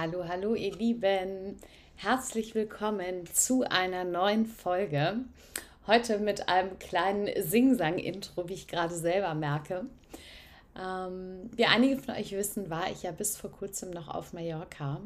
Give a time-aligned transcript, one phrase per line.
[0.00, 1.56] Hallo, hallo, ihr Lieben.
[1.96, 5.16] Herzlich willkommen zu einer neuen Folge.
[5.88, 9.86] Heute mit einem kleinen Sing-Sang-Intro, wie ich gerade selber merke.
[10.80, 15.00] Ähm, wie einige von euch wissen, war ich ja bis vor kurzem noch auf Mallorca.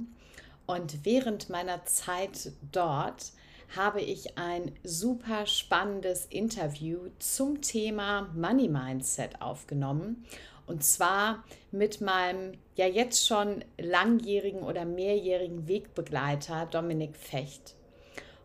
[0.67, 3.33] Und während meiner Zeit dort
[3.75, 10.27] habe ich ein super spannendes Interview zum Thema Money Mindset aufgenommen.
[10.67, 17.75] Und zwar mit meinem ja jetzt schon langjährigen oder mehrjährigen Wegbegleiter Dominik Fecht.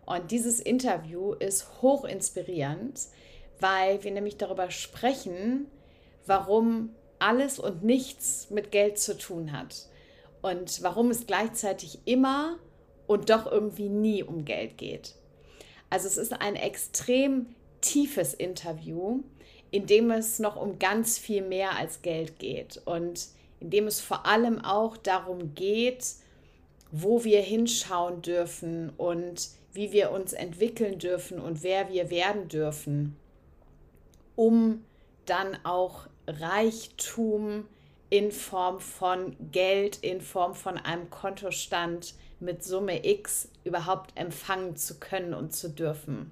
[0.05, 2.99] Und dieses Interview ist hoch inspirierend,
[3.59, 5.67] weil wir nämlich darüber sprechen,
[6.25, 9.87] warum alles und nichts mit Geld zu tun hat
[10.41, 12.57] und warum es gleichzeitig immer
[13.07, 15.15] und doch irgendwie nie um Geld geht.
[15.89, 17.47] Also es ist ein extrem
[17.81, 19.23] tiefes Interview,
[19.71, 23.27] in dem es noch um ganz viel mehr als Geld geht und
[23.59, 26.13] in dem es vor allem auch darum geht,
[26.91, 33.15] wo wir hinschauen dürfen und wie wir uns entwickeln dürfen und wer wir werden dürfen,
[34.35, 34.83] um
[35.25, 37.65] dann auch Reichtum
[38.09, 44.99] in Form von Geld, in Form von einem Kontostand mit Summe X überhaupt empfangen zu
[44.99, 46.31] können und zu dürfen.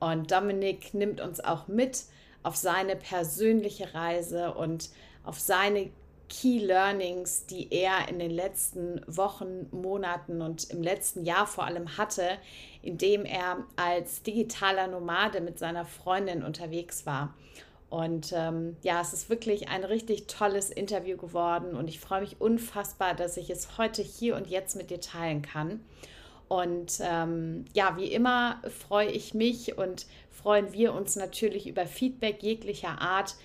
[0.00, 2.04] Und Dominik nimmt uns auch mit
[2.48, 4.88] auf seine persönliche Reise und
[5.22, 5.90] auf seine
[6.30, 11.98] Key Learnings, die er in den letzten Wochen, Monaten und im letzten Jahr vor allem
[11.98, 12.38] hatte,
[12.80, 17.34] indem er als digitaler Nomade mit seiner Freundin unterwegs war.
[17.90, 22.40] Und ähm, ja, es ist wirklich ein richtig tolles Interview geworden und ich freue mich
[22.40, 25.80] unfassbar, dass ich es heute hier und jetzt mit dir teilen kann.
[26.48, 32.42] Und ähm, ja, wie immer freue ich mich und freuen wir uns natürlich über Feedback
[32.42, 33.36] jeglicher Art.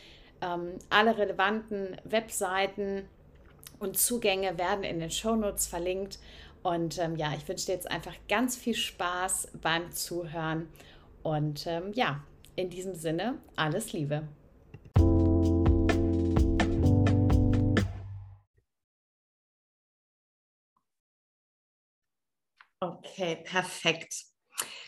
[0.42, 3.04] Ähm, alle relevanten Webseiten
[3.80, 6.20] und Zugänge werden in den Shownotes verlinkt.
[6.64, 10.70] Und ähm, ja, ich wünsche dir jetzt einfach ganz viel Spaß beim Zuhören.
[11.24, 12.22] Und ähm, ja,
[12.56, 14.24] in diesem Sinne, alles Liebe.
[22.84, 24.14] Okay, perfekt.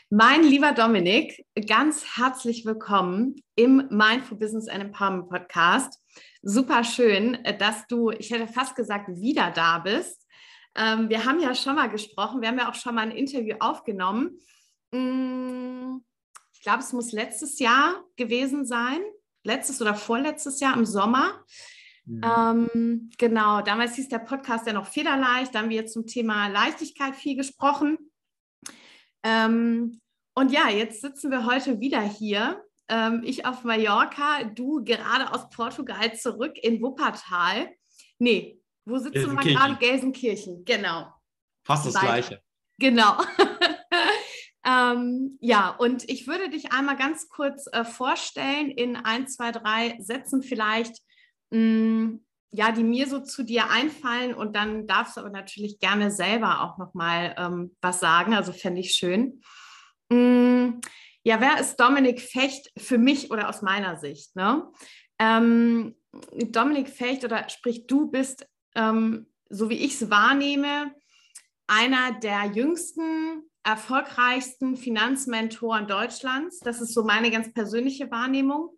[0.10, 6.02] Mein lieber Dominik, ganz herzlich willkommen im Mindful Business and Empowerment Podcast.
[6.42, 10.28] Super schön, dass du, ich hätte fast gesagt, wieder da bist.
[10.76, 13.56] Ähm, wir haben ja schon mal gesprochen, wir haben ja auch schon mal ein Interview
[13.62, 14.42] aufgenommen.
[14.92, 16.00] Mm,
[16.52, 19.00] ich glaube, es muss letztes Jahr gewesen sein,
[19.46, 21.46] letztes oder vorletztes Jahr im Sommer.
[22.06, 22.22] Mhm.
[22.24, 25.54] Ähm, genau, damals hieß der Podcast ja noch Federleicht.
[25.54, 27.98] Da haben wir jetzt zum Thema Leichtigkeit viel gesprochen.
[29.24, 30.00] Ähm,
[30.36, 32.62] und ja, jetzt sitzen wir heute wieder hier.
[32.88, 37.70] Ähm, ich auf Mallorca, du gerade aus Portugal zurück in Wuppertal.
[38.20, 39.76] Nee, wo sitzen wir gerade?
[39.78, 41.12] Gelsenkirchen, genau.
[41.66, 42.06] Fast das Beide.
[42.06, 42.42] Gleiche.
[42.78, 43.18] Genau.
[44.66, 49.98] ähm, ja, und ich würde dich einmal ganz kurz äh, vorstellen in ein, zwei, drei
[50.00, 51.02] Sätzen vielleicht,
[51.52, 55.80] mh, mm, ja, die mir so zu dir einfallen und dann darfst du aber natürlich
[55.80, 59.42] gerne selber auch nochmal ähm, was sagen, also fände ich schön.
[60.10, 60.80] Mm,
[61.24, 64.36] ja, wer ist Dominik Fecht für mich oder aus meiner Sicht?
[64.36, 64.72] Ne?
[65.20, 65.96] Ähm,
[66.32, 70.94] Dominik Fecht oder sprich, du bist, ähm, so wie ich es wahrnehme,
[71.68, 76.60] einer der jüngsten, erfolgreichsten Finanzmentoren Deutschlands.
[76.60, 78.78] Das ist so meine ganz persönliche Wahrnehmung.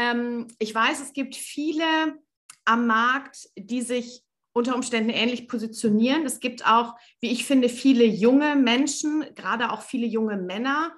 [0.00, 2.18] Ähm, ich weiß, es gibt viele
[2.64, 4.22] am Markt, die sich
[4.52, 6.24] unter Umständen ähnlich positionieren.
[6.24, 10.92] Es gibt auch, wie ich finde, viele junge Menschen, gerade auch viele junge Männer,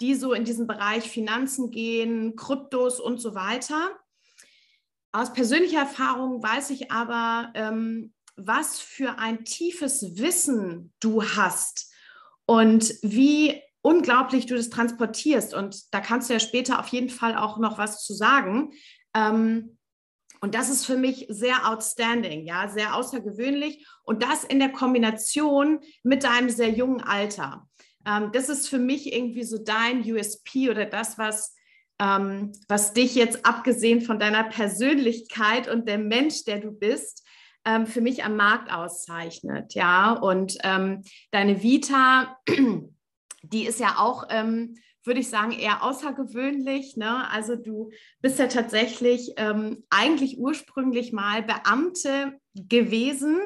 [0.00, 3.96] die so in diesen Bereich Finanzen gehen, Kryptos und so weiter.
[5.12, 11.92] Aus persönlicher Erfahrung weiß ich aber, ähm, was für ein tiefes Wissen du hast
[12.44, 15.54] und wie unglaublich du das transportierst.
[15.54, 18.72] Und da kannst du ja später auf jeden Fall auch noch was zu sagen.
[19.14, 19.76] Ähm,
[20.40, 23.86] und das ist für mich sehr outstanding, ja, sehr außergewöhnlich.
[24.02, 27.68] Und das in der Kombination mit deinem sehr jungen Alter.
[28.06, 31.54] Ähm, das ist für mich irgendwie so dein USP oder das, was,
[32.00, 37.24] ähm, was dich jetzt abgesehen von deiner Persönlichkeit und der Mensch, der du bist,
[37.64, 40.12] ähm, für mich am Markt auszeichnet, ja.
[40.12, 42.36] Und ähm, deine Vita,
[43.42, 44.74] die ist ja auch ähm,
[45.04, 46.96] würde ich sagen, eher außergewöhnlich.
[46.96, 47.28] Ne?
[47.30, 47.90] Also du
[48.20, 53.40] bist ja tatsächlich ähm, eigentlich ursprünglich mal Beamte gewesen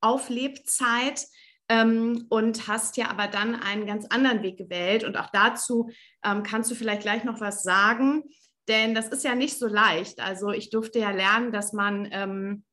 [0.00, 1.26] auf Lebzeit
[1.68, 5.04] ähm, und hast ja aber dann einen ganz anderen Weg gewählt.
[5.04, 5.90] Und auch dazu
[6.24, 8.24] ähm, kannst du vielleicht gleich noch was sagen,
[8.68, 10.20] denn das ist ja nicht so leicht.
[10.20, 12.64] Also ich durfte ja lernen, dass man ähm,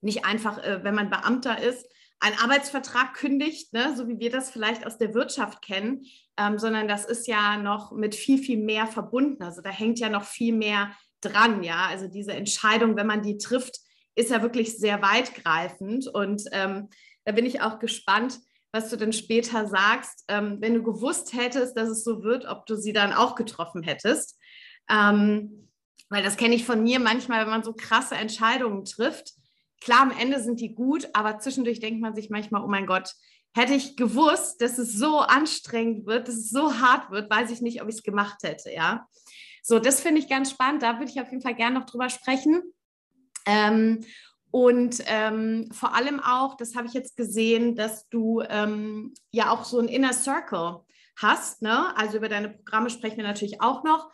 [0.00, 1.86] nicht einfach, äh, wenn man Beamter ist,
[2.22, 6.06] einen Arbeitsvertrag kündigt, ne, so wie wir das vielleicht aus der Wirtschaft kennen,
[6.38, 9.42] ähm, sondern das ist ja noch mit viel, viel mehr verbunden.
[9.42, 11.86] Also da hängt ja noch viel mehr dran, ja.
[11.88, 13.80] Also diese Entscheidung, wenn man die trifft,
[14.14, 16.06] ist ja wirklich sehr weitgreifend.
[16.06, 16.90] Und ähm,
[17.24, 18.38] da bin ich auch gespannt,
[18.70, 22.66] was du denn später sagst, ähm, wenn du gewusst hättest, dass es so wird, ob
[22.66, 24.38] du sie dann auch getroffen hättest.
[24.88, 25.68] Ähm,
[26.08, 29.32] weil das kenne ich von mir manchmal, wenn man so krasse Entscheidungen trifft.
[29.84, 33.14] Klar, am Ende sind die gut, aber zwischendurch denkt man sich manchmal, oh mein Gott,
[33.54, 37.60] hätte ich gewusst, dass es so anstrengend wird, dass es so hart wird, weiß ich
[37.60, 39.06] nicht, ob ich es gemacht hätte, ja.
[39.62, 40.82] So, das finde ich ganz spannend.
[40.82, 42.62] Da würde ich auf jeden Fall gerne noch drüber sprechen.
[43.46, 44.04] Ähm,
[44.50, 49.64] und ähm, vor allem auch, das habe ich jetzt gesehen, dass du ähm, ja auch
[49.64, 50.80] so ein Inner Circle
[51.16, 51.62] hast.
[51.62, 51.96] Ne?
[51.96, 54.10] Also über deine Programme sprechen wir natürlich auch noch.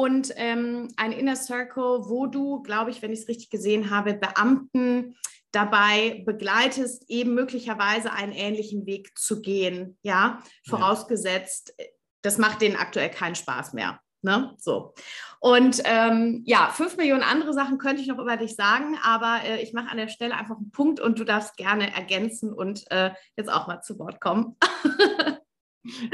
[0.00, 4.14] Und ähm, ein Inner Circle, wo du, glaube ich, wenn ich es richtig gesehen habe,
[4.14, 5.14] Beamten
[5.52, 9.98] dabei begleitest, eben möglicherweise einen ähnlichen Weg zu gehen.
[10.00, 11.74] Ja, vorausgesetzt,
[12.22, 14.00] das macht denen aktuell keinen Spaß mehr.
[14.22, 14.54] Ne?
[14.56, 14.94] So.
[15.38, 19.60] Und ähm, ja, fünf Millionen andere Sachen könnte ich noch über dich sagen, aber äh,
[19.60, 23.10] ich mache an der Stelle einfach einen Punkt und du darfst gerne ergänzen und äh,
[23.36, 24.56] jetzt auch mal zu Wort kommen.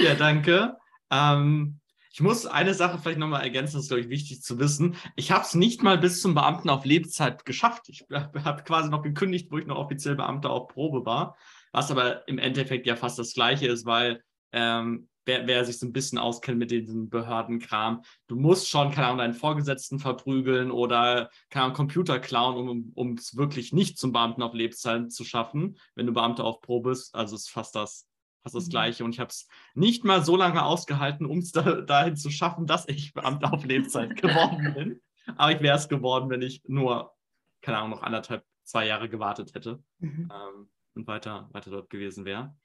[0.00, 0.76] ja, danke.
[1.12, 1.78] Ähm,
[2.16, 4.96] ich muss eine Sache vielleicht nochmal ergänzen, das ist, glaube ich, wichtig zu wissen.
[5.16, 7.90] Ich habe es nicht mal bis zum Beamten auf Lebzeit geschafft.
[7.90, 11.36] Ich habe quasi noch gekündigt, wo ich noch offiziell Beamter auf Probe war,
[11.72, 14.22] was aber im Endeffekt ja fast das Gleiche ist, weil
[14.52, 19.08] ähm, wer, wer sich so ein bisschen auskennt mit diesem Behördenkram, du musst schon, keine
[19.08, 24.40] Ahnung, deinen Vorgesetzten verprügeln oder, keine Ahnung, Computer klauen, um es wirklich nicht zum Beamten
[24.40, 27.14] auf Lebzeit zu schaffen, wenn du Beamter auf Pro bist.
[27.14, 28.06] Also ist fast das,
[28.46, 28.70] fast das mhm.
[28.70, 29.04] Gleiche.
[29.04, 32.66] Und ich habe es nicht mal so lange ausgehalten, um es da, dahin zu schaffen,
[32.66, 35.00] dass ich Beamter auf Lebzeit geworden bin.
[35.37, 37.12] Aber ich wäre es geworden, wenn ich nur,
[37.60, 40.31] keine Ahnung, noch anderthalb, zwei Jahre gewartet hätte mhm.
[40.32, 42.56] ähm, und weiter, weiter dort gewesen wäre.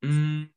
[0.00, 0.50] Mhm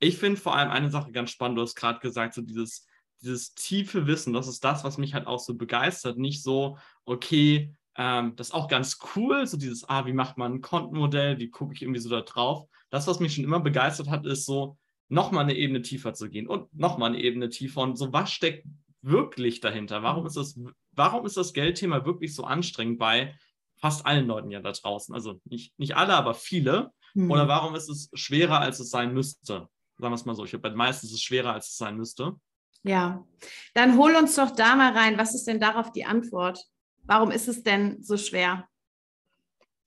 [0.00, 2.86] ich finde vor allem eine Sache ganz spannend, du hast gerade gesagt, so dieses,
[3.20, 6.16] dieses tiefe Wissen, das ist das, was mich halt auch so begeistert.
[6.18, 10.54] Nicht so, okay, ähm, das ist auch ganz cool, so dieses, ah, wie macht man
[10.54, 12.66] ein Kontenmodell, wie gucke ich irgendwie so da drauf.
[12.90, 14.76] Das, was mich schon immer begeistert hat, ist so,
[15.10, 18.66] nochmal eine Ebene tiefer zu gehen und nochmal eine Ebene tiefer und so, was steckt
[19.02, 20.02] wirklich dahinter?
[20.02, 20.58] Warum ist das,
[20.92, 23.34] warum ist das Geldthema wirklich so anstrengend bei
[23.76, 25.14] fast allen Leuten ja da draußen?
[25.14, 26.92] Also nicht, nicht alle, aber viele.
[27.14, 27.30] Mhm.
[27.30, 29.68] Oder warum ist es schwerer, als es sein müsste?
[29.98, 30.44] Sagen wir es mal so.
[30.44, 32.36] Ich glaube, meistens ist es schwerer, als es sein müsste.
[32.82, 33.26] Ja,
[33.74, 35.18] dann hol uns doch da mal rein.
[35.18, 36.64] Was ist denn darauf die Antwort?
[37.02, 38.68] Warum ist es denn so schwer?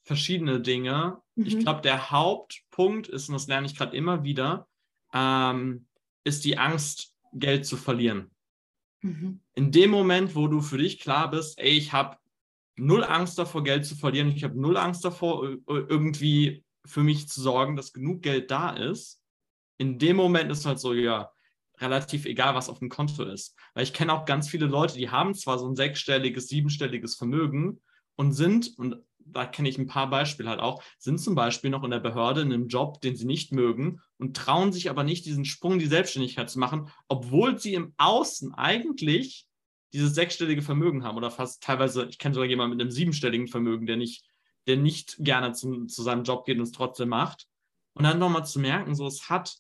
[0.04, 1.22] Verschiedene Dinge.
[1.36, 1.46] Mhm.
[1.46, 4.68] Ich glaube, der Hauptpunkt ist, und das lerne ich gerade immer wieder,
[5.14, 5.88] ähm,
[6.24, 8.30] ist die Angst, Geld zu verlieren.
[9.02, 9.40] Mhm.
[9.56, 12.18] In dem Moment, wo du für dich klar bist, ey, ich habe
[12.76, 17.42] null Angst davor, Geld zu verlieren, ich habe null Angst davor, irgendwie für mich zu
[17.42, 19.22] sorgen, dass genug Geld da ist,
[19.78, 21.32] in dem Moment ist halt so, ja,
[21.80, 23.56] relativ egal, was auf dem Konto ist.
[23.74, 27.82] Weil ich kenne auch ganz viele Leute, die haben zwar so ein sechsstelliges, siebenstelliges Vermögen
[28.16, 28.98] und sind, und
[29.34, 32.42] da kenne ich ein paar Beispiele halt auch, sind zum Beispiel noch in der Behörde
[32.42, 35.80] in einem Job, den sie nicht mögen und trauen sich aber nicht, diesen Sprung in
[35.80, 39.48] die Selbstständigkeit zu machen, obwohl sie im Außen eigentlich
[39.94, 43.86] dieses sechsstellige Vermögen haben oder fast teilweise, ich kenne sogar jemanden mit einem siebenstelligen Vermögen,
[43.86, 44.26] der nicht,
[44.68, 47.48] der nicht gerne zu, zu seinem Job geht und es trotzdem macht.
[47.94, 49.56] Und dann nochmal zu merken, so es hat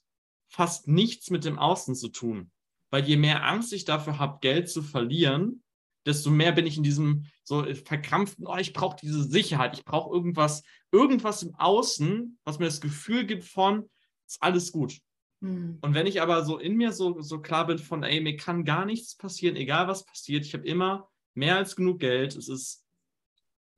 [0.47, 2.51] fast nichts mit dem Außen zu tun.
[2.89, 5.63] Weil je mehr Angst ich dafür habe, Geld zu verlieren,
[6.05, 10.13] desto mehr bin ich in diesem so verkrampften, oh, ich brauche diese Sicherheit, ich brauche
[10.13, 13.89] irgendwas, irgendwas im Außen, was mir das Gefühl gibt von,
[14.27, 14.99] ist alles gut.
[15.39, 15.77] Mhm.
[15.81, 18.65] Und wenn ich aber so in mir so, so klar bin von, ey, mir kann
[18.65, 22.83] gar nichts passieren, egal was passiert, ich habe immer mehr als genug Geld, es ist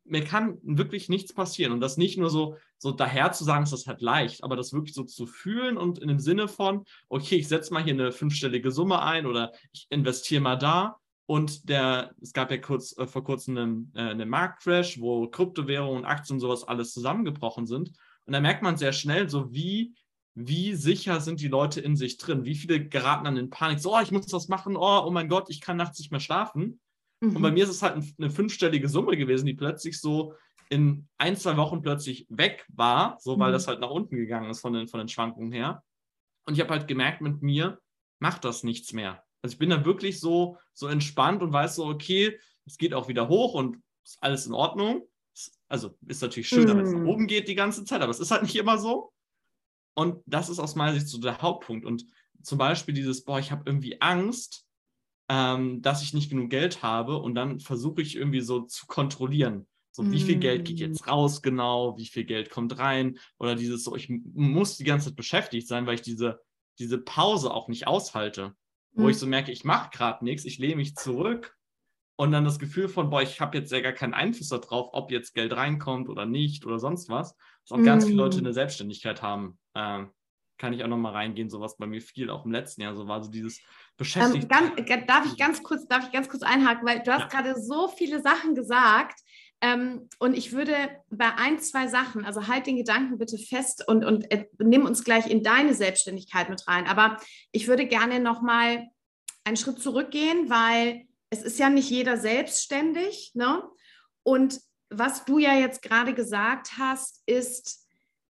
[0.06, 1.74] mir kann wirklich nichts passieren.
[1.74, 4.72] Und das nicht nur so, so daher zu sagen, ist das halt leicht, aber das
[4.72, 8.12] wirklich so zu fühlen und in dem Sinne von, okay, ich setze mal hier eine
[8.12, 11.00] fünfstellige Summe ein oder ich investiere mal da.
[11.28, 16.06] Und der, es gab ja kurz, äh, vor kurzem einen, äh, einen Marktcrash, wo Kryptowährungen,
[16.06, 17.90] Aktien und sowas alles zusammengebrochen sind.
[18.26, 19.96] Und da merkt man sehr schnell, so wie,
[20.36, 22.46] wie sicher sind die Leute in sich drin?
[22.46, 23.80] Wie viele geraten dann in Panik?
[23.80, 26.20] So, oh, ich muss das machen, oh, oh mein Gott, ich kann nachts nicht mehr
[26.20, 26.80] schlafen.
[27.22, 27.36] Mhm.
[27.36, 27.56] Und bei mhm.
[27.56, 30.34] mir ist es halt eine fünfstellige Summe gewesen, die plötzlich so
[30.70, 33.54] in ein, zwei Wochen plötzlich weg war, so weil mhm.
[33.54, 35.84] das halt nach unten gegangen ist von den, von den Schwankungen her.
[36.46, 37.80] Und ich habe halt gemerkt, mit mir
[38.20, 39.25] macht das nichts mehr.
[39.46, 43.08] Also ich bin da wirklich so, so entspannt und weiß so, okay, es geht auch
[43.08, 45.08] wieder hoch und ist alles in Ordnung.
[45.68, 46.70] Also ist natürlich schön, mhm.
[46.70, 49.14] wenn es nach oben geht die ganze Zeit, aber es ist halt nicht immer so.
[49.94, 51.86] Und das ist aus meiner Sicht so der Hauptpunkt.
[51.86, 52.08] Und
[52.42, 54.66] zum Beispiel dieses, boah, ich habe irgendwie Angst,
[55.30, 59.68] ähm, dass ich nicht genug Geld habe und dann versuche ich irgendwie so zu kontrollieren.
[59.92, 61.10] So, wie viel Geld geht jetzt mm.
[61.10, 62.00] raus genau?
[62.00, 63.20] Wie viel Geld kommt rein?
[63.38, 66.42] Oder dieses so, ich muss die ganze Zeit beschäftigt sein, weil ich diese,
[66.80, 68.56] diese Pause auch nicht aushalte.
[68.96, 69.10] Wo mhm.
[69.10, 71.56] ich so merke, ich mache gerade nichts, ich lehne mich zurück
[72.16, 75.12] und dann das Gefühl von, boah, ich habe jetzt ja gar keinen Einfluss darauf, ob
[75.12, 77.36] jetzt Geld reinkommt oder nicht oder sonst was.
[77.70, 77.84] Auch mm.
[77.84, 79.60] ganz viele Leute in der Selbstständigkeit haben.
[79.76, 80.12] Ähm,
[80.58, 83.22] kann ich auch nochmal reingehen, sowas bei mir viel, auch im letzten Jahr, so war
[83.22, 83.60] so dieses
[83.98, 84.48] Beschäftigt.
[84.50, 87.42] Ähm, ganz, darf ich ganz kurz, darf ich ganz kurz einhaken, weil du hast ja.
[87.42, 89.20] gerade so viele Sachen gesagt.
[89.62, 90.76] Ähm, und ich würde
[91.10, 95.04] bei ein, zwei Sachen, also halt den Gedanken bitte fest und, und äh, nimm uns
[95.04, 96.88] gleich in deine Selbstständigkeit mit rein.
[96.88, 97.18] Aber
[97.52, 98.88] ich würde gerne nochmal
[99.44, 103.32] einen Schritt zurückgehen, weil es ist ja nicht jeder selbstständig.
[103.34, 103.64] Ne?
[104.24, 104.60] Und
[104.90, 107.88] was du ja jetzt gerade gesagt hast, ist,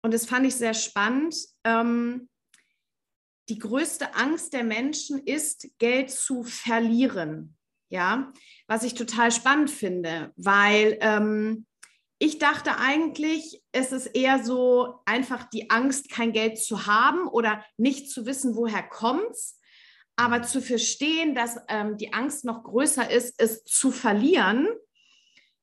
[0.02, 1.36] und das fand ich sehr spannend.
[1.64, 2.28] Ähm,
[3.48, 7.56] die größte Angst der Menschen ist, Geld zu verlieren.
[7.90, 8.32] Ja,
[8.68, 11.66] was ich total spannend finde, weil ähm,
[12.20, 17.64] ich dachte eigentlich, es ist eher so einfach die Angst, kein Geld zu haben oder
[17.76, 19.58] nicht zu wissen, woher kommt's.
[20.16, 24.68] Aber zu verstehen, dass ähm, die Angst noch größer ist, es zu verlieren,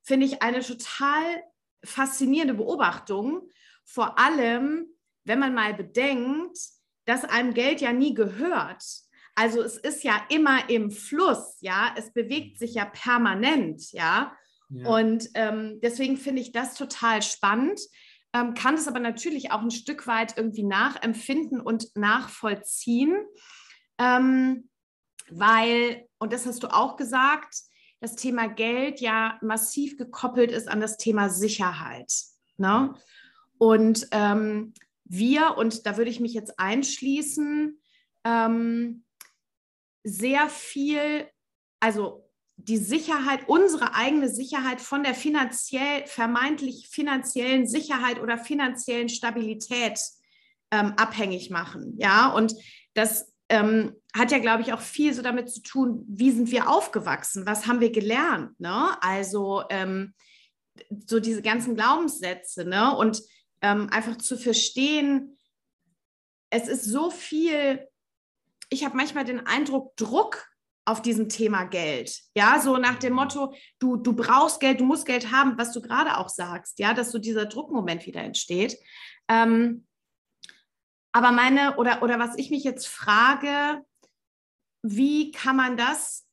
[0.03, 1.43] finde ich eine total
[1.85, 3.49] faszinierende Beobachtung,
[3.85, 4.87] vor allem,
[5.25, 6.57] wenn man mal bedenkt,
[7.05, 8.83] dass einem Geld ja nie gehört.
[9.37, 14.35] Also es ist ja immer im Fluss, ja, es bewegt sich ja permanent, ja.
[14.69, 14.89] ja.
[14.89, 17.79] Und ähm, deswegen finde ich das total spannend,
[18.33, 23.15] ähm, kann es aber natürlich auch ein Stück weit irgendwie nachempfinden und nachvollziehen,
[23.99, 24.69] ähm,
[25.29, 27.57] weil, und das hast du auch gesagt,
[27.99, 32.11] das Thema Geld ja massiv gekoppelt ist an das Thema Sicherheit.
[32.57, 32.95] Ne?
[33.59, 34.73] Und ähm,
[35.05, 37.79] wir, und da würde ich mich jetzt einschließen,
[38.23, 39.03] ähm,
[40.07, 41.27] sehr viel,
[41.79, 49.99] also die Sicherheit, unsere eigene Sicherheit von der finanziell, vermeintlich finanziellen Sicherheit oder finanziellen Stabilität
[50.71, 51.95] ähm, abhängig machen.
[51.97, 52.53] Ja, und
[52.93, 56.69] das ähm, hat ja, glaube ich, auch viel so damit zu tun, wie sind wir
[56.69, 58.59] aufgewachsen, was haben wir gelernt.
[58.59, 59.01] Ne?
[59.01, 60.13] Also ähm,
[61.05, 62.65] so diese ganzen Glaubenssätze.
[62.65, 62.95] Ne?
[62.95, 63.21] Und
[63.61, 65.37] ähm, einfach zu verstehen,
[66.49, 67.87] es ist so viel,
[68.69, 70.47] ich habe manchmal den Eindruck, Druck
[70.85, 72.21] auf diesem Thema Geld.
[72.35, 75.81] Ja, so nach dem Motto, du, du brauchst Geld, du musst Geld haben, was du
[75.81, 78.77] gerade auch sagst, ja, dass so dieser Druckmoment wieder entsteht.
[79.27, 79.85] Ähm,
[81.11, 83.83] aber meine, oder, oder was ich mich jetzt frage,
[84.81, 86.25] wie kann man das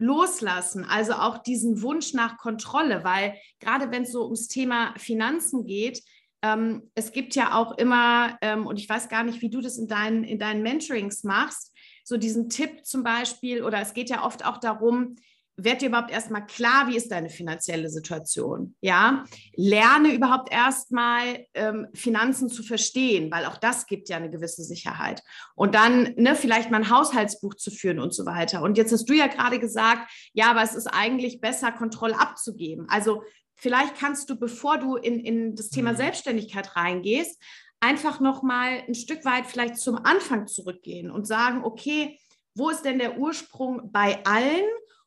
[0.00, 5.66] loslassen, also auch diesen Wunsch nach Kontrolle, weil gerade wenn es so ums Thema Finanzen
[5.66, 6.02] geht,
[6.42, 9.78] ähm, es gibt ja auch immer, ähm, und ich weiß gar nicht, wie du das
[9.78, 11.72] in deinen, in deinen Mentorings machst,
[12.04, 15.16] so diesen Tipp zum Beispiel, oder es geht ja oft auch darum,
[15.60, 18.76] werd dir überhaupt erstmal klar, wie ist deine finanzielle Situation.
[18.80, 19.24] Ja,
[19.56, 25.20] lerne überhaupt erstmal ähm, Finanzen zu verstehen, weil auch das gibt ja eine gewisse Sicherheit.
[25.56, 28.62] Und dann ne, vielleicht mal ein Haushaltsbuch zu führen und so weiter.
[28.62, 32.86] Und jetzt hast du ja gerade gesagt, ja, aber es ist eigentlich besser, Kontrolle abzugeben.
[32.88, 33.22] Also
[33.58, 35.96] vielleicht kannst du, bevor du in, in das Thema mhm.
[35.96, 37.42] Selbstständigkeit reingehst,
[37.80, 42.18] einfach nochmal ein Stück weit vielleicht zum Anfang zurückgehen und sagen, okay,
[42.54, 44.64] wo ist denn der Ursprung bei allen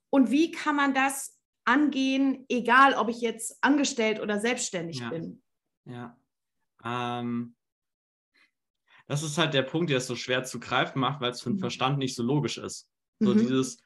[0.10, 5.10] und wie kann man das angehen, egal ob ich jetzt angestellt oder selbstständig ja.
[5.10, 5.42] bin?
[5.86, 6.18] Ja.
[6.84, 7.56] Ähm,
[9.08, 11.50] das ist halt der Punkt, der es so schwer zu greifen macht, weil es für
[11.50, 11.62] den mhm.
[11.62, 12.90] Verstand nicht so logisch ist.
[13.20, 13.40] So mhm.
[13.40, 13.82] dieses,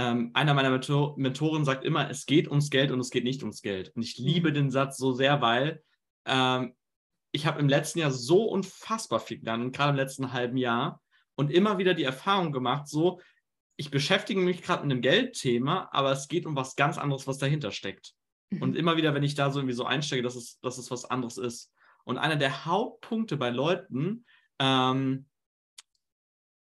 [0.00, 3.42] ähm, einer meiner Mentor Mentoren sagt immer, es geht ums Geld und es geht nicht
[3.42, 3.92] ums Geld.
[3.94, 4.54] Und ich liebe mhm.
[4.54, 5.82] den Satz so sehr, weil
[6.24, 6.74] ähm,
[7.32, 11.02] ich habe im letzten Jahr so unfassbar viel gelernt, gerade im letzten halben Jahr,
[11.36, 13.20] und immer wieder die Erfahrung gemacht, so,
[13.76, 17.38] ich beschäftige mich gerade mit einem Geldthema, aber es geht um was ganz anderes, was
[17.38, 18.14] dahinter steckt.
[18.50, 18.62] Mhm.
[18.62, 21.04] Und immer wieder, wenn ich da so irgendwie so einstecke, dass es, dass es was
[21.04, 21.72] anderes ist.
[22.04, 24.24] Und einer der Hauptpunkte bei Leuten,
[24.58, 25.26] ähm,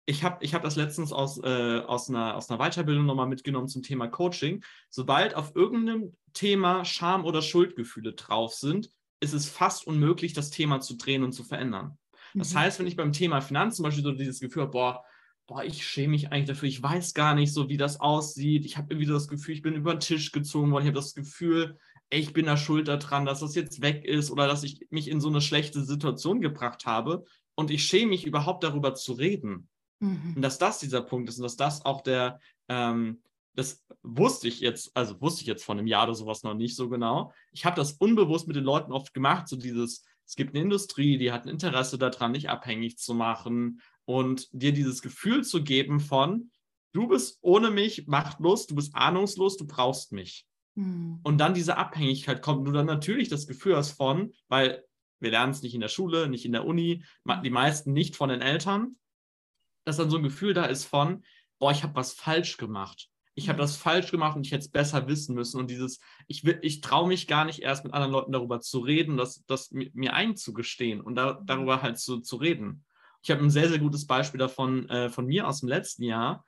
[0.05, 3.67] ich habe ich hab das letztens aus, äh, aus, einer, aus einer Weiterbildung nochmal mitgenommen
[3.67, 4.63] zum Thema Coaching.
[4.89, 8.89] Sobald auf irgendeinem Thema Scham oder Schuldgefühle drauf sind,
[9.21, 11.97] ist es fast unmöglich, das Thema zu drehen und zu verändern.
[12.33, 12.59] Das mhm.
[12.59, 15.03] heißt, wenn ich beim Thema Finanzen zum Beispiel so dieses Gefühl habe, boah,
[15.47, 18.65] boah, ich schäme mich eigentlich dafür, ich weiß gar nicht so, wie das aussieht.
[18.65, 20.83] Ich habe irgendwie so das Gefühl, ich bin über den Tisch gezogen worden.
[20.83, 21.77] Ich habe das Gefühl,
[22.09, 25.09] ey, ich bin da schuld daran, dass das jetzt weg ist oder dass ich mich
[25.09, 27.23] in so eine schlechte Situation gebracht habe.
[27.55, 29.69] Und ich schäme mich überhaupt darüber zu reden.
[30.03, 30.33] Mhm.
[30.35, 33.21] Und dass das dieser Punkt ist und dass das auch der, ähm,
[33.55, 36.75] das wusste ich jetzt, also wusste ich jetzt vor einem Jahr oder sowas noch nicht
[36.75, 37.31] so genau.
[37.51, 41.17] Ich habe das unbewusst mit den Leuten oft gemacht, so dieses, es gibt eine Industrie,
[41.17, 45.99] die hat ein Interesse daran, dich abhängig zu machen und dir dieses Gefühl zu geben
[45.99, 46.51] von,
[46.91, 50.45] du bist ohne mich machtlos, du bist ahnungslos, du brauchst mich.
[50.75, 51.19] Mhm.
[51.23, 54.83] Und dann diese Abhängigkeit kommt, und du dann natürlich das Gefühl hast von, weil
[55.19, 57.03] wir lernen es nicht in der Schule, nicht in der Uni,
[57.43, 58.97] die meisten nicht von den Eltern,
[59.85, 61.23] dass dann so ein Gefühl da ist von,
[61.59, 63.09] boah, ich habe was falsch gemacht.
[63.35, 63.61] Ich habe mhm.
[63.61, 65.59] das falsch gemacht und ich hätte es besser wissen müssen.
[65.59, 69.17] Und dieses, ich, ich traue mich gar nicht erst mit anderen Leuten darüber zu reden,
[69.17, 71.45] das, das mir einzugestehen und da, mhm.
[71.45, 72.85] darüber halt zu, zu reden.
[73.23, 76.45] Ich habe ein sehr, sehr gutes Beispiel davon äh, von mir aus dem letzten Jahr.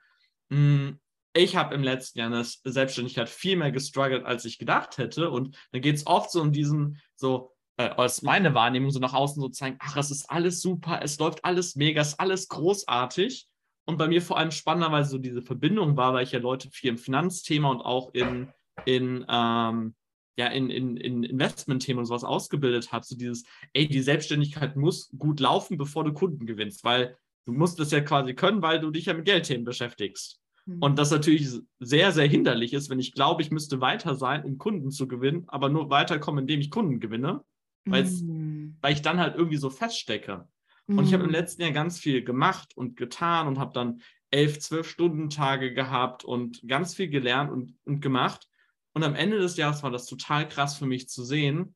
[0.50, 1.00] Hm,
[1.32, 5.30] ich habe im letzten Jahr in der Selbstständigkeit viel mehr gestruggelt, als ich gedacht hätte.
[5.30, 9.12] Und dann geht es oft so um diesen, so, äh, aus meiner Wahrnehmung, so nach
[9.12, 12.48] außen so zeigen, ach, es ist alles super, es läuft alles mega, es ist alles
[12.48, 13.46] großartig.
[13.84, 16.90] Und bei mir vor allem spannenderweise so diese Verbindung war, weil ich ja Leute viel
[16.90, 18.48] im Finanzthema und auch in,
[18.84, 19.94] in, ähm,
[20.38, 23.04] ja, in, in, in Investmentthemen und sowas ausgebildet habe.
[23.04, 27.78] So dieses, ey, die Selbstständigkeit muss gut laufen, bevor du Kunden gewinnst, weil du musst
[27.78, 30.40] das ja quasi können, weil du dich ja mit Geldthemen beschäftigst.
[30.64, 30.78] Mhm.
[30.80, 34.58] Und das natürlich sehr, sehr hinderlich ist, wenn ich glaube, ich müsste weiter sein, um
[34.58, 37.44] Kunden zu gewinnen, aber nur weiterkommen, indem ich Kunden gewinne,
[37.86, 38.76] mhm.
[38.80, 40.48] weil ich dann halt irgendwie so feststecke.
[40.88, 41.34] Und ich habe im mhm.
[41.34, 46.24] letzten Jahr ganz viel gemacht und getan und habe dann elf, zwölf Stunden Tage gehabt
[46.24, 48.48] und ganz viel gelernt und, und gemacht.
[48.92, 51.74] Und am Ende des Jahres war das total krass für mich zu sehen.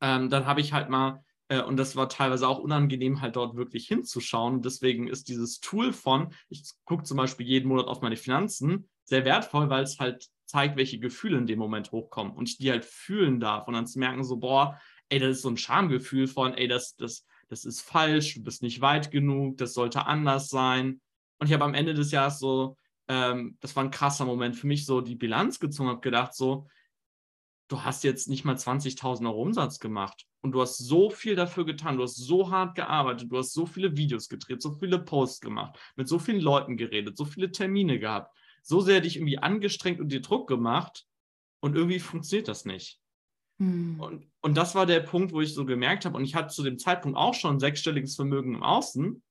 [0.00, 3.56] Ähm, dann habe ich halt mal, äh, und das war teilweise auch unangenehm, halt dort
[3.56, 4.62] wirklich hinzuschauen.
[4.62, 9.24] Deswegen ist dieses Tool von, ich gucke zum Beispiel jeden Monat auf meine Finanzen, sehr
[9.24, 12.84] wertvoll, weil es halt zeigt, welche Gefühle in dem Moment hochkommen und ich die halt
[12.84, 16.54] fühlen darf und dann zu merken, so, boah, ey, das ist so ein Schamgefühl von,
[16.54, 21.00] ey, das, das, das ist falsch, du bist nicht weit genug, das sollte anders sein.
[21.38, 22.76] Und ich habe am Ende des Jahres so,
[23.08, 26.68] ähm, das war ein krasser Moment für mich, so die Bilanz gezogen, habe gedacht, so,
[27.68, 31.64] du hast jetzt nicht mal 20.000 Euro Umsatz gemacht und du hast so viel dafür
[31.64, 35.40] getan, du hast so hart gearbeitet, du hast so viele Videos gedreht, so viele Posts
[35.40, 40.00] gemacht, mit so vielen Leuten geredet, so viele Termine gehabt, so sehr dich irgendwie angestrengt
[40.00, 41.06] und dir Druck gemacht
[41.60, 43.00] und irgendwie funktioniert das nicht.
[43.58, 44.00] Mhm.
[44.00, 46.62] Und, und das war der Punkt, wo ich so gemerkt habe, und ich hatte zu
[46.62, 49.22] dem Zeitpunkt auch schon sechsstelliges Vermögen im Außen.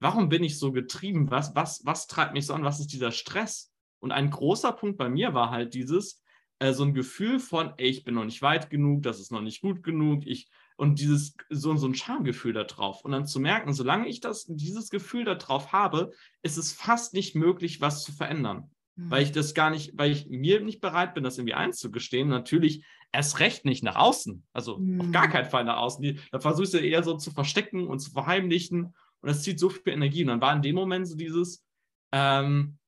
[0.00, 1.30] Warum bin ich so getrieben?
[1.30, 2.64] Was, was, was treibt mich so an?
[2.64, 3.72] Was ist dieser Stress?
[4.00, 6.22] Und ein großer Punkt bei mir war halt dieses,
[6.58, 9.40] äh, so ein Gefühl von, ey, ich bin noch nicht weit genug, das ist noch
[9.40, 13.04] nicht gut genug, ich, und dieses, so, so ein Schamgefühl da drauf.
[13.04, 17.14] Und dann zu merken, solange ich das, dieses Gefühl da drauf habe, ist es fast
[17.14, 18.70] nicht möglich, was zu verändern.
[18.96, 19.10] Mhm.
[19.10, 22.28] Weil ich das gar nicht, weil ich mir nicht bereit bin, das irgendwie einzugestehen.
[22.28, 24.44] Natürlich erst recht nicht nach außen.
[24.52, 25.00] Also mhm.
[25.00, 25.30] auf gar mhm.
[25.30, 26.18] keinen Fall nach außen.
[26.30, 28.94] da versuchst du eher so zu verstecken und zu verheimlichen.
[29.20, 30.22] Und das zieht so viel Energie.
[30.22, 31.64] Und dann war in dem Moment so dieses,
[32.12, 32.78] ähm,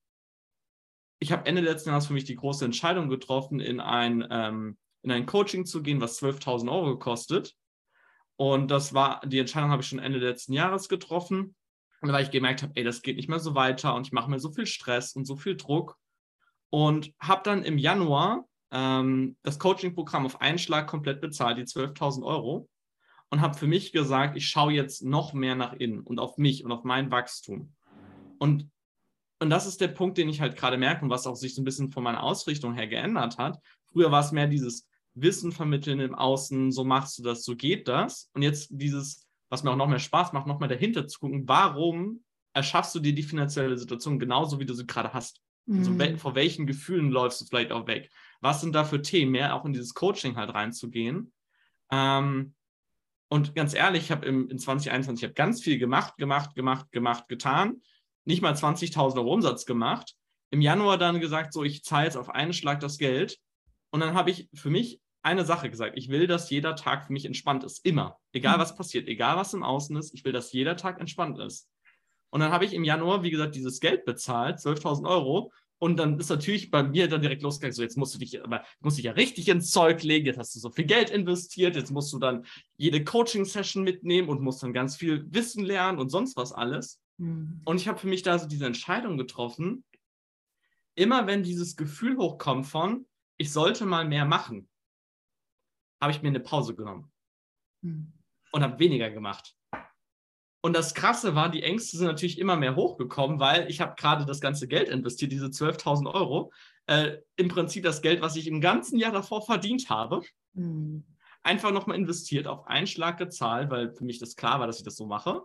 [1.18, 5.12] ich habe Ende letzten Jahres für mich die große Entscheidung getroffen, in ein, ähm, in
[5.12, 7.54] ein Coaching zu gehen, was 12.000 Euro gekostet.
[8.36, 11.54] Und das war, die Entscheidung habe ich schon Ende letzten Jahres getroffen.
[12.02, 14.30] Und weil ich gemerkt habe, ey, das geht nicht mehr so weiter und ich mache
[14.30, 15.96] mir so viel Stress und so viel Druck.
[16.68, 22.24] Und habe dann im Januar ähm, das Coaching-Programm auf einen Schlag komplett bezahlt, die 12.000
[22.24, 22.68] Euro.
[23.28, 26.64] Und habe für mich gesagt, ich schaue jetzt noch mehr nach innen und auf mich
[26.64, 27.74] und auf mein Wachstum.
[28.38, 28.70] Und,
[29.40, 31.60] und das ist der Punkt, den ich halt gerade merke und was auch sich so
[31.60, 33.58] ein bisschen von meiner Ausrichtung her geändert hat.
[33.86, 37.88] Früher war es mehr dieses Wissen vermitteln im Außen, so machst du das, so geht
[37.88, 38.30] das.
[38.34, 41.48] Und jetzt dieses, was mir auch noch mehr Spaß macht, noch mal dahinter zu gucken,
[41.48, 45.40] warum erschaffst du dir die finanzielle Situation genauso, wie du sie gerade hast?
[45.68, 46.00] Also mhm.
[46.00, 48.10] Also, vor welchen Gefühlen läufst du vielleicht auch weg?
[48.40, 51.32] Was sind da für Themen, mehr auch in dieses Coaching halt reinzugehen?
[51.90, 52.54] Ähm,
[53.28, 57.28] und ganz ehrlich, ich habe in 2021 ich hab ganz viel gemacht, gemacht, gemacht, gemacht,
[57.28, 57.82] getan.
[58.24, 60.14] Nicht mal 20.000 Euro Umsatz gemacht.
[60.50, 63.38] Im Januar dann gesagt, so, ich zahle jetzt auf einen Schlag das Geld.
[63.90, 65.96] Und dann habe ich für mich eine Sache gesagt.
[65.96, 67.84] Ich will, dass jeder Tag für mich entspannt ist.
[67.84, 68.16] Immer.
[68.32, 68.60] Egal, mhm.
[68.60, 69.08] was passiert.
[69.08, 70.14] Egal, was im Außen ist.
[70.14, 71.68] Ich will, dass jeder Tag entspannt ist.
[72.30, 75.52] Und dann habe ich im Januar, wie gesagt, dieses Geld bezahlt, 12.000 Euro.
[75.78, 78.64] Und dann ist natürlich bei mir dann direkt losgegangen, so jetzt musst du dich, aber
[78.80, 81.90] musst dich ja richtig ins Zeug legen, jetzt hast du so viel Geld investiert, jetzt
[81.90, 86.36] musst du dann jede Coaching-Session mitnehmen und musst dann ganz viel Wissen lernen und sonst
[86.36, 87.00] was alles.
[87.18, 87.60] Mhm.
[87.64, 89.84] Und ich habe für mich da so diese Entscheidung getroffen,
[90.94, 94.68] immer wenn dieses Gefühl hochkommt von, ich sollte mal mehr machen,
[96.00, 97.12] habe ich mir eine Pause genommen
[97.82, 98.12] mhm.
[98.52, 99.54] und habe weniger gemacht.
[100.66, 104.26] Und das Krasse war, die Ängste sind natürlich immer mehr hochgekommen, weil ich habe gerade
[104.26, 106.52] das ganze Geld investiert, diese 12.000 Euro.
[106.86, 110.22] Äh, Im Prinzip das Geld, was ich im ganzen Jahr davor verdient habe,
[110.54, 111.04] mhm.
[111.44, 114.84] einfach nochmal investiert, auf einen Schlag gezahlt, weil für mich das klar war, dass ich
[114.84, 115.40] das so mache.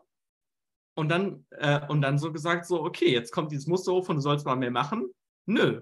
[0.96, 4.16] Und dann, äh, und dann so gesagt, so, okay, jetzt kommt dieses Muster hoch und
[4.16, 5.08] du sollst mal mehr machen.
[5.46, 5.82] Nö.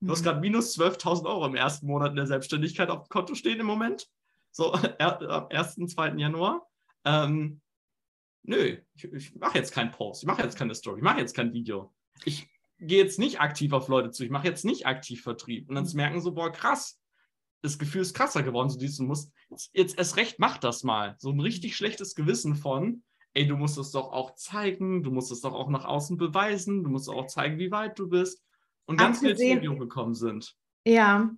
[0.00, 0.24] Du hast mhm.
[0.26, 3.66] gerade minus 12.000 Euro im ersten Monat in der Selbstständigkeit auf dem Konto stehen im
[3.66, 4.06] Moment.
[4.52, 6.10] So, am 1., 2.
[6.18, 6.68] Januar.
[7.04, 7.60] Ähm,
[8.46, 11.34] nö, ich, ich mache jetzt keinen Post, ich mache jetzt keine Story, ich mache jetzt
[11.34, 11.92] kein Video.
[12.24, 15.68] Ich gehe jetzt nicht aktiv auf Leute zu, ich mache jetzt nicht aktiv Vertrieb.
[15.68, 17.00] Und dann zu merken so, boah, krass,
[17.62, 19.32] das Gefühl ist krasser geworden, so dieses, du musst
[19.72, 21.16] jetzt erst recht, mach das mal.
[21.18, 23.02] So ein richtig schlechtes Gewissen von,
[23.34, 26.84] ey, du musst es doch auch zeigen, du musst es doch auch nach außen beweisen,
[26.84, 28.42] du musst auch zeigen, wie weit du bist.
[28.86, 30.54] Und ganz viele Themen gekommen sind.
[30.86, 31.30] Ja,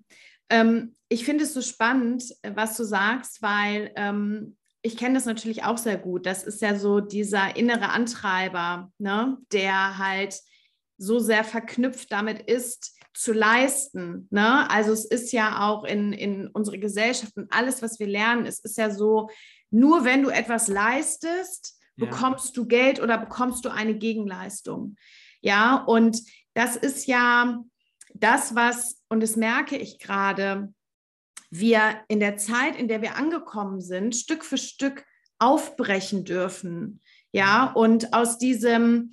[0.51, 5.65] ähm, ich finde es so spannend, was du sagst, weil ähm, ich kenne das natürlich
[5.65, 6.27] auch sehr gut.
[6.27, 10.39] Das ist ja so dieser innere Antreiber, ne, der halt
[10.97, 14.29] so sehr verknüpft damit ist, zu leisten.
[14.31, 14.71] Ne?
[14.71, 18.61] Also es ist ja auch in, in unserer Gesellschaft und alles, was wir lernen, es
[18.61, 19.29] ist ja so,
[19.71, 22.07] nur wenn du etwas leistest, ja.
[22.07, 24.95] bekommst du Geld oder bekommst du eine Gegenleistung.
[25.41, 26.23] Ja, und
[26.55, 27.61] das ist ja
[28.15, 30.73] das, was, und das merke ich gerade,
[31.51, 35.05] wir in der Zeit, in der wir angekommen sind, Stück für Stück
[35.39, 37.01] aufbrechen dürfen.
[37.33, 39.13] Ja, und aus diesem,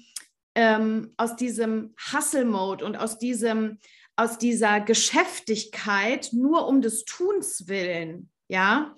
[0.55, 3.79] ähm, aus diesem Hustle-Mode und aus diesem,
[4.15, 8.95] aus dieser Geschäftigkeit nur um des Tuns willen, ja,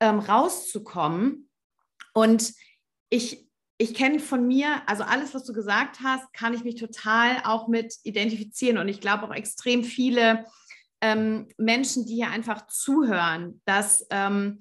[0.00, 1.48] ähm, rauszukommen.
[2.12, 2.52] Und
[3.10, 7.40] ich, ich kenne von mir, also alles, was du gesagt hast, kann ich mich total
[7.44, 8.78] auch mit identifizieren.
[8.78, 10.44] Und ich glaube auch extrem viele
[11.00, 14.60] ähm, Menschen, die hier einfach zuhören, dass ähm,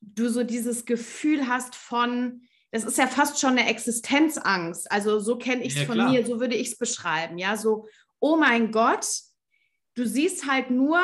[0.00, 4.90] du so dieses Gefühl hast von, das ist ja fast schon eine Existenzangst.
[4.90, 6.10] Also so kenne ich es ja, von klar.
[6.10, 7.38] mir, so würde ich es beschreiben.
[7.38, 7.88] Ja, so,
[8.20, 9.06] oh mein Gott,
[9.94, 11.00] du siehst halt nur,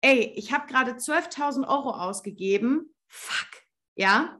[0.00, 2.94] ey, ich habe gerade 12.000 Euro ausgegeben.
[3.08, 3.48] Fuck,
[3.96, 4.38] ja.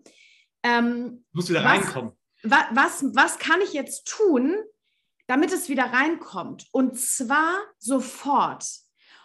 [0.63, 2.13] Ähm, Muss wieder was, reinkommen.
[2.43, 4.57] Was, was, was kann ich jetzt tun,
[5.27, 6.67] damit es wieder reinkommt?
[6.73, 8.65] Und zwar sofort.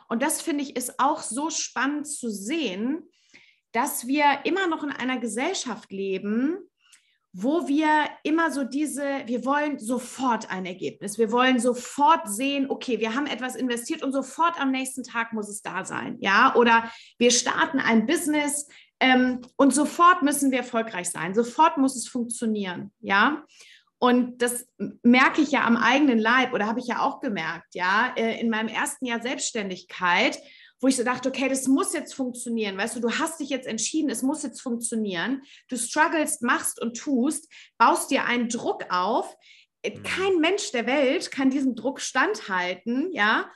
[0.08, 3.04] Und das finde ich ist auch so spannend zu sehen,
[3.72, 6.58] dass wir immer noch in einer Gesellschaft leben,
[7.38, 13.02] wo wir immer so diese, wir wollen sofort ein Ergebnis, wir wollen sofort sehen, okay,
[13.02, 16.90] wir haben etwas investiert und sofort am nächsten Tag muss es da sein, ja, oder
[17.18, 18.70] wir starten ein Business
[19.02, 23.44] ähm, und sofort müssen wir erfolgreich sein, sofort muss es funktionieren, ja.
[24.06, 24.68] Und das
[25.02, 28.52] merke ich ja am eigenen Leib oder habe ich ja auch gemerkt, ja, äh, in
[28.52, 30.38] meinem ersten Jahr Selbstständigkeit,
[30.80, 32.78] wo ich so dachte, okay, das muss jetzt funktionieren.
[32.78, 35.42] Weißt du, du hast dich jetzt entschieden, es muss jetzt funktionieren.
[35.70, 39.36] Du strugglest, machst und tust, baust dir einen Druck auf.
[39.82, 40.04] Äh, mhm.
[40.04, 43.50] Kein Mensch der Welt kann diesem Druck standhalten, ja.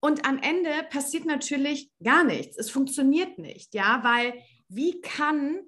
[0.00, 2.56] Und am Ende passiert natürlich gar nichts.
[2.56, 4.32] Es funktioniert nicht, ja, weil
[4.70, 5.60] wie kann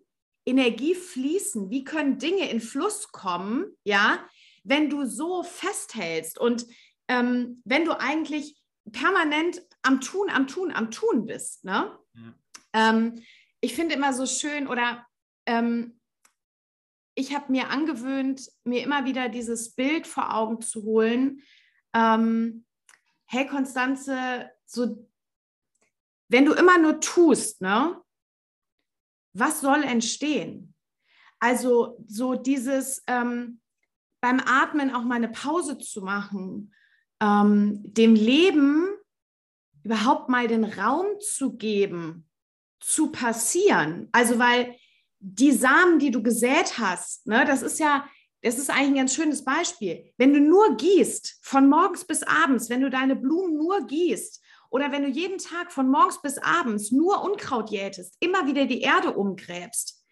[0.45, 1.71] Energie fließen?
[1.71, 4.25] Wie können Dinge in Fluss kommen, ja,
[4.65, 6.67] wenn du so festhältst und
[7.09, 11.65] ähm, wenn du eigentlich permanent am Tun, am Tun, am Tun bist.
[11.65, 11.97] Ne?
[12.15, 12.35] Ja.
[12.73, 13.23] Ähm,
[13.61, 15.07] ich finde immer so schön oder
[15.47, 16.01] ähm,
[17.15, 21.43] ich habe mir angewöhnt, mir immer wieder dieses Bild vor Augen zu holen.
[21.95, 22.65] Ähm,
[23.27, 25.09] hey Konstanze, so
[26.29, 28.01] wenn du immer nur tust, ne,
[29.33, 30.75] was soll entstehen?
[31.41, 33.61] Also so dieses ähm,
[34.21, 36.73] beim Atmen auch mal eine Pause zu machen,
[37.21, 38.89] ähm, dem Leben
[39.85, 42.29] überhaupt mal den Raum zu geben,
[42.81, 44.09] zu passieren.
[44.13, 44.77] Also weil
[45.19, 48.07] die Samen, die du gesät hast, ne, das ist ja,
[48.43, 50.13] das ist eigentlich ein ganz schönes Beispiel.
[50.17, 54.42] Wenn du nur gießt, von morgens bis abends, wenn du deine Blumen nur gießt,
[54.73, 58.81] oder wenn du jeden Tag von morgens bis abends nur Unkraut jätest, immer wieder die
[58.81, 60.03] Erde umgräbst,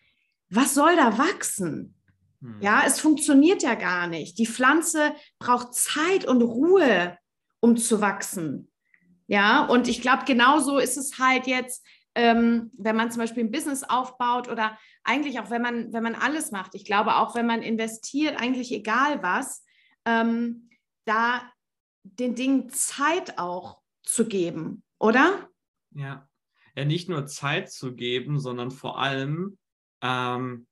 [0.51, 1.95] was soll da wachsen?
[2.43, 2.61] Hm.
[2.61, 4.39] Ja, es funktioniert ja gar nicht.
[4.39, 7.17] Die Pflanze braucht Zeit und Ruhe,
[7.61, 8.71] um zu wachsen.
[9.27, 11.83] Ja, und ich glaube, genauso ist es halt jetzt,
[12.15, 16.15] ähm, wenn man zum Beispiel ein Business aufbaut oder eigentlich auch, wenn man, wenn man
[16.15, 16.75] alles macht.
[16.75, 19.65] Ich glaube auch, wenn man investiert, eigentlich egal was,
[20.05, 20.69] ähm,
[21.07, 21.51] da
[22.03, 25.49] den Dingen Zeit auch zu geben, oder?
[25.93, 26.27] Ja.
[26.77, 29.59] Ja, nicht nur Zeit zu geben, sondern vor allem,
[30.03, 30.67] ähm,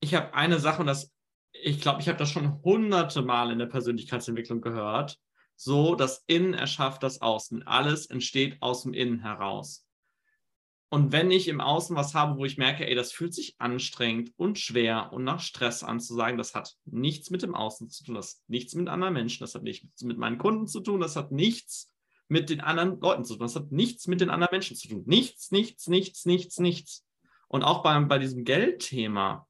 [0.00, 1.12] ich habe eine Sache, und das,
[1.52, 5.18] ich glaube, ich habe das schon hunderte Mal in der Persönlichkeitsentwicklung gehört.
[5.56, 7.66] So, das Innen erschafft das Außen.
[7.66, 9.86] Alles entsteht aus dem Innen heraus.
[10.88, 14.32] Und wenn ich im Außen was habe, wo ich merke, ey, das fühlt sich anstrengend
[14.36, 18.04] und schwer und nach Stress an zu sagen, das hat nichts mit dem Außen zu
[18.04, 21.00] tun, das hat nichts mit anderen Menschen, das hat nichts mit meinen Kunden zu tun,
[21.00, 21.92] das hat nichts
[22.34, 23.46] mit den anderen Leuten zu tun.
[23.46, 25.04] Das hat nichts mit den anderen Menschen zu tun.
[25.06, 27.06] Nichts, nichts, nichts, nichts, nichts.
[27.46, 29.46] Und auch bei, bei diesem Geldthema.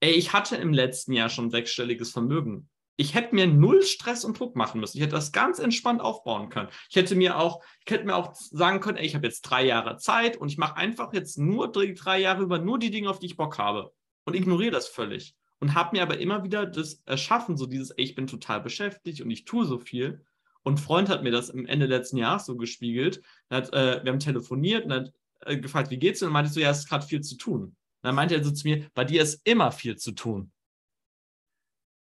[0.00, 2.68] Ey, ich hatte im letzten Jahr schon sechsstelliges Vermögen.
[2.96, 4.96] Ich hätte mir null Stress und Druck machen müssen.
[4.96, 6.68] Ich hätte das ganz entspannt aufbauen können.
[6.90, 9.64] Ich hätte mir auch, ich hätte mir auch sagen können, ey, ich habe jetzt drei
[9.64, 13.08] Jahre Zeit und ich mache einfach jetzt nur die drei Jahre über nur die Dinge,
[13.08, 13.92] auf die ich Bock habe.
[14.24, 15.36] Und ignoriere das völlig.
[15.60, 19.20] Und habe mir aber immer wieder das erschaffen, so dieses, ey, ich bin total beschäftigt
[19.20, 20.24] und ich tue so viel.
[20.66, 23.22] Und ein Freund hat mir das am Ende letzten Jahres so gespiegelt.
[23.50, 26.26] Hat, äh, wir haben telefoniert und hat äh, gefragt, wie geht's dir?
[26.26, 27.62] Und meinte so, ja, es ist gerade viel zu tun.
[27.62, 30.50] Und dann meinte er so zu mir, bei dir ist immer viel zu tun.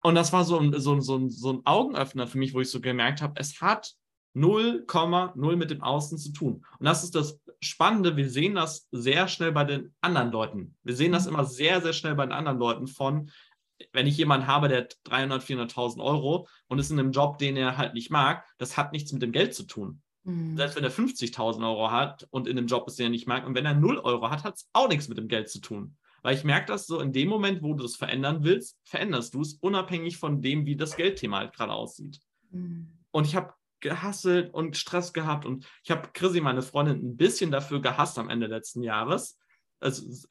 [0.03, 2.79] Und das war so ein, so, so, so ein Augenöffner für mich, wo ich so
[2.79, 3.95] gemerkt habe, es hat
[4.35, 6.63] 0,0 mit dem Außen zu tun.
[6.77, 10.75] Und das ist das Spannende, wir sehen das sehr schnell bei den anderen Leuten.
[10.83, 11.33] Wir sehen das mhm.
[11.33, 13.31] immer sehr, sehr schnell bei den anderen Leuten von,
[13.93, 17.57] wenn ich jemanden habe, der hat 300, 400.000 Euro und ist in einem Job, den
[17.57, 20.01] er halt nicht mag, das hat nichts mit dem Geld zu tun.
[20.23, 20.57] Mhm.
[20.57, 23.45] Selbst wenn er 50.000 Euro hat und in einem Job ist, den er nicht mag,
[23.45, 25.97] und wenn er 0 Euro hat, hat es auch nichts mit dem Geld zu tun.
[26.23, 29.41] Weil ich merke das so, in dem Moment, wo du es verändern willst, veränderst du
[29.41, 32.19] es, unabhängig von dem, wie das Geldthema halt gerade aussieht.
[32.51, 32.99] Mhm.
[33.11, 37.49] Und ich habe gehasselt und Stress gehabt und ich habe Chrissy, meine Freundin, ein bisschen
[37.49, 39.39] dafür gehasst am Ende letzten Jahres.
[39.79, 40.27] Also,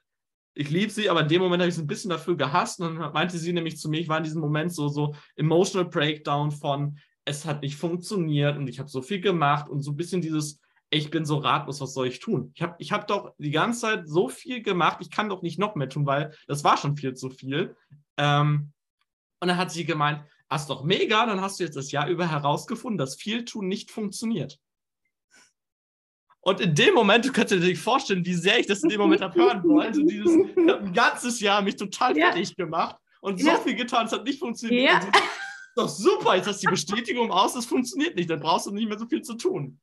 [0.61, 2.99] ich liebe sie, aber in dem Moment habe ich sie ein bisschen dafür gehasst und
[2.99, 6.51] dann meinte sie nämlich zu mir, ich war in diesem Moment so, so emotional breakdown
[6.51, 10.21] von, es hat nicht funktioniert und ich habe so viel gemacht und so ein bisschen
[10.21, 12.53] dieses, ich bin so ratlos, was soll ich tun?
[12.55, 15.59] Ich habe ich hab doch die ganze Zeit so viel gemacht, ich kann doch nicht
[15.59, 17.75] noch mehr tun, weil das war schon viel zu viel.
[18.19, 18.73] Ähm,
[19.41, 22.31] und dann hat sie gemeint, hast doch mega, dann hast du jetzt das Jahr über
[22.31, 24.59] herausgefunden, dass viel tun nicht funktioniert.
[26.43, 29.01] Und in dem Moment, du kannst dir nicht vorstellen, wie sehr ich das in dem
[29.01, 29.89] Moment habe hören wollen.
[29.89, 32.27] Also dieses, ich habe ein ganzes Jahr mich total ja.
[32.27, 33.57] fertig gemacht und ja.
[33.57, 35.05] so viel getan, es hat nicht funktioniert.
[35.05, 35.11] Ja.
[35.77, 38.89] Doch super, jetzt hast du die Bestätigung aus, es funktioniert nicht, dann brauchst du nicht
[38.89, 39.79] mehr so viel zu tun.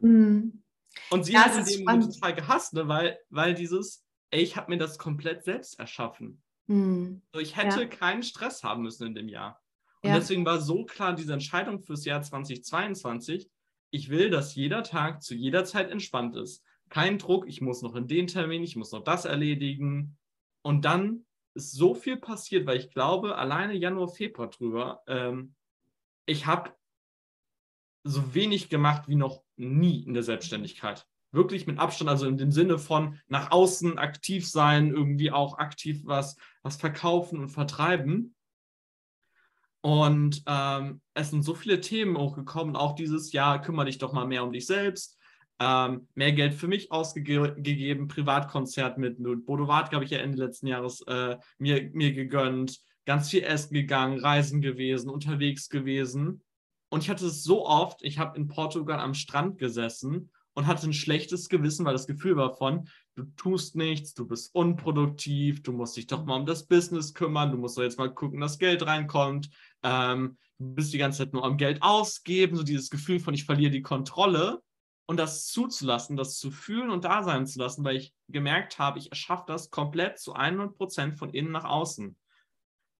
[0.00, 0.62] Mhm.
[1.10, 4.56] Und sie ja, hat in dem Moment total gehasst, ne, weil, weil dieses, ey, ich
[4.56, 6.42] habe mir das komplett selbst erschaffen.
[6.66, 7.22] Mhm.
[7.32, 7.88] So, ich hätte ja.
[7.88, 9.60] keinen Stress haben müssen in dem Jahr.
[10.02, 13.48] Und deswegen war so klar diese Entscheidung fürs Jahr 2022,
[13.94, 16.64] ich will, dass jeder Tag zu jeder Zeit entspannt ist.
[16.88, 20.18] Kein Druck, ich muss noch in den Termin, ich muss noch das erledigen.
[20.62, 25.54] Und dann ist so viel passiert, weil ich glaube, alleine Januar, Februar drüber, ähm,
[26.26, 26.72] ich habe
[28.02, 31.06] so wenig gemacht wie noch nie in der Selbstständigkeit.
[31.30, 36.00] Wirklich mit Abstand, also in dem Sinne von nach außen aktiv sein, irgendwie auch aktiv
[36.04, 38.33] was, was verkaufen und vertreiben.
[39.84, 44.26] Und ähm, es sind so viele Themen hochgekommen, auch dieses Jahr, kümmere dich doch mal
[44.26, 45.18] mehr um dich selbst.
[45.60, 50.38] Ähm, mehr Geld für mich ausgegeben, Privatkonzert mit, mit Bodo Wart, glaube ich, ja Ende
[50.38, 56.42] letzten Jahres äh, mir, mir gegönnt, ganz viel essen gegangen, reisen gewesen, unterwegs gewesen.
[56.88, 60.86] Und ich hatte es so oft, ich habe in Portugal am Strand gesessen und hatte
[60.86, 65.72] ein schlechtes Gewissen, weil das Gefühl war von, du tust nichts, du bist unproduktiv, du
[65.72, 68.58] musst dich doch mal um das Business kümmern, du musst doch jetzt mal gucken, dass
[68.58, 69.50] Geld reinkommt,
[69.82, 73.44] ähm, du bist die ganze Zeit nur am Geld ausgeben, so dieses Gefühl von, ich
[73.44, 74.62] verliere die Kontrolle
[75.06, 78.98] und das zuzulassen, das zu fühlen und da sein zu lassen, weil ich gemerkt habe,
[78.98, 82.16] ich erschaffe das komplett zu 100 Prozent von innen nach außen.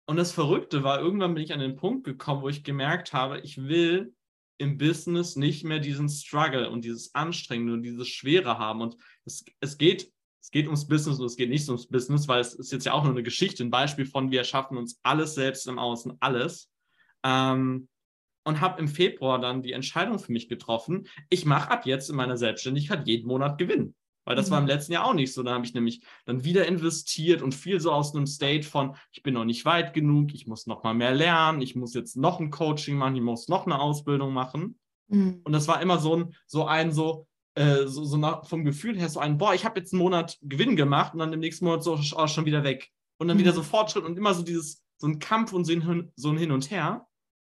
[0.07, 3.41] Und das Verrückte war, irgendwann bin ich an den Punkt gekommen, wo ich gemerkt habe,
[3.41, 4.15] ich will
[4.59, 8.81] im Business nicht mehr diesen Struggle und dieses Anstrengende und dieses Schwere haben.
[8.81, 12.41] Und es, es, geht, es geht ums Business und es geht nicht ums Business, weil
[12.41, 15.35] es ist jetzt ja auch nur eine Geschichte, ein Beispiel von, wir schaffen uns alles
[15.35, 16.71] selbst im Außen, alles.
[17.25, 17.89] Ähm,
[18.47, 22.17] und habe im Februar dann die Entscheidung für mich getroffen, ich mache ab jetzt in
[22.17, 23.95] meiner Selbstständigkeit jeden Monat Gewinn.
[24.25, 24.53] Weil das mhm.
[24.53, 24.71] war im mhm.
[24.71, 25.43] letzten Jahr auch nicht so.
[25.43, 29.23] Da habe ich nämlich dann wieder investiert und viel so aus einem State von, ich
[29.23, 32.41] bin noch nicht weit genug, ich muss noch mal mehr lernen, ich muss jetzt noch
[32.41, 34.79] ein Coaching machen, ich muss noch eine Ausbildung machen.
[35.09, 35.41] Mhm.
[35.45, 38.99] Und das war immer so ein, so ein, so, äh, so, so nach, vom Gefühl
[38.99, 41.65] her so ein, boah, ich habe jetzt einen Monat Gewinn gemacht und dann im nächsten
[41.65, 42.91] Monat so oh, schon wieder weg.
[43.19, 43.43] Und dann mhm.
[43.43, 46.39] wieder so Fortschritt und immer so dieses, so ein Kampf und so ein, so ein
[46.39, 47.07] Hin und Her.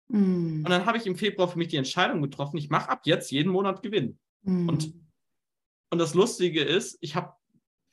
[0.09, 0.65] Mhm.
[0.65, 3.31] Und dann habe ich im Februar für mich die Entscheidung getroffen, ich mache ab jetzt
[3.31, 4.19] jeden Monat Gewinn.
[4.43, 4.69] Mhm.
[4.69, 4.93] Und
[5.91, 7.33] und das Lustige ist, ich habe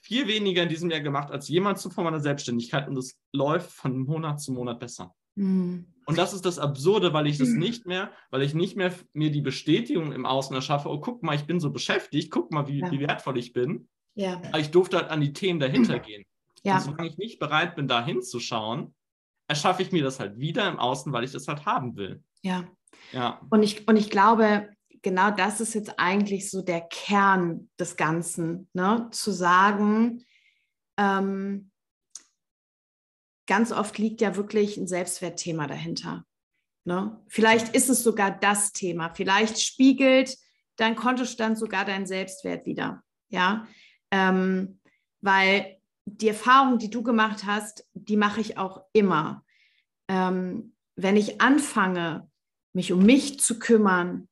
[0.01, 3.99] viel weniger in diesem Jahr gemacht als jemals zuvor meiner Selbstständigkeit und es läuft von
[3.99, 5.13] Monat zu Monat besser.
[5.35, 5.85] Mhm.
[6.05, 7.59] Und das ist das Absurde, weil ich das mhm.
[7.59, 11.35] nicht mehr, weil ich nicht mehr mir die Bestätigung im Außen erschaffe, oh, guck mal,
[11.35, 12.91] ich bin so beschäftigt, guck mal, wie, ja.
[12.91, 13.87] wie wertvoll ich bin.
[14.15, 14.41] Ja.
[14.49, 16.25] Aber ich durfte halt an die Themen dahinter gehen.
[16.63, 16.75] Ja.
[16.75, 18.93] Und solange ich nicht bereit bin, da hinzuschauen,
[19.47, 22.21] erschaffe ich mir das halt wieder im Außen, weil ich das halt haben will.
[22.41, 22.65] Ja.
[23.11, 23.41] Ja.
[23.49, 24.69] Und ich, und ich glaube,
[25.03, 29.09] genau das ist jetzt eigentlich so der Kern des Ganzen, ne?
[29.11, 30.25] zu sagen,
[30.97, 31.69] ähm,
[33.45, 36.25] ganz oft liegt ja wirklich ein Selbstwertthema dahinter.
[36.85, 37.21] Ne?
[37.27, 40.35] Vielleicht ist es sogar das Thema, vielleicht spiegelt
[40.77, 43.03] dein Kontostand sogar deinen Selbstwert wieder.
[43.29, 43.67] Ja,
[44.11, 44.79] ähm,
[45.21, 49.43] weil die Erfahrung, die du gemacht hast, die mache ich auch immer.
[50.07, 52.29] Ähm, wenn ich anfange,
[52.73, 54.27] mich um mich zu kümmern,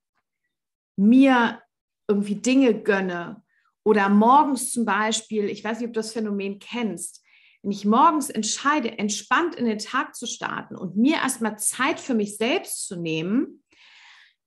[1.02, 1.62] mir
[2.08, 3.44] irgendwie Dinge gönne
[3.84, 7.24] oder morgens zum Beispiel, ich weiß nicht, ob du das Phänomen kennst,
[7.64, 12.14] wenn ich morgens entscheide, entspannt in den Tag zu starten und mir erstmal Zeit für
[12.14, 13.64] mich selbst zu nehmen,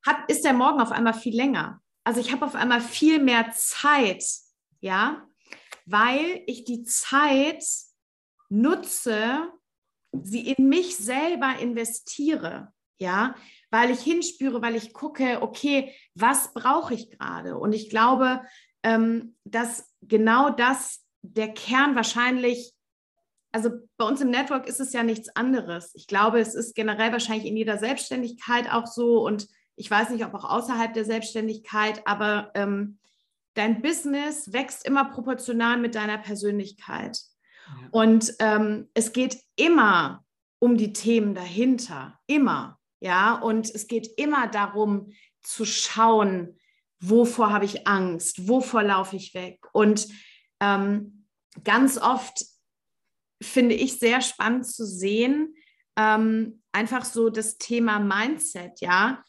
[0.04, 1.80] hat, ist der Morgen auf einmal viel länger.
[2.04, 4.24] Also ich habe auf einmal viel mehr Zeit,
[4.80, 5.26] ja,
[5.86, 7.64] weil ich die Zeit
[8.48, 9.48] nutze,
[10.12, 13.34] sie in mich selber investiere, ja,
[13.74, 17.58] weil ich hinspüre, weil ich gucke, okay, was brauche ich gerade?
[17.58, 18.40] Und ich glaube,
[18.84, 22.72] ähm, dass genau das der Kern wahrscheinlich,
[23.50, 25.90] also bei uns im Network ist es ja nichts anderes.
[25.96, 30.24] Ich glaube, es ist generell wahrscheinlich in jeder Selbstständigkeit auch so und ich weiß nicht,
[30.24, 32.98] ob auch außerhalb der Selbstständigkeit, aber ähm,
[33.54, 37.18] dein Business wächst immer proportional mit deiner Persönlichkeit.
[37.66, 37.88] Ja.
[37.90, 40.24] Und ähm, es geht immer
[40.60, 42.78] um die Themen dahinter, immer.
[43.04, 45.12] Ja, und es geht immer darum
[45.42, 46.58] zu schauen,
[47.00, 49.60] wovor habe ich Angst, wovor laufe ich weg.
[49.74, 50.08] Und
[50.58, 51.26] ähm,
[51.64, 52.46] ganz oft
[53.42, 55.54] finde ich sehr spannend zu sehen,
[55.96, 59.22] ähm, einfach so das Thema Mindset, ja.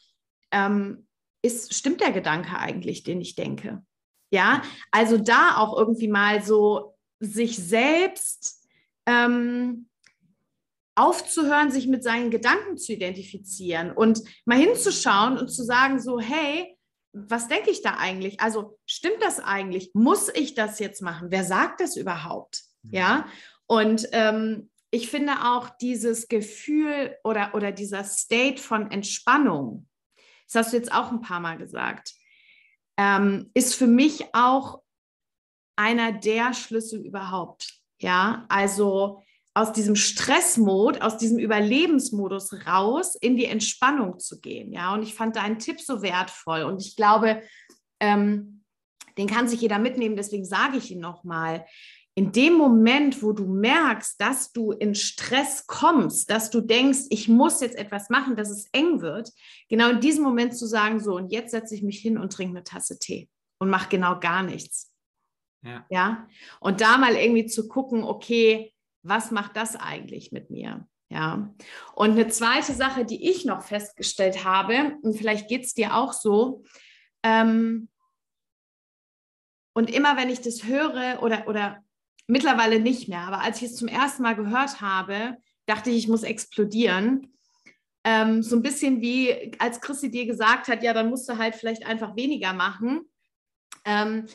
[0.50, 1.06] Ähm,
[1.42, 3.84] ist, stimmt der Gedanke eigentlich, den ich denke?
[4.32, 8.66] Ja, also da auch irgendwie mal so sich selbst
[9.04, 9.90] ähm,
[10.96, 16.76] aufzuhören, sich mit seinen Gedanken zu identifizieren und mal hinzuschauen und zu sagen, so, hey,
[17.12, 18.40] was denke ich da eigentlich?
[18.40, 19.90] Also stimmt das eigentlich?
[19.94, 21.30] Muss ich das jetzt machen?
[21.30, 22.62] Wer sagt das überhaupt?
[22.82, 22.90] Mhm.
[22.92, 23.26] Ja,
[23.66, 29.88] und ähm, ich finde auch dieses Gefühl oder, oder dieser State von Entspannung,
[30.46, 32.14] das hast du jetzt auch ein paar Mal gesagt,
[32.96, 34.82] ähm, ist für mich auch
[35.76, 37.74] einer der Schlüssel überhaupt.
[37.98, 39.22] Ja, also
[39.56, 44.70] aus diesem Stressmod, aus diesem Überlebensmodus raus in die Entspannung zu gehen.
[44.70, 47.42] Ja, und ich fand deinen Tipp so wertvoll und ich glaube,
[47.98, 48.64] ähm,
[49.16, 50.14] den kann sich jeder mitnehmen.
[50.14, 51.64] Deswegen sage ich ihn nochmal.
[52.14, 57.26] In dem Moment, wo du merkst, dass du in Stress kommst, dass du denkst, ich
[57.26, 59.32] muss jetzt etwas machen, dass es eng wird,
[59.70, 62.56] genau in diesem Moment zu sagen, so, und jetzt setze ich mich hin und trinke
[62.56, 64.92] eine Tasse Tee und mache genau gar nichts.
[65.62, 65.86] Ja.
[65.88, 66.28] ja.
[66.60, 68.74] Und da mal irgendwie zu gucken, okay,
[69.08, 70.86] was macht das eigentlich mit mir?
[71.08, 71.54] Ja.
[71.94, 76.12] Und eine zweite Sache, die ich noch festgestellt habe, und vielleicht geht es dir auch
[76.12, 76.64] so,
[77.22, 77.88] ähm,
[79.72, 81.84] und immer wenn ich das höre oder, oder
[82.26, 86.08] mittlerweile nicht mehr, aber als ich es zum ersten Mal gehört habe, dachte ich, ich
[86.08, 87.32] muss explodieren.
[88.04, 91.56] Ähm, so ein bisschen wie als Christi dir gesagt hat, ja, dann musst du halt
[91.56, 93.02] vielleicht einfach weniger machen.
[93.84, 94.26] Ähm,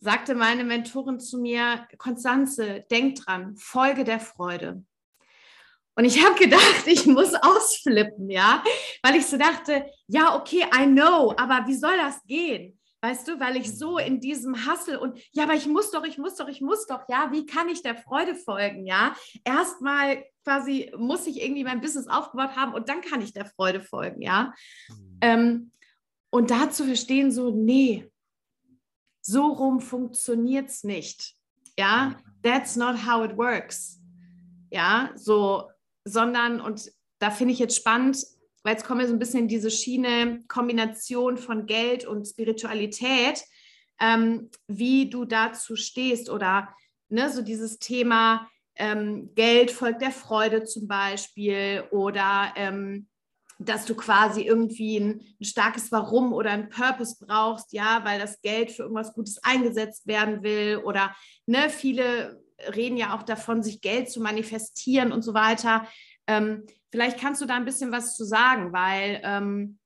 [0.00, 4.84] sagte meine Mentorin zu mir, Konstanze, denk dran, Folge der Freude.
[5.96, 8.62] Und ich habe gedacht, ich muss ausflippen, ja,
[9.02, 12.78] weil ich so dachte, ja, okay, I know, aber wie soll das gehen?
[13.00, 16.18] Weißt du, weil ich so in diesem Hassel und ja, aber ich muss doch, ich
[16.18, 19.14] muss doch, ich muss doch, ja, wie kann ich der Freude folgen, ja?
[19.44, 23.80] Erstmal quasi muss ich irgendwie mein Business aufgebaut haben und dann kann ich der Freude
[23.80, 24.52] folgen, ja?
[24.88, 25.18] Mhm.
[25.20, 25.70] Ähm,
[26.30, 28.08] und da zu verstehen, so, nee,
[29.28, 31.34] so rum funktioniert es nicht.
[31.78, 34.00] Ja, that's not how it works.
[34.70, 35.68] Ja, so,
[36.04, 38.24] sondern, und da finde ich jetzt spannend,
[38.62, 43.44] weil jetzt kommen wir so ein bisschen in diese Schiene Kombination von Geld und Spiritualität,
[44.00, 46.74] ähm, wie du dazu stehst oder
[47.10, 53.08] ne, so dieses Thema ähm, Geld folgt der Freude zum Beispiel oder ähm,
[53.58, 58.40] dass du quasi irgendwie ein, ein, starkes Warum oder ein Purpose brauchst, ja, weil das
[58.40, 61.14] Geld für irgendwas Gutes eingesetzt werden will oder
[61.46, 62.40] ne, viele
[62.74, 65.88] reden ja auch davon, sich Geld zu manifestieren und so weiter.
[66.26, 69.78] Ähm, vielleicht kannst du da ein bisschen was zu sagen, weil ähm,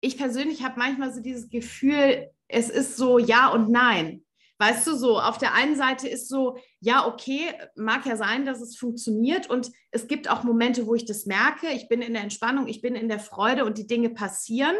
[0.00, 4.24] ich persönlich habe manchmal so dieses Gefühl, es ist so Ja und Nein.
[4.58, 8.60] Weißt du, so auf der einen Seite ist so, ja, okay, mag ja sein, dass
[8.60, 11.68] es funktioniert und es gibt auch Momente, wo ich das merke.
[11.68, 14.74] Ich bin in der Entspannung, ich bin in der Freude und die Dinge passieren.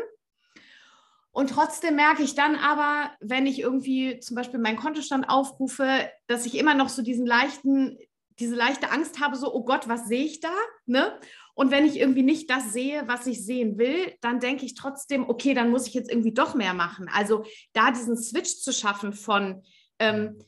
[1.30, 6.46] Und trotzdem merke ich dann aber, wenn ich irgendwie zum Beispiel meinen Kontostand aufrufe, dass
[6.46, 7.96] ich immer noch so diesen leichten,
[8.40, 10.52] diese leichte Angst habe, so, oh Gott, was sehe ich da?
[10.86, 11.16] Ne?
[11.58, 15.28] Und wenn ich irgendwie nicht das sehe, was ich sehen will, dann denke ich trotzdem,
[15.28, 17.10] okay, dann muss ich jetzt irgendwie doch mehr machen.
[17.12, 19.64] Also da diesen Switch zu schaffen von,
[19.98, 20.38] ähm,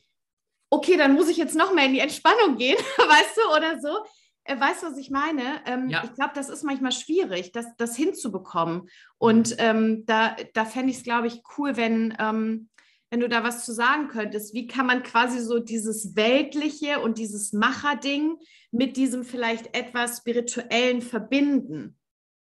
[0.69, 4.05] okay, dann muss ich jetzt noch mehr in die Entspannung gehen, weißt du, oder so.
[4.45, 5.61] Äh, weißt du, was ich meine?
[5.65, 6.01] Ähm, ja.
[6.05, 8.87] Ich glaube, das ist manchmal schwierig, das, das hinzubekommen.
[9.17, 12.69] Und ähm, da, da fände ich es, glaube ich, cool, wenn, ähm,
[13.11, 14.53] wenn du da was zu sagen könntest.
[14.53, 18.37] Wie kann man quasi so dieses Weltliche und dieses Macherding
[18.71, 21.99] mit diesem vielleicht etwas Spirituellen verbinden?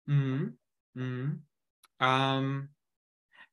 [0.07, 0.59] Mhm.
[0.95, 1.47] Mhm.
[2.01, 2.71] Ähm,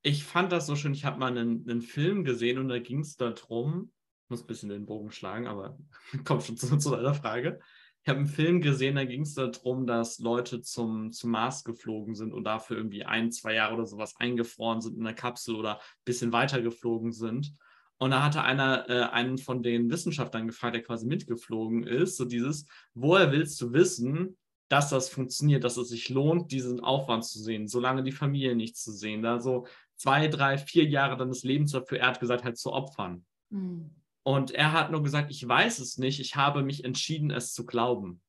[0.01, 0.93] ich fand das so schön.
[0.93, 3.91] Ich habe mal einen, einen, Film gesehen und da ging es darum,
[4.23, 5.77] ich muss ein bisschen den Bogen schlagen, aber
[6.23, 7.59] kommt schon zu, zu deiner Frage.
[8.03, 12.15] Ich habe einen Film gesehen, da ging es darum, dass Leute zum, zum Mars geflogen
[12.15, 15.75] sind und dafür irgendwie ein, zwei Jahre oder sowas eingefroren sind in der Kapsel oder
[15.75, 17.53] ein bisschen weiter geflogen sind.
[17.99, 22.25] Und da hatte einer äh, einen von den Wissenschaftlern gefragt, der quasi mitgeflogen ist, so
[22.25, 24.35] dieses, woher willst du wissen,
[24.67, 28.77] dass das funktioniert, dass es sich lohnt, diesen Aufwand zu sehen, solange die Familie nicht
[28.77, 32.43] zu sehen, da so zwei, drei, vier Jahre dann des Lebens dafür, er hat gesagt,
[32.43, 33.23] halt zu opfern.
[33.49, 33.91] Mhm.
[34.23, 37.65] Und er hat nur gesagt, ich weiß es nicht, ich habe mich entschieden, es zu
[37.65, 38.21] glauben.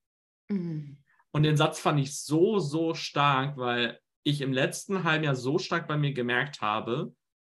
[0.48, 0.98] Mhm.
[1.32, 5.58] Und den Satz fand ich so, so stark, weil ich im letzten halben Jahr so
[5.58, 7.14] stark bei mir gemerkt habe,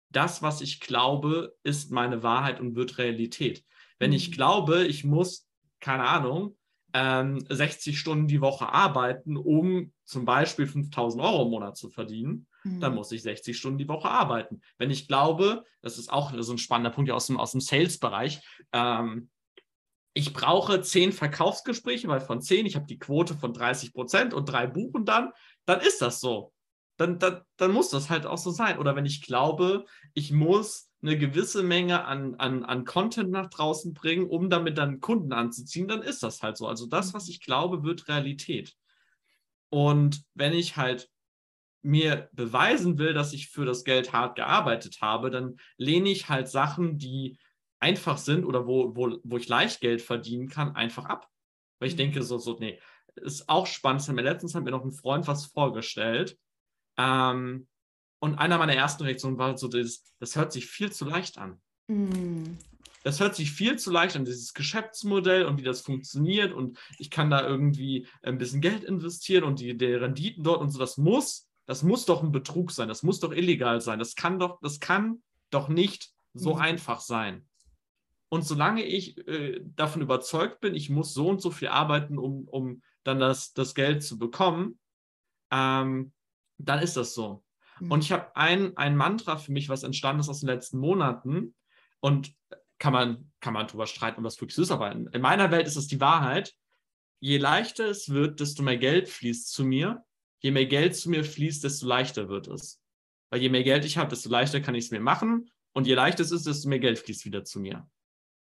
[0.09, 3.63] das, was ich glaube, ist meine Wahrheit und wird Realität.
[3.99, 4.17] Wenn mhm.
[4.17, 5.47] ich glaube, ich muss,
[5.79, 6.57] keine Ahnung,
[6.93, 12.47] ähm, 60 Stunden die Woche arbeiten, um zum Beispiel 5000 Euro im Monat zu verdienen,
[12.63, 12.79] mhm.
[12.79, 14.61] dann muss ich 60 Stunden die Woche arbeiten.
[14.77, 18.41] Wenn ich glaube, das ist auch so ein spannender Punkt aus dem, aus dem Sales-Bereich,
[18.71, 19.29] ähm,
[20.13, 24.45] ich brauche zehn Verkaufsgespräche, weil von zehn, ich habe die Quote von 30 Prozent und
[24.45, 25.31] drei buchen dann,
[25.65, 26.53] dann ist das so.
[26.97, 28.77] Dann, dann, dann muss das halt auch so sein.
[28.77, 33.93] Oder wenn ich glaube, ich muss eine gewisse Menge an, an, an Content nach draußen
[33.93, 36.67] bringen, um damit dann Kunden anzuziehen, dann ist das halt so.
[36.67, 38.75] Also das, was ich glaube, wird Realität.
[39.69, 41.09] Und wenn ich halt
[41.83, 46.47] mir beweisen will, dass ich für das Geld hart gearbeitet habe, dann lehne ich halt
[46.47, 47.37] Sachen, die
[47.79, 51.29] einfach sind oder wo, wo, wo ich leicht Geld verdienen kann, einfach ab.
[51.79, 51.97] Weil ich mhm.
[51.97, 52.79] denke, so, so, nee,
[53.15, 54.07] ist auch spannend.
[54.07, 56.37] Letztens hat mir noch ein Freund was vorgestellt.
[56.97, 57.67] Ähm,
[58.19, 61.61] und einer meiner ersten Reaktionen war so, das, das hört sich viel zu leicht an.
[61.87, 62.57] Mm.
[63.03, 66.53] Das hört sich viel zu leicht an, dieses Geschäftsmodell und wie das funktioniert.
[66.53, 70.69] Und ich kann da irgendwie ein bisschen Geld investieren und die, die Renditen dort und
[70.69, 70.79] so.
[70.79, 72.87] Das muss, das muss doch ein Betrug sein.
[72.87, 73.99] Das muss doch illegal sein.
[73.99, 76.59] Das kann doch, das kann doch nicht so mm.
[76.59, 77.47] einfach sein.
[78.29, 82.47] Und solange ich äh, davon überzeugt bin, ich muss so und so viel arbeiten, um,
[82.47, 84.79] um dann das, das Geld zu bekommen,
[85.51, 86.13] ähm,
[86.57, 87.43] dann ist das so.
[87.79, 87.91] Mhm.
[87.91, 91.53] Und ich habe ein, ein Mantra für mich, was entstanden ist aus den letzten Monaten.
[91.99, 92.33] Und
[92.79, 95.51] kann man, kann man drüber streiten, ob das wirklich so ist, aber in, in meiner
[95.51, 96.53] Welt ist es die Wahrheit.
[97.19, 100.03] Je leichter es wird, desto mehr Geld fließt zu mir.
[100.43, 102.79] Je mehr Geld zu mir fließt, desto leichter wird es.
[103.31, 105.49] Weil je mehr Geld ich habe, desto leichter kann ich es mir machen.
[105.73, 107.87] Und je leichter es ist, desto mehr Geld fließt wieder zu mir.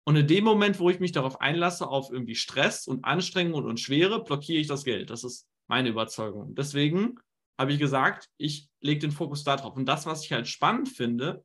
[0.05, 3.79] Und in dem Moment, wo ich mich darauf einlasse, auf irgendwie Stress und Anstrengung und
[3.79, 5.09] Schwere, blockiere ich das Geld.
[5.09, 6.55] Das ist meine Überzeugung.
[6.55, 7.19] Deswegen
[7.59, 9.75] habe ich gesagt, ich lege den Fokus darauf.
[9.75, 11.43] Und das, was ich halt spannend finde,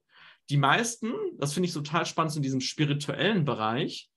[0.49, 4.09] die meisten, das finde ich total spannend in diesem spirituellen Bereich,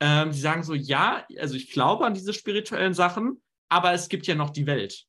[0.00, 4.26] ähm, die sagen so, ja, also ich glaube an diese spirituellen Sachen, aber es gibt
[4.26, 5.06] ja noch die Welt.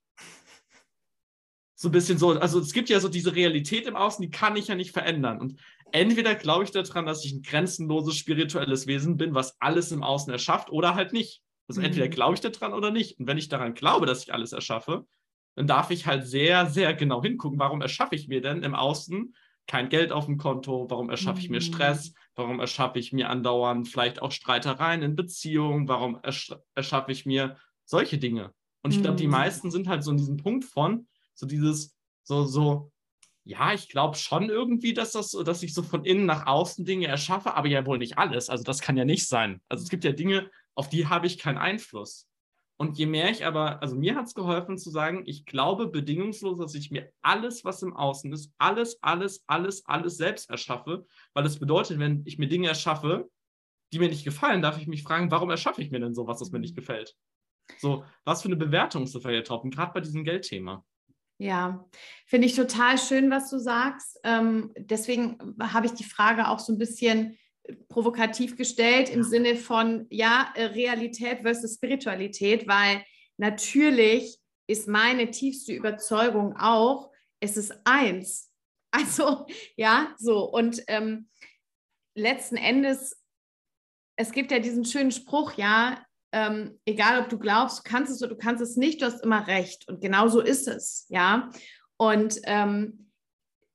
[1.86, 4.56] So ein bisschen so, also es gibt ja so diese Realität im Außen, die kann
[4.56, 5.40] ich ja nicht verändern.
[5.40, 5.60] Und
[5.92, 10.34] entweder glaube ich daran, dass ich ein grenzenloses spirituelles Wesen bin, was alles im Außen
[10.34, 11.44] erschafft, oder halt nicht.
[11.68, 11.86] Also mhm.
[11.86, 13.20] entweder glaube ich daran oder nicht.
[13.20, 15.06] Und wenn ich daran glaube, dass ich alles erschaffe,
[15.54, 19.36] dann darf ich halt sehr, sehr genau hingucken, warum erschaffe ich mir denn im Außen
[19.68, 21.66] kein Geld auf dem Konto, warum erschaffe ich mir mhm.
[21.66, 27.28] Stress, warum erschaffe ich mir andauernd vielleicht auch Streitereien in Beziehungen, warum ersch erschaffe ich
[27.28, 28.56] mir solche Dinge.
[28.82, 29.34] Und ich glaube, die mhm.
[29.34, 31.06] meisten sind halt so in diesem Punkt von,
[31.36, 32.92] so dieses, so, so,
[33.44, 37.08] ja, ich glaube schon irgendwie, dass das dass ich so von innen nach außen Dinge
[37.08, 38.50] erschaffe, aber ja wohl nicht alles.
[38.50, 39.62] Also das kann ja nicht sein.
[39.70, 42.28] Also es gibt ja Dinge, auf die habe ich keinen Einfluss.
[42.78, 46.58] Und je mehr ich aber, also mir hat es geholfen zu sagen, ich glaube bedingungslos,
[46.58, 51.44] dass ich mir alles, was im Außen ist, alles, alles, alles, alles selbst erschaffe, weil
[51.44, 53.30] das bedeutet, wenn ich mir Dinge erschaffe,
[53.94, 56.52] die mir nicht gefallen, darf ich mich fragen, warum erschaffe ich mir denn sowas, was
[56.52, 57.16] mir nicht gefällt?
[57.78, 60.84] So, was für eine Bewertung ist da gerade bei diesem Geldthema.
[61.38, 61.86] Ja,
[62.28, 64.20] finde ich total schön, was du sagst.
[64.24, 67.38] Ähm, deswegen habe ich die Frage auch so ein bisschen
[67.90, 73.04] provokativ gestellt im Sinne von, ja, äh, Realität versus Spiritualität, weil
[73.38, 78.52] natürlich ist meine tiefste Überzeugung auch, es ist eins.
[78.98, 80.50] Also, ja, so.
[80.50, 81.28] Und ähm,
[82.16, 83.22] letzten Endes,
[84.16, 86.05] es gibt ja diesen schönen Spruch, ja,
[86.36, 89.24] ähm, egal ob du glaubst, du kannst es oder du kannst es nicht, du hast
[89.24, 89.88] immer recht.
[89.88, 91.50] Und genau so ist es, ja.
[91.96, 93.10] Und ähm,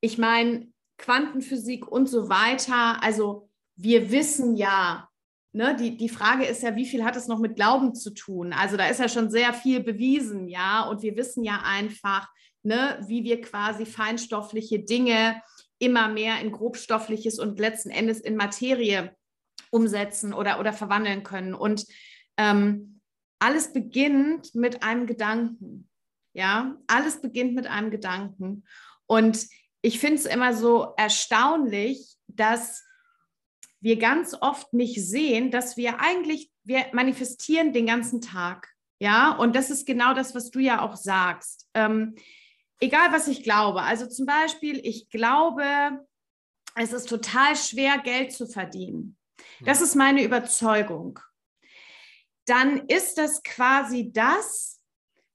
[0.03, 5.09] ich meine, Quantenphysik und so weiter, also wir wissen ja,
[5.53, 8.53] ne, die, die Frage ist ja, wie viel hat es noch mit Glauben zu tun?
[8.53, 12.29] Also da ist ja schon sehr viel bewiesen, ja, und wir wissen ja einfach,
[12.63, 15.41] ne, wie wir quasi feinstoffliche Dinge
[15.79, 19.17] immer mehr in grobstoffliches und letzten Endes in Materie
[19.71, 21.55] umsetzen oder, oder verwandeln können.
[21.55, 21.87] Und
[22.41, 23.01] ähm,
[23.39, 25.89] alles beginnt mit einem Gedanken.
[26.33, 28.65] Ja, alles beginnt mit einem Gedanken.
[29.07, 29.47] Und
[29.83, 32.83] ich finde es immer so erstaunlich, dass
[33.81, 38.69] wir ganz oft nicht sehen, dass wir eigentlich, wir manifestieren den ganzen Tag.
[39.01, 41.69] Ja, und das ist genau das, was du ja auch sagst.
[41.75, 42.15] Ähm,
[42.79, 43.83] egal, was ich glaube.
[43.83, 45.65] Also zum Beispiel, ich glaube,
[46.75, 49.17] es ist total schwer, Geld zu verdienen.
[49.63, 51.19] Das ist meine Überzeugung.
[52.51, 54.81] Dann ist das quasi das,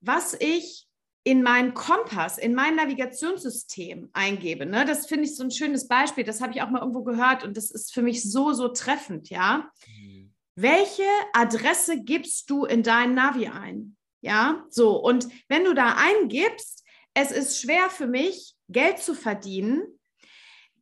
[0.02, 0.86] was ich
[1.24, 4.66] in meinen Kompass, in mein Navigationssystem eingebe.
[4.66, 4.84] Ne?
[4.84, 6.26] Das finde ich so ein schönes Beispiel.
[6.26, 9.30] Das habe ich auch mal irgendwo gehört und das ist für mich so, so treffend.
[9.30, 9.72] Ja.
[9.88, 10.34] Mhm.
[10.56, 13.96] Welche Adresse gibst du in dein Navi ein?
[14.20, 15.02] Ja, so.
[15.02, 19.84] Und wenn du da eingibst, es ist schwer für mich, Geld zu verdienen,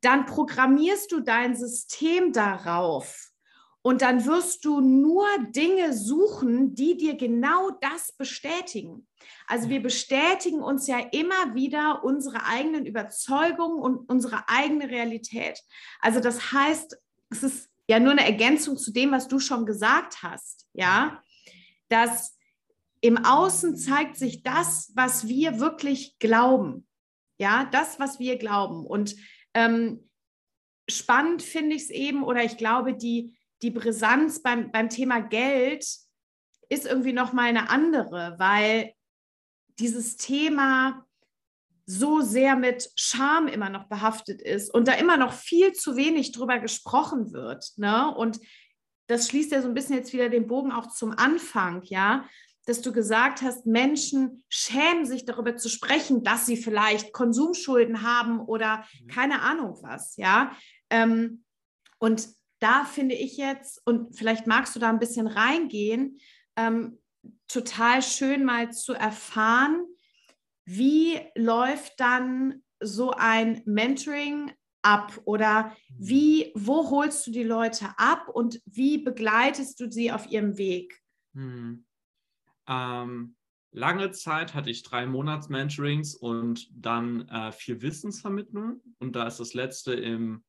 [0.02, 3.33] dann programmierst du dein System darauf.
[3.84, 9.06] Und dann wirst du nur Dinge suchen, die dir genau das bestätigen.
[9.46, 15.60] Also wir bestätigen uns ja immer wieder unsere eigenen Überzeugungen und unsere eigene Realität.
[16.00, 16.98] Also das heißt,
[17.30, 21.22] es ist ja nur eine Ergänzung zu dem, was du schon gesagt hast, ja,
[21.90, 22.38] dass
[23.02, 26.88] im Außen zeigt sich das, was wir wirklich glauben.
[27.38, 28.86] Ja, das, was wir glauben.
[28.86, 29.18] Und
[29.54, 30.10] ähm,
[30.90, 35.86] spannend finde ich es eben, oder ich glaube, die, die Brisanz beim, beim Thema Geld
[36.70, 38.94] ist irgendwie nochmal eine andere, weil
[39.80, 41.06] dieses Thema
[41.86, 46.32] so sehr mit Scham immer noch behaftet ist und da immer noch viel zu wenig
[46.32, 47.72] drüber gesprochen wird.
[47.78, 48.14] Ne?
[48.16, 48.40] Und
[49.08, 52.26] das schließt ja so ein bisschen jetzt wieder den Bogen auch zum Anfang, ja
[52.66, 58.40] dass du gesagt hast, Menschen schämen sich darüber zu sprechen, dass sie vielleicht Konsumschulden haben
[58.40, 59.08] oder mhm.
[59.08, 60.56] keine Ahnung was, ja.
[60.90, 61.44] Ähm,
[62.00, 62.28] und
[62.64, 66.20] da finde ich jetzt, und vielleicht magst du da ein bisschen reingehen,
[66.56, 67.00] ähm,
[67.48, 69.86] total schön mal zu erfahren,
[70.66, 74.52] wie läuft dann so ein Mentoring
[74.82, 80.30] ab oder wie, wo holst du die Leute ab und wie begleitest du sie auf
[80.30, 81.02] ihrem Weg?
[81.34, 81.86] Hm.
[82.68, 83.36] Ähm,
[83.72, 88.96] lange Zeit hatte ich drei Monats-Mentorings und dann äh, vier Wissensvermittlungen.
[89.00, 90.44] Und da ist das letzte im,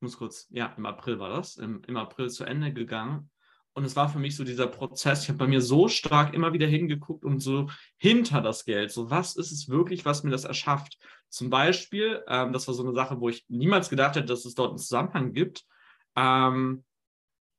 [0.00, 3.30] muss kurz, ja, im April war das, im, im April zu Ende gegangen.
[3.72, 5.22] Und es war für mich so dieser Prozess.
[5.22, 7.68] Ich habe bei mir so stark immer wieder hingeguckt und so
[7.98, 8.90] hinter das Geld.
[8.90, 10.98] So, was ist es wirklich, was mir das erschafft?
[11.28, 14.54] Zum Beispiel, ähm, das war so eine Sache, wo ich niemals gedacht hätte, dass es
[14.54, 15.66] dort einen Zusammenhang gibt,
[16.16, 16.84] ähm,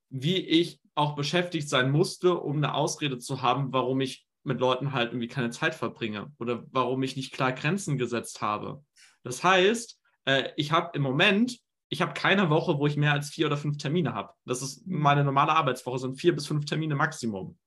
[0.10, 4.94] wie ich auch beschäftigt sein musste, um eine Ausrede zu haben, warum ich mit Leuten
[4.94, 8.84] halt irgendwie keine Zeit verbringe oder warum ich nicht klar Grenzen gesetzt habe.
[9.24, 11.60] Das heißt, äh, ich habe im Moment,
[11.90, 14.34] ich habe keine Woche, wo ich mehr als vier oder fünf Termine habe.
[14.46, 17.58] Das ist meine normale Arbeitswoche, sind vier bis fünf Termine Maximum.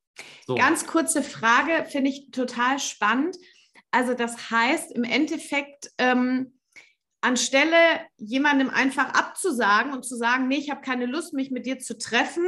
[0.47, 0.55] So.
[0.55, 3.37] Ganz kurze Frage, finde ich total spannend.
[3.91, 6.53] Also das heißt im Endeffekt, ähm,
[7.23, 7.77] anstelle
[8.17, 11.99] jemandem einfach abzusagen und zu sagen, nee, ich habe keine Lust, mich mit dir zu
[11.99, 12.47] treffen,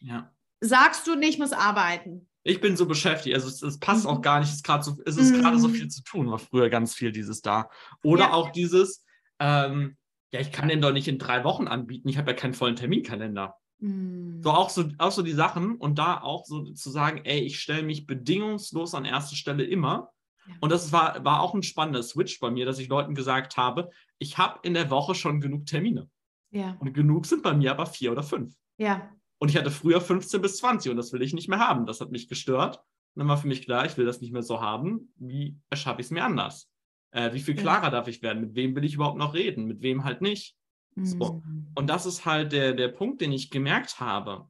[0.00, 0.30] ja.
[0.60, 2.28] sagst du, nee, ich muss arbeiten.
[2.44, 4.10] Ich bin so beschäftigt, also es, es passt mhm.
[4.10, 5.58] auch gar nicht, es ist gerade so, es ist mhm.
[5.58, 7.68] so viel zu tun, war früher ganz viel dieses da.
[8.02, 8.32] Oder ja.
[8.32, 9.04] auch dieses,
[9.38, 9.96] ähm,
[10.32, 12.76] ja, ich kann den doch nicht in drei Wochen anbieten, ich habe ja keinen vollen
[12.76, 13.54] Terminkalender.
[13.78, 14.40] Mhm.
[14.42, 17.60] So auch so, auch so die Sachen und da auch so zu sagen, ey, ich
[17.60, 20.10] stelle mich bedingungslos an erste Stelle immer.
[20.46, 20.54] Ja.
[20.60, 23.90] Und das war, war auch ein spannender Switch bei mir, dass ich Leuten gesagt habe,
[24.18, 26.08] ich habe in der Woche schon genug Termine.
[26.50, 26.76] Ja.
[26.80, 28.54] Und genug sind bei mir aber vier oder fünf.
[28.78, 29.10] Ja.
[29.38, 31.86] Und ich hatte früher 15 bis 20 und das will ich nicht mehr haben.
[31.86, 32.76] Das hat mich gestört.
[33.14, 35.12] Und dann war für mich klar, ich will das nicht mehr so haben.
[35.16, 36.71] Wie erschaffe ich es mir anders?
[37.12, 38.42] Äh, wie viel klarer darf ich werden?
[38.42, 39.66] Mit wem will ich überhaupt noch reden?
[39.66, 40.56] Mit wem halt nicht?
[40.94, 41.04] Mhm.
[41.06, 41.42] So.
[41.74, 44.48] Und das ist halt der, der Punkt, den ich gemerkt habe.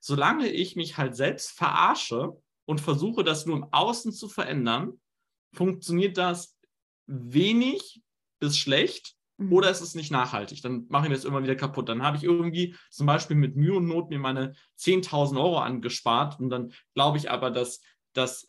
[0.00, 2.32] Solange ich mich halt selbst verarsche
[2.66, 5.00] und versuche, das nur im Außen zu verändern,
[5.52, 6.58] funktioniert das
[7.06, 8.02] wenig
[8.40, 9.52] bis schlecht Mhm.
[9.52, 10.62] Oder ist es nicht nachhaltig?
[10.62, 11.88] Dann mache ich mir das immer wieder kaputt.
[11.88, 16.38] Dann habe ich irgendwie zum Beispiel mit Mühe und Not mir meine 10.000 Euro angespart
[16.38, 17.80] und dann glaube ich aber, dass,
[18.12, 18.46] dass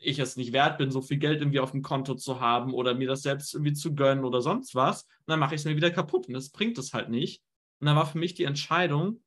[0.00, 2.94] ich es nicht wert bin, so viel Geld irgendwie auf dem Konto zu haben oder
[2.94, 5.02] mir das selbst irgendwie zu gönnen oder sonst was.
[5.02, 7.42] Und dann mache ich es mir wieder kaputt und das bringt es halt nicht.
[7.80, 9.22] Und dann war für mich die Entscheidung,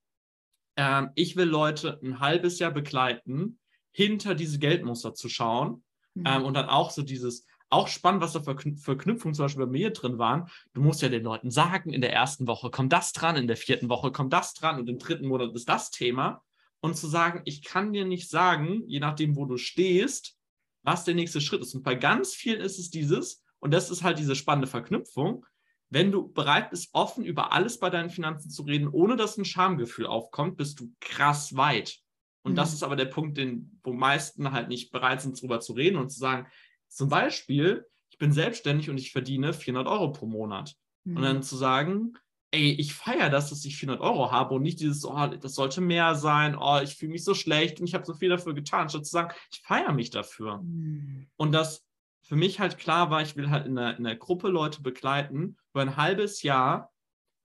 [0.76, 3.60] äh, ich will Leute ein halbes Jahr begleiten,
[3.92, 5.84] hinter diese Geldmuster zu schauen
[6.14, 6.24] mhm.
[6.26, 9.72] ähm, und dann auch so dieses, auch spannend, was da für Verknüpfungen zum Beispiel bei
[9.72, 10.50] mir drin waren.
[10.74, 13.58] Du musst ja den Leuten sagen, in der ersten Woche kommt das dran, in der
[13.58, 16.44] vierten Woche kommt das dran und im dritten Monat ist das Thema.
[16.82, 20.38] Und zu sagen, ich kann dir nicht sagen, je nachdem, wo du stehst,
[20.84, 21.76] was der nächste Schritt ist.
[21.76, 25.46] Und bei ganz vielen ist es dieses, und das ist halt diese spannende Verknüpfung,
[25.92, 29.46] wenn du bereit bist, offen über alles bei deinen Finanzen zu reden, ohne dass ein
[29.46, 32.00] Schamgefühl aufkommt, bist du krass weit.
[32.44, 32.56] Und mhm.
[32.56, 35.98] das ist aber der Punkt, den, wo meisten halt nicht bereit sind, darüber zu reden
[35.98, 36.48] und zu sagen,
[36.88, 40.76] zum Beispiel, ich bin selbstständig und ich verdiene 400 Euro pro Monat.
[41.04, 41.18] Mhm.
[41.18, 42.14] Und dann zu sagen,
[42.52, 45.82] ey, ich feiere das, dass ich 400 Euro habe und nicht dieses, oh, das sollte
[45.82, 48.90] mehr sein, oh, ich fühle mich so schlecht und ich habe so viel dafür getan,
[48.90, 50.58] statt zu sagen, ich feiere mich dafür.
[50.58, 51.28] Mhm.
[51.38, 51.86] Und das
[52.24, 55.58] für mich halt klar war, ich will halt in der, in der Gruppe Leute begleiten,
[55.74, 56.92] über ein halbes Jahr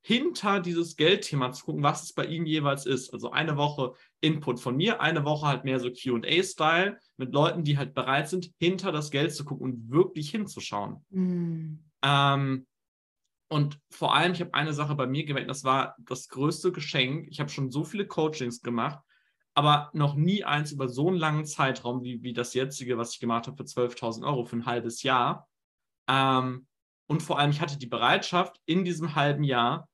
[0.03, 3.13] hinter dieses Geldthema zu gucken, was es bei ihnen jeweils ist.
[3.13, 7.77] Also eine Woche Input von mir, eine Woche halt mehr so QA-Style mit Leuten, die
[7.77, 11.05] halt bereit sind, hinter das Geld zu gucken und wirklich hinzuschauen.
[11.11, 11.85] Mhm.
[12.03, 12.67] Ähm,
[13.49, 17.29] und vor allem, ich habe eine Sache bei mir gemerkt, das war das größte Geschenk.
[17.31, 18.99] Ich habe schon so viele Coachings gemacht,
[19.55, 23.21] aber noch nie eins über so einen langen Zeitraum wie, wie das jetzige, was ich
[23.21, 25.49] gemacht habe für 12.000 Euro für ein halbes Jahr.
[26.09, 26.67] Ähm,
[27.09, 29.89] und vor allem, ich hatte die Bereitschaft, in diesem halben Jahr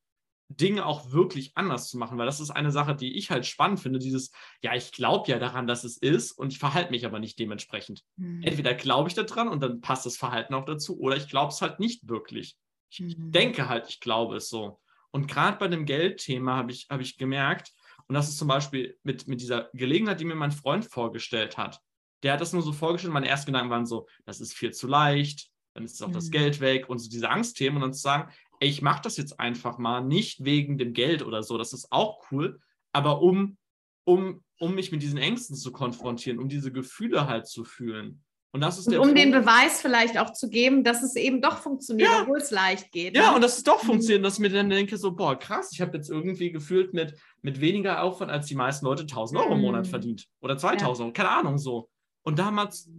[0.56, 3.80] Dinge auch wirklich anders zu machen, weil das ist eine Sache, die ich halt spannend
[3.80, 4.32] finde, dieses,
[4.62, 8.02] ja, ich glaube ja daran, dass es ist und ich verhalte mich aber nicht dementsprechend.
[8.16, 8.42] Mhm.
[8.42, 11.62] Entweder glaube ich daran und dann passt das Verhalten auch dazu oder ich glaube es
[11.62, 12.56] halt nicht wirklich.
[13.00, 13.32] Ich mhm.
[13.32, 14.80] denke halt, ich glaube es so.
[15.10, 17.72] Und gerade bei dem Geldthema habe ich, hab ich gemerkt,
[18.08, 21.80] und das ist zum Beispiel mit, mit dieser Gelegenheit, die mir mein Freund vorgestellt hat.
[22.22, 24.86] Der hat das nur so vorgestellt, meine ersten Gedanken waren so, das ist viel zu
[24.86, 26.14] leicht, dann ist auch mhm.
[26.14, 29.16] das Geld weg und so diese Angstthemen und dann zu sagen, ey, ich mache das
[29.16, 32.60] jetzt einfach mal, nicht wegen dem Geld oder so, das ist auch cool,
[32.92, 33.56] aber um,
[34.04, 38.22] um, um mich mit diesen Ängsten zu konfrontieren, um diese Gefühle halt zu fühlen.
[38.54, 39.18] Und das ist und um Punkt.
[39.18, 42.22] den Beweis vielleicht auch zu geben, dass es eben doch funktioniert, ja.
[42.22, 43.16] obwohl es leicht geht.
[43.16, 43.36] Ja, ne?
[43.36, 43.86] und dass es doch mhm.
[43.86, 47.14] funktioniert, dass ich mir dann denke, so, boah, krass, ich habe jetzt irgendwie gefühlt mit,
[47.40, 49.90] mit weniger Aufwand als die meisten Leute 1000 Euro im Monat mhm.
[49.90, 50.26] verdient.
[50.42, 51.04] Oder 2000 ja.
[51.04, 51.88] Euro, keine Ahnung so.
[52.24, 52.90] Und damals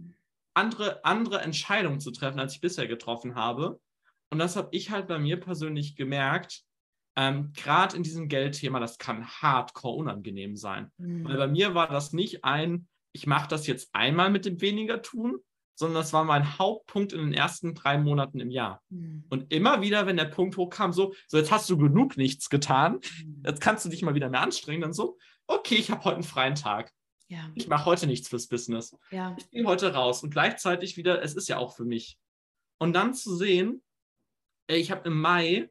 [0.54, 3.80] andere, andere Entscheidungen zu treffen, als ich bisher getroffen habe.
[4.30, 6.64] Und das habe ich halt bei mir persönlich gemerkt,
[7.16, 10.90] ähm, gerade in diesem Geldthema, das kann hardcore unangenehm sein.
[10.98, 11.28] Mhm.
[11.28, 15.00] Weil bei mir war das nicht ein, ich mache das jetzt einmal mit dem weniger
[15.00, 15.38] tun,
[15.76, 18.82] sondern das war mein Hauptpunkt in den ersten drei Monaten im Jahr.
[18.90, 19.24] Mhm.
[19.30, 23.00] Und immer wieder, wenn der Punkt hochkam, so, so jetzt hast du genug nichts getan,
[23.24, 23.42] mhm.
[23.46, 26.24] jetzt kannst du dich mal wieder mehr anstrengen, dann so, okay, ich habe heute einen
[26.24, 26.92] freien Tag.
[27.28, 27.50] Ja.
[27.54, 28.96] Ich mache heute nichts fürs Business.
[29.10, 29.34] Ja.
[29.38, 32.18] Ich gehe heute raus und gleichzeitig wieder, es ist ja auch für mich.
[32.78, 33.82] Und dann zu sehen,
[34.66, 35.70] ich habe im Mai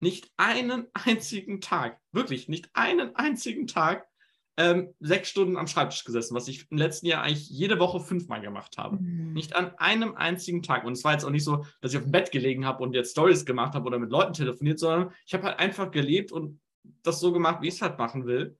[0.00, 4.08] nicht einen einzigen Tag, wirklich nicht einen einzigen Tag
[4.56, 8.40] ähm, sechs Stunden am Schreibtisch gesessen, was ich im letzten Jahr eigentlich jede Woche fünfmal
[8.40, 8.96] gemacht habe.
[8.96, 9.34] Mhm.
[9.34, 10.84] Nicht an einem einzigen Tag.
[10.84, 12.94] Und es war jetzt auch nicht so, dass ich auf dem Bett gelegen habe und
[12.94, 16.60] jetzt Stories gemacht habe oder mit Leuten telefoniert, sondern ich habe halt einfach gelebt und
[17.02, 18.56] das so gemacht, wie ich es halt machen will.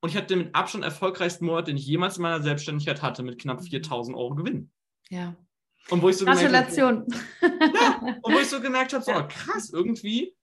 [0.00, 3.22] Und ich hatte den mit Abstand erfolgreichsten Monat, den ich jemals in meiner Selbstständigkeit hatte,
[3.22, 4.70] mit knapp 4000 Euro Gewinn.
[5.08, 5.36] Ja.
[5.90, 7.06] Und wo ich so Gratulation.
[7.06, 9.22] Gemerkt hab, ja, und wo ich so gemerkt habe, so ja.
[9.22, 10.34] krass, irgendwie,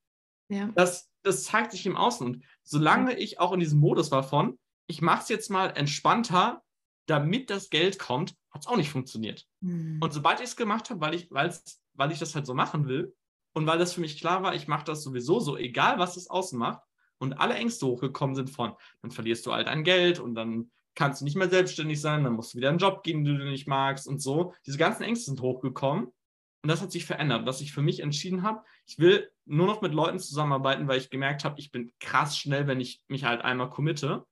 [0.49, 0.69] ja.
[0.75, 2.25] das, das zeigt sich im Außen.
[2.25, 6.63] Und solange ich auch in diesem Modus war von, ich mache es jetzt mal entspannter,
[7.05, 9.47] damit das Geld kommt, hat es auch nicht funktioniert.
[9.61, 9.99] Mhm.
[10.01, 13.15] Und sobald ich es gemacht habe, weil ich, weil ich das halt so machen will
[13.53, 16.29] und weil das für mich klar war, ich mache das sowieso so, egal was es
[16.29, 16.81] außen macht,
[17.23, 21.21] und alle Ängste hochgekommen sind von, dann verlierst du halt dein Geld und dann kannst
[21.21, 23.67] du nicht mehr selbstständig sein, dann musst du wieder einen Job gehen, den du nicht
[23.67, 24.53] magst und so.
[24.65, 28.43] Diese ganzen Ängste sind hochgekommen und das hat sich verändert, dass ich für mich entschieden
[28.43, 32.37] habe, ich will nur noch mit Leuten zusammenarbeiten, weil ich gemerkt habe, ich bin krass
[32.37, 34.25] schnell, wenn ich mich halt einmal committe.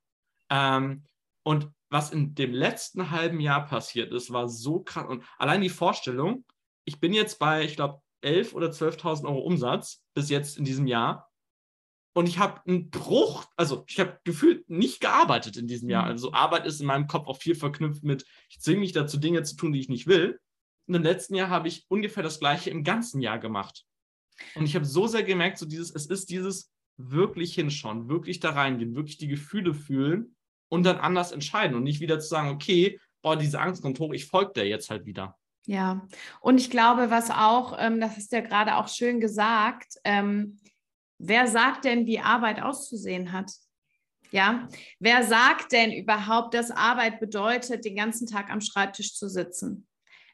[0.52, 1.04] Ähm,
[1.44, 5.08] und was in dem letzten halben Jahr passiert ist, war so krass.
[5.08, 6.44] Und allein die Vorstellung,
[6.84, 10.86] ich bin jetzt bei, ich glaube, 11.000 oder 12.000 Euro Umsatz bis jetzt in diesem
[10.86, 11.30] Jahr.
[12.14, 16.04] Und ich habe einen Bruch, also ich habe gefühlt nicht gearbeitet in diesem Jahr.
[16.04, 16.10] Mhm.
[16.10, 19.42] Also Arbeit ist in meinem Kopf auch viel verknüpft mit, ich zwinge mich dazu, Dinge
[19.42, 20.38] zu tun, die ich nicht will.
[20.86, 23.84] Und im letzten Jahr habe ich ungefähr das gleiche im ganzen Jahr gemacht.
[24.54, 28.50] Und ich habe so sehr gemerkt, so dieses, es ist dieses wirklich hinschauen, wirklich da
[28.50, 30.36] reingehen, wirklich die Gefühle fühlen
[30.72, 34.14] und dann anders entscheiden und nicht wieder zu sagen, okay, boah, diese Angst kommt hoch,
[34.14, 35.36] ich folge der jetzt halt wieder.
[35.66, 36.08] Ja,
[36.40, 40.56] und ich glaube, was auch, ähm, das du ja gerade auch schön gesagt, ähm,
[41.18, 43.52] wer sagt denn, wie Arbeit auszusehen hat?
[44.30, 44.66] Ja,
[44.98, 49.86] wer sagt denn überhaupt, dass Arbeit bedeutet, den ganzen Tag am Schreibtisch zu sitzen?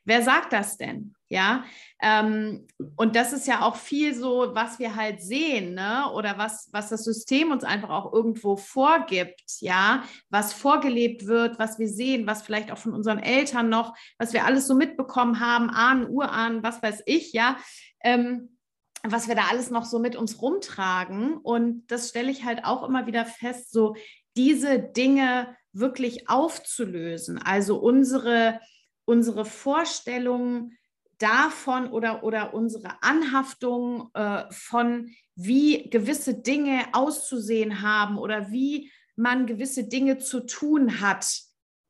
[0.05, 1.17] Wer sagt das denn?
[1.31, 1.65] Ja,
[2.01, 2.67] ähm,
[2.97, 6.11] und das ist ja auch viel so, was wir halt sehen, ne?
[6.15, 11.79] Oder was, was das System uns einfach auch irgendwo vorgibt, ja, was vorgelebt wird, was
[11.79, 15.69] wir sehen, was vielleicht auch von unseren Eltern noch, was wir alles so mitbekommen haben,
[15.69, 17.59] Ahnen, Urahnen, was weiß ich, ja.
[18.03, 18.57] Ähm,
[19.05, 21.37] was wir da alles noch so mit uns rumtragen.
[21.37, 23.95] Und das stelle ich halt auch immer wieder fest, so
[24.37, 27.39] diese Dinge wirklich aufzulösen.
[27.39, 28.61] Also unsere
[29.09, 30.78] unsere Vorstellungen
[31.19, 39.47] davon oder, oder unsere Anhaftung äh, von, wie gewisse Dinge auszusehen haben oder wie man
[39.47, 41.27] gewisse Dinge zu tun hat.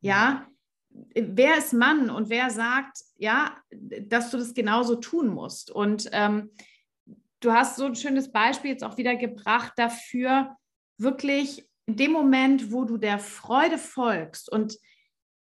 [0.01, 0.47] Ja,
[1.15, 5.71] wer ist Mann und wer sagt, ja, dass du das genauso tun musst?
[5.71, 6.51] Und ähm,
[7.41, 10.57] du hast so ein schönes Beispiel jetzt auch wieder gebracht dafür,
[10.97, 14.79] wirklich in dem Moment, wo du der Freude folgst und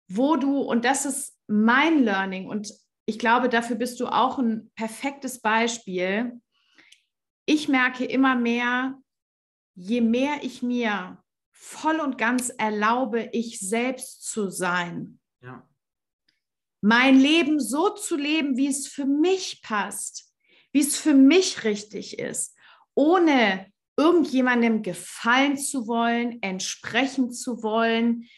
[0.09, 2.73] wo du, und das ist mein Learning, und
[3.07, 6.41] ich glaube, dafür bist du auch ein perfektes Beispiel,
[7.47, 9.01] ich merke immer mehr,
[9.77, 15.69] je mehr ich mir voll und ganz erlaube, ich selbst zu sein, ja.
[16.81, 20.35] mein Leben so zu leben, wie es für mich passt,
[20.73, 22.57] wie es für mich richtig ist,
[22.95, 28.29] ohne irgendjemandem gefallen zu wollen, entsprechen zu wollen.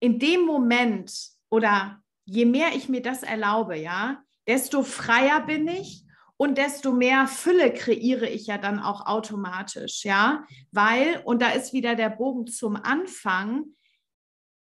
[0.00, 1.12] In dem Moment
[1.50, 6.04] oder je mehr ich mir das erlaube, ja, desto freier bin ich
[6.36, 11.72] und desto mehr Fülle kreiere ich ja dann auch automatisch, ja, weil, und da ist
[11.72, 13.64] wieder der Bogen zum Anfang,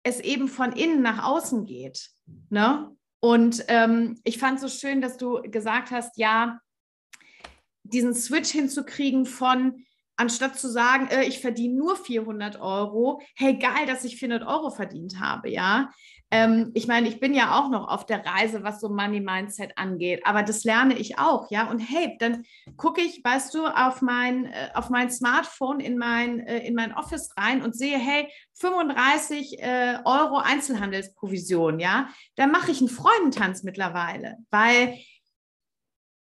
[0.02, 2.10] es eben von innen nach außen geht,
[2.48, 2.92] ne?
[3.18, 6.60] Und ähm, ich fand so schön, dass du gesagt hast, ja,
[7.82, 9.84] diesen Switch hinzukriegen von,
[10.16, 14.70] anstatt zu sagen, äh, ich verdiene nur 400 Euro, hey, geil, dass ich 400 Euro
[14.70, 15.90] verdient habe, ja.
[16.32, 19.72] Ähm, ich meine, ich bin ja auch noch auf der Reise, was so Money Mindset
[19.76, 21.70] angeht, aber das lerne ich auch, ja.
[21.70, 22.44] Und hey, dann
[22.76, 26.92] gucke ich, weißt du, auf mein, äh, auf mein Smartphone in mein, äh, in mein
[26.94, 32.08] Office rein und sehe, hey, 35 äh, Euro Einzelhandelsprovision, ja.
[32.34, 34.98] Da mache ich einen Freudentanz mittlerweile, weil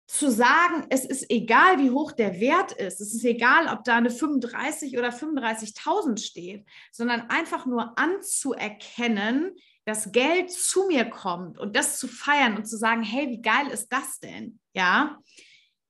[0.08, 3.96] zu sagen, es ist egal, wie hoch der Wert ist, es ist egal, ob da
[3.96, 9.56] eine 35 oder 35.000 steht, sondern einfach nur anzuerkennen,
[9.86, 13.68] dass Geld zu mir kommt und das zu feiern und zu sagen, hey, wie geil
[13.68, 14.60] ist das denn?
[14.74, 15.20] Ja,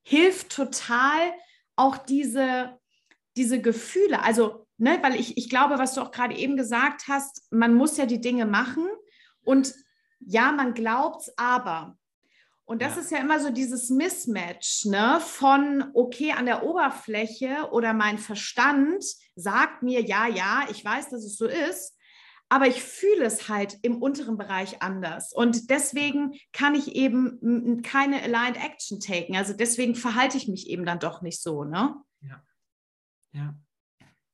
[0.02, 1.32] hilft total
[1.76, 2.78] auch diese,
[3.36, 4.22] diese Gefühle.
[4.22, 7.96] Also, ne, weil ich, ich glaube, was du auch gerade eben gesagt hast, man muss
[7.96, 8.86] ja die Dinge machen
[9.42, 9.74] und
[10.20, 11.96] ja, man glaubt es aber.
[12.64, 13.00] Und das ja.
[13.00, 19.04] ist ja immer so dieses Mismatch, ne, von okay an der Oberfläche oder mein Verstand
[19.36, 21.95] sagt mir, ja, ja, ich weiß, dass es so ist,
[22.48, 25.32] aber ich fühle es halt im unteren Bereich anders.
[25.32, 29.36] Und deswegen kann ich eben keine Aligned Action taken.
[29.36, 31.96] Also deswegen verhalte ich mich eben dann doch nicht so, ne?
[32.20, 32.42] Ja.
[33.32, 33.54] Ja.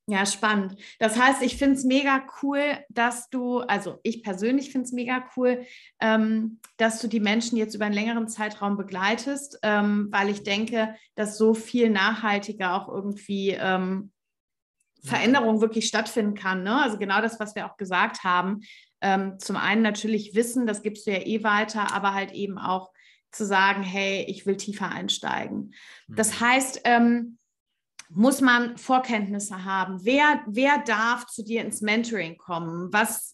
[0.09, 0.77] Ja, spannend.
[0.99, 5.25] Das heißt, ich finde es mega cool, dass du, also ich persönlich finde es mega
[5.37, 5.65] cool,
[6.01, 10.97] ähm, dass du die Menschen jetzt über einen längeren Zeitraum begleitest, ähm, weil ich denke,
[11.15, 14.12] dass so viel nachhaltiger auch irgendwie ähm,
[15.05, 16.63] Veränderung wirklich stattfinden kann.
[16.63, 16.81] Ne?
[16.81, 18.61] Also genau das, was wir auch gesagt haben.
[19.01, 22.91] Ähm, zum einen natürlich Wissen, das gibst du ja eh weiter, aber halt eben auch
[23.33, 25.75] zu sagen, hey, ich will tiefer einsteigen.
[26.07, 26.45] Das mhm.
[26.45, 27.39] heißt, ähm,
[28.11, 30.05] muss man Vorkenntnisse haben?
[30.05, 32.93] Wer, wer darf zu dir ins Mentoring kommen?
[32.93, 33.33] Was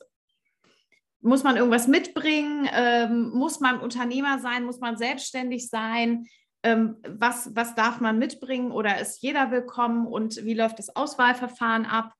[1.21, 2.69] muss man irgendwas mitbringen?
[2.73, 4.65] Ähm, muss man Unternehmer sein?
[4.65, 6.27] Muss man selbstständig sein?
[6.63, 11.87] Ähm, was, was darf man mitbringen oder ist jeder willkommen und wie läuft das Auswahlverfahren
[11.87, 12.15] ab?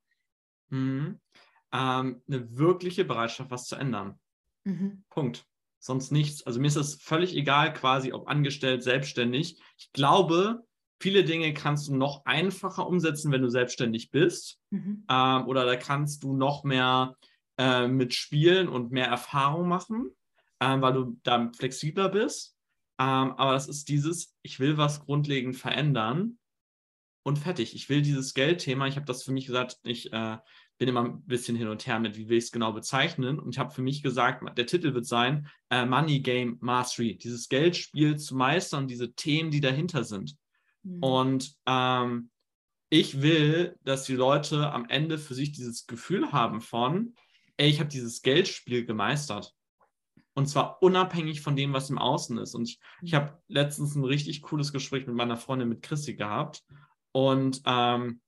[0.69, 1.19] Mhm.
[1.73, 4.19] Ähm, eine wirkliche Bereitschaft, was zu ändern.
[4.65, 5.05] Mhm.
[5.11, 5.45] Punkt.
[5.81, 6.47] Sonst nichts.
[6.47, 9.61] Also mir ist es völlig egal, quasi, ob angestellt, selbstständig.
[9.77, 10.65] Ich glaube,
[11.01, 14.59] Viele Dinge kannst du noch einfacher umsetzen, wenn du selbstständig bist.
[14.71, 15.05] Mhm.
[15.09, 17.15] Ähm, oder da kannst du noch mehr
[17.57, 20.11] äh, mit Spielen und mehr Erfahrung machen,
[20.61, 22.57] ähm, weil du da flexibler bist.
[22.99, 26.39] Ähm, aber das ist dieses, ich will was grundlegend verändern
[27.23, 27.75] und fertig.
[27.75, 30.39] Ich will dieses Geldthema, ich habe das für mich gesagt, ich äh,
[30.79, 33.39] bin immer ein bisschen hin und her mit, wie will ich es genau bezeichnen.
[33.39, 37.49] Und ich habe für mich gesagt, der Titel wird sein, äh, Money Game Mastery, dieses
[37.49, 40.37] Geldspiel zu meistern, diese Themen, die dahinter sind.
[40.83, 41.03] Mhm.
[41.03, 42.31] Und ähm,
[42.91, 47.15] ich will, dass die Leute am Ende für sich dieses Gefühl haben von,
[47.57, 49.55] ey, ich habe dieses Geldspiel gemeistert.
[50.39, 52.55] Und zwar unabhängig von dem, was im Außen ist.
[52.55, 56.63] Und ich, ich habe letztens ein richtig cooles Gespräch mit meiner Freundin, mit Chrissy gehabt.
[57.11, 58.21] Und, ähm,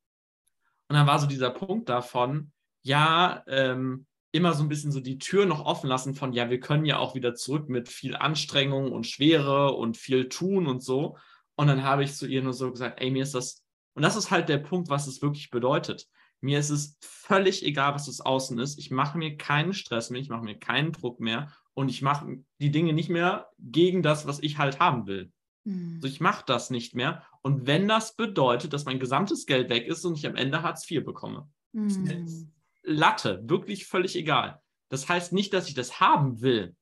[0.89, 2.51] und dann war so dieser Punkt davon,
[2.83, 6.59] ja, ähm, immer so ein bisschen so die Tür noch offen lassen von, ja, wir
[6.59, 11.17] können ja auch wieder zurück mit viel Anstrengung und Schwere und viel tun und so.
[11.55, 13.63] Und dann habe ich zu ihr nur so gesagt, ey, mir ist das,
[13.95, 16.09] und das ist halt der Punkt, was es wirklich bedeutet.
[16.41, 18.81] Mir ist es völlig egal, was das Außen ist.
[18.81, 22.39] Ich mache mir keinen Stress mehr, ich mache mir keinen Druck mehr und ich mache
[22.61, 25.33] die Dinge nicht mehr gegen das, was ich halt haben will.
[25.65, 25.95] Mhm.
[25.97, 27.25] Also ich mache das nicht mehr.
[27.43, 30.91] Und wenn das bedeutet, dass mein gesamtes Geld weg ist und ich am Ende Hartz
[30.91, 32.53] IV bekomme, mhm.
[32.83, 34.61] Latte, wirklich völlig egal.
[34.89, 36.75] Das heißt nicht, dass ich das haben will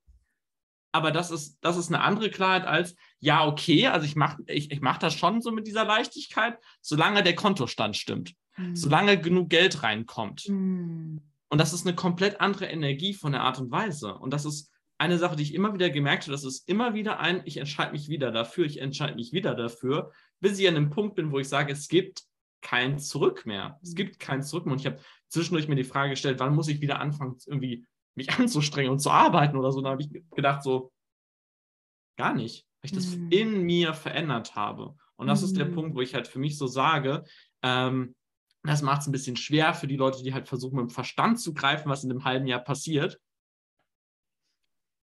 [0.91, 4.71] aber das ist, das ist eine andere Klarheit als, ja, okay, also ich mache ich,
[4.71, 8.75] ich mach das schon so mit dieser Leichtigkeit, solange der Kontostand stimmt, mhm.
[8.75, 10.47] solange genug Geld reinkommt.
[10.47, 11.21] Mhm.
[11.49, 14.13] Und das ist eine komplett andere Energie von der Art und Weise.
[14.15, 17.19] Und das ist eine Sache, die ich immer wieder gemerkt habe, das ist immer wieder
[17.19, 20.89] ein, ich entscheide mich wieder dafür, ich entscheide mich wieder dafür, bis ich an einem
[20.89, 22.23] Punkt bin, wo ich sage, es gibt
[22.61, 23.79] kein Zurück mehr.
[23.81, 24.73] Es gibt kein Zurück mehr.
[24.73, 28.29] Und ich habe zwischendurch mir die Frage gestellt, wann muss ich wieder anfangen, irgendwie mich
[28.37, 29.81] anzustrengen und zu arbeiten oder so.
[29.81, 30.91] Da habe ich gedacht, so,
[32.17, 33.31] gar nicht, weil ich das mhm.
[33.31, 34.95] in mir verändert habe.
[35.15, 35.45] Und das mhm.
[35.47, 35.75] ist der mhm.
[35.75, 37.23] Punkt, wo ich halt für mich so sage,
[37.63, 38.15] ähm,
[38.63, 41.39] das macht es ein bisschen schwer für die Leute, die halt versuchen, mit dem Verstand
[41.39, 43.17] zu greifen, was in einem halben Jahr passiert.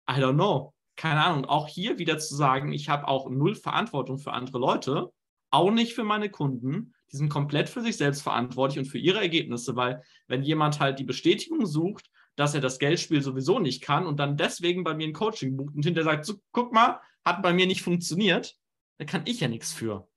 [0.09, 0.73] I don't know.
[0.97, 1.45] Keine Ahnung.
[1.45, 5.13] Auch hier wieder zu sagen, ich habe auch null Verantwortung für andere Leute,
[5.51, 6.95] auch nicht für meine Kunden.
[7.13, 10.99] Die sind komplett für sich selbst verantwortlich und für ihre Ergebnisse, weil wenn jemand halt
[10.99, 15.07] die Bestätigung sucht, dass er das Geldspiel sowieso nicht kann und dann deswegen bei mir
[15.07, 18.57] ein Coaching bucht und hinterher sagt, so, guck mal, hat bei mir nicht funktioniert,
[18.99, 20.09] da kann ich ja nichts für.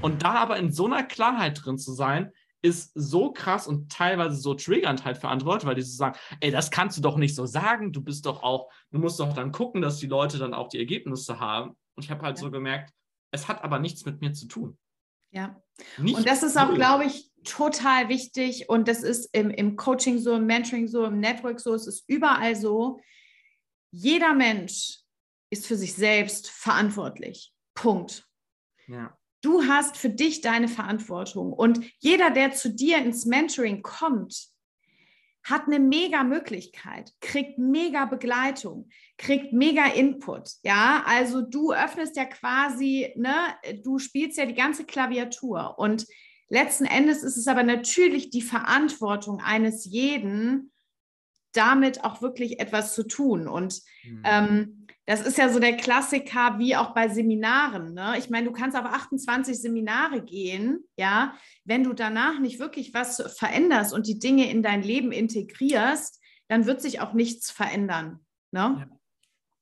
[0.00, 2.32] Und da aber in so einer Klarheit drin zu sein,
[2.62, 6.18] ist so krass und teilweise so triggernd halt für andere Leute, weil die so sagen,
[6.40, 9.32] ey, das kannst du doch nicht so sagen, du bist doch auch, du musst doch
[9.32, 11.76] dann gucken, dass die Leute dann auch die Ergebnisse haben.
[11.94, 12.42] Und ich habe halt ja.
[12.42, 12.92] so gemerkt,
[13.32, 14.78] es hat aber nichts mit mir zu tun.
[15.30, 15.62] Ja.
[15.98, 18.68] Nicht und das ist auch, glaube ich, total wichtig.
[18.68, 22.04] Und das ist im, im Coaching so, im Mentoring so, im Network so, es ist
[22.08, 23.00] überall so.
[23.92, 24.98] Jeder Mensch
[25.50, 27.52] ist für sich selbst verantwortlich.
[27.74, 28.26] Punkt.
[28.86, 29.16] Ja.
[29.42, 31.52] Du hast für dich deine Verantwortung.
[31.52, 34.50] Und jeder, der zu dir ins Mentoring kommt,
[35.42, 40.50] hat eine mega Möglichkeit, kriegt mega Begleitung, kriegt mega Input.
[40.62, 43.32] Ja, also du öffnest ja quasi, ne,
[43.82, 45.78] du spielst ja die ganze Klaviatur.
[45.78, 46.06] Und
[46.48, 50.72] letzten Endes ist es aber natürlich die Verantwortung eines jeden,
[51.52, 53.48] damit auch wirklich etwas zu tun.
[53.48, 54.22] Und mhm.
[54.24, 57.94] ähm, das ist ja so der Klassiker wie auch bei Seminaren.
[57.94, 58.16] Ne?
[58.18, 61.34] Ich meine, du kannst auf 28 Seminare gehen, ja,
[61.64, 66.66] wenn du danach nicht wirklich was veränderst und die Dinge in dein Leben integrierst, dann
[66.66, 68.20] wird sich auch nichts verändern.
[68.52, 68.88] Ne?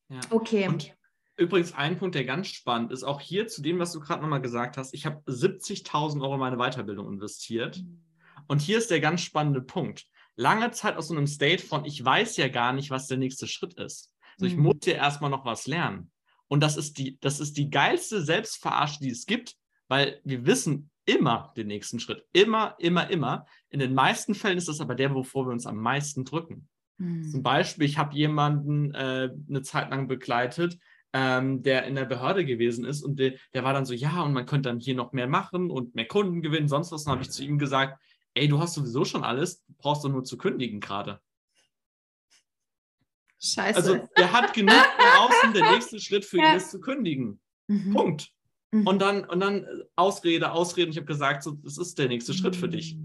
[0.09, 0.16] Ja.
[0.16, 0.20] ja.
[0.30, 0.68] Okay.
[0.68, 0.95] Und
[1.36, 4.43] übrigens ein Punkt, der ganz spannend ist, auch hier zu dem, was du gerade nochmal
[4.43, 4.93] gesagt hast.
[4.93, 7.78] Ich habe 70.000 Euro in meine Weiterbildung investiert.
[7.78, 8.03] Mhm.
[8.49, 10.07] Und hier ist der ganz spannende Punkt.
[10.36, 13.47] Lange Zeit aus so einem State von, ich weiß ja gar nicht, was der nächste
[13.47, 14.12] Schritt ist.
[14.39, 14.62] So, ich mhm.
[14.62, 16.11] muss hier erstmal noch was lernen.
[16.47, 19.57] Und das ist die, das ist die geilste Selbstverarsche, die es gibt,
[19.89, 22.24] weil wir wissen immer den nächsten Schritt.
[22.32, 23.47] Immer, immer, immer.
[23.70, 26.68] In den meisten Fällen ist das aber der, wovor wir uns am meisten drücken.
[26.99, 27.30] Mhm.
[27.30, 30.78] Zum Beispiel, ich habe jemanden äh, eine Zeit lang begleitet,
[31.12, 34.34] ähm, der in der Behörde gewesen ist und der, der war dann so, ja, und
[34.34, 37.05] man könnte dann hier noch mehr machen und mehr Kunden gewinnen, sonst was.
[37.05, 38.01] Dann habe ich zu ihm gesagt,
[38.34, 41.20] ey, du hast sowieso schon alles, du brauchst doch nur zu kündigen gerade.
[43.41, 43.76] Scheiße.
[43.76, 46.51] Also der hat genug im Außen, der nächste Schritt für ja.
[46.51, 47.41] ihn ist zu kündigen.
[47.68, 47.93] Mhm.
[47.93, 48.32] Punkt.
[48.72, 48.86] Mhm.
[48.86, 49.66] Und dann, und dann
[49.97, 50.91] Ausrede, Ausrede.
[50.91, 52.34] Ich habe gesagt, so, das ist der nächste.
[52.34, 52.97] Schritt für dich.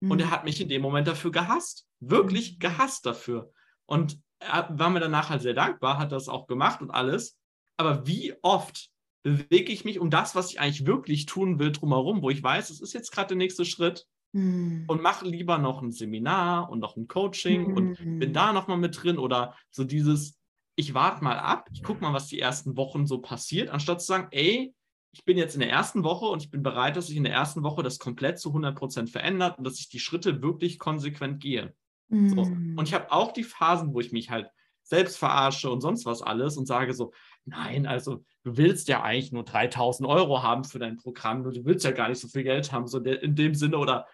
[0.00, 0.10] Mhm.
[0.10, 1.86] Und er hat mich in dem Moment dafür gehasst.
[2.00, 2.58] Wirklich mhm.
[2.58, 3.52] gehasst dafür.
[3.86, 7.38] Und er war mir danach halt sehr dankbar, hat das auch gemacht und alles.
[7.76, 8.90] Aber wie oft
[9.22, 12.70] bewege ich mich um das, was ich eigentlich wirklich tun will, drumherum, wo ich weiß,
[12.70, 14.84] es ist jetzt gerade der nächste Schritt hm.
[14.86, 17.76] und mache lieber noch ein Seminar und noch ein Coaching hm.
[17.76, 18.32] und bin hm.
[18.32, 20.38] da nochmal mit drin oder so dieses,
[20.76, 24.06] ich warte mal ab, ich gucke mal, was die ersten Wochen so passiert, anstatt zu
[24.06, 24.74] sagen, ey,
[25.12, 27.32] ich bin jetzt in der ersten Woche und ich bin bereit, dass sich in der
[27.32, 31.74] ersten Woche das komplett zu 100% verändert und dass ich die Schritte wirklich konsequent gehe.
[32.10, 32.28] Hm.
[32.28, 32.42] So.
[32.42, 34.48] Und ich habe auch die Phasen, wo ich mich halt
[34.82, 37.12] selbst verarsche und sonst was alles und sage so,
[37.44, 41.84] nein, also du willst ja eigentlich nur 3000 Euro haben für dein Programm, du willst
[41.84, 44.06] ja gar nicht so viel Geld haben, so in dem Sinne oder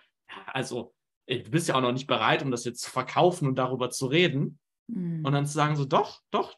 [0.47, 0.95] also
[1.29, 4.07] du bist ja auch noch nicht bereit, um das jetzt zu verkaufen und darüber zu
[4.07, 4.59] reden.
[4.89, 5.25] Mhm.
[5.25, 6.57] Und dann zu sagen, so, doch, doch,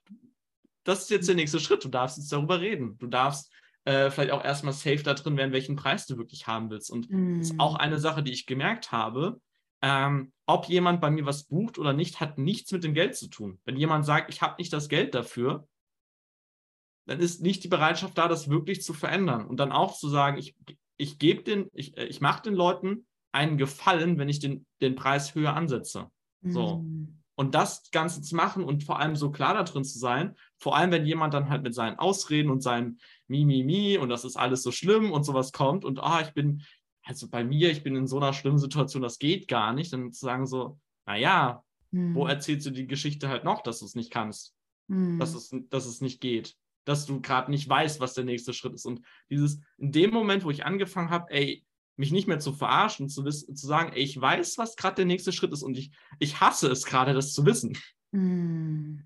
[0.85, 1.85] das ist jetzt der nächste Schritt.
[1.85, 2.99] Du darfst jetzt darüber reden.
[2.99, 3.53] Du darfst
[3.85, 6.91] äh, vielleicht auch erstmal safe da drin werden, welchen Preis du wirklich haben willst.
[6.91, 7.39] Und mhm.
[7.39, 9.41] das ist auch eine Sache, die ich gemerkt habe.
[9.81, 13.29] Ähm, ob jemand bei mir was bucht oder nicht, hat nichts mit dem Geld zu
[13.29, 13.61] tun.
[13.65, 15.69] Wenn jemand sagt, ich habe nicht das Geld dafür,
[17.07, 19.47] dann ist nicht die Bereitschaft da, das wirklich zu verändern.
[19.47, 20.57] Und dann auch zu sagen, ich,
[20.99, 23.07] ich gebe den, ich, äh, ich mache den Leuten
[23.39, 26.11] einen Gefallen, wenn ich den, den Preis höher ansetze.
[26.43, 26.79] So.
[26.79, 27.21] Mhm.
[27.37, 30.77] Und das Ganze zu machen und vor allem so klar da drin zu sein, vor
[30.77, 34.25] allem wenn jemand dann halt mit seinen Ausreden und seinem Mi, Mi, Mi und das
[34.25, 36.63] ist alles so schlimm und sowas kommt und ah, ich bin,
[37.05, 40.13] also bei mir, ich bin in so einer schlimmen Situation, das geht gar nicht, dann
[40.13, 41.63] zu sagen so, naja,
[41.93, 42.17] mhm.
[42.17, 44.57] wo erzählst du die Geschichte halt noch, dass du es nicht kannst,
[44.89, 45.21] mhm.
[45.21, 48.75] dass, es, dass es nicht geht, dass du gerade nicht weißt, was der nächste Schritt
[48.75, 48.85] ist.
[48.85, 51.65] Und dieses, in dem Moment, wo ich angefangen habe, ey,
[51.99, 55.05] mich nicht mehr zu verarschen, zu, wissen, zu sagen, ey, ich weiß, was gerade der
[55.05, 57.77] nächste Schritt ist und ich, ich hasse es gerade, das zu wissen.
[58.13, 59.01] Mm.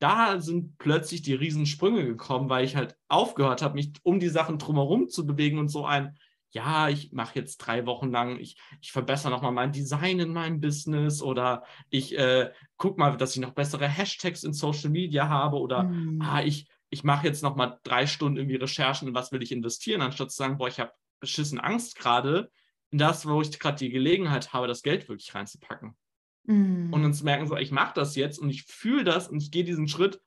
[0.00, 4.58] Da sind plötzlich die Riesensprünge gekommen, weil ich halt aufgehört habe, mich um die Sachen
[4.58, 6.18] drumherum zu bewegen und so ein,
[6.50, 10.60] ja, ich mache jetzt drei Wochen lang, ich, ich verbessere nochmal mein Design in meinem
[10.60, 15.58] Business oder ich äh, gucke mal, dass ich noch bessere Hashtags in Social Media habe
[15.58, 16.20] oder mm.
[16.20, 20.02] ah, ich, ich mache jetzt nochmal drei Stunden irgendwie Recherchen in was will ich investieren,
[20.02, 20.92] anstatt zu sagen, boah, ich habe
[21.22, 22.50] beschissen Angst gerade
[22.90, 25.96] in das, wo ich gerade die Gelegenheit habe, das Geld wirklich reinzupacken.
[26.44, 26.92] Mm.
[26.92, 29.50] Und dann zu merken, so, ich mache das jetzt und ich fühle das und ich
[29.50, 30.20] gehe diesen Schritt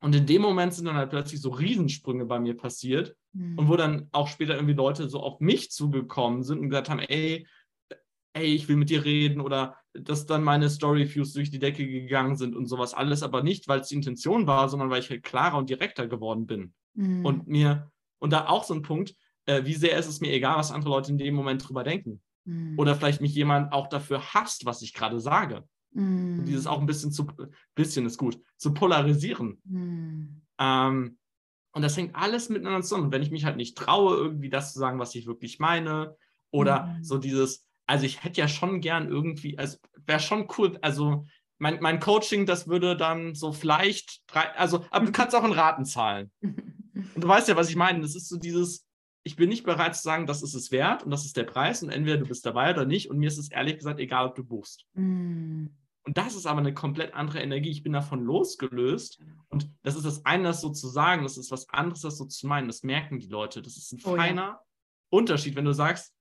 [0.00, 3.16] Und in dem Moment sind dann halt plötzlich so Riesensprünge bei mir passiert.
[3.32, 3.58] Mhm.
[3.58, 7.00] Und wo dann auch später irgendwie Leute so auf mich zugekommen sind und gesagt haben,
[7.00, 7.46] ey,
[8.34, 12.36] ey, ich will mit dir reden oder dass dann meine Story-Views durch die Decke gegangen
[12.36, 15.22] sind und sowas alles, aber nicht, weil es die Intention war, sondern weil ich halt
[15.22, 16.74] klarer und direkter geworden bin.
[16.94, 17.24] Mhm.
[17.24, 19.14] Und mir, und da auch so ein Punkt,
[19.46, 22.20] äh, wie sehr ist es mir egal, was andere Leute in dem Moment drüber denken.
[22.44, 22.78] Mhm.
[22.78, 25.64] Oder vielleicht mich jemand auch dafür hasst, was ich gerade sage.
[25.92, 26.44] Mhm.
[26.44, 27.26] Dieses auch ein bisschen zu,
[27.74, 29.60] bisschen ist gut, zu polarisieren.
[29.64, 30.42] Mhm.
[30.58, 31.18] Ähm,
[31.72, 33.06] und das hängt alles miteinander zusammen.
[33.06, 36.16] Und wenn ich mich halt nicht traue, irgendwie das zu sagen, was ich wirklich meine,
[36.50, 37.04] oder mhm.
[37.04, 39.76] so dieses, also ich hätte ja schon gern irgendwie, also
[40.06, 41.26] wäre schon cool, also
[41.58, 45.52] mein, mein Coaching, das würde dann so vielleicht, drei, also, aber du kannst auch in
[45.52, 46.30] Raten zahlen.
[46.40, 46.54] Und
[47.16, 48.00] du weißt ja, was ich meine.
[48.00, 48.85] Das ist so dieses,
[49.26, 51.82] ich bin nicht bereit zu sagen, das ist es wert und das ist der Preis
[51.82, 53.10] und entweder du bist dabei oder nicht.
[53.10, 54.86] Und mir ist es ehrlich gesagt egal, ob du buchst.
[54.94, 55.66] Mm.
[56.04, 57.72] Und das ist aber eine komplett andere Energie.
[57.72, 59.20] Ich bin davon losgelöst.
[59.48, 62.26] Und das ist das eine, das so zu sagen, das ist was anderes, das so
[62.26, 62.68] zu meinen.
[62.68, 63.62] Das merken die Leute.
[63.62, 64.60] Das ist ein oh, feiner ja.
[65.10, 65.56] Unterschied.
[65.56, 66.14] Wenn du sagst,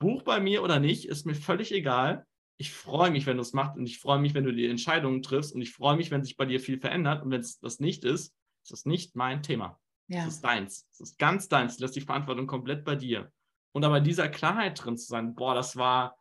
[0.00, 2.26] Buch bei mir oder nicht, ist mir völlig egal.
[2.56, 5.22] Ich freue mich, wenn du es machst und ich freue mich, wenn du die Entscheidungen
[5.22, 7.78] triffst und ich freue mich, wenn sich bei dir viel verändert und wenn es das
[7.78, 8.34] nicht ist,
[8.64, 9.78] ist das nicht mein Thema.
[10.08, 10.24] Ja.
[10.24, 10.88] Das ist deins.
[10.90, 11.76] Das ist ganz deins.
[11.76, 13.30] Du lässt die Verantwortung komplett bei dir.
[13.72, 16.16] Und aber dieser Klarheit drin zu sein, boah, das war,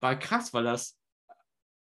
[0.00, 0.96] war krass, weil das,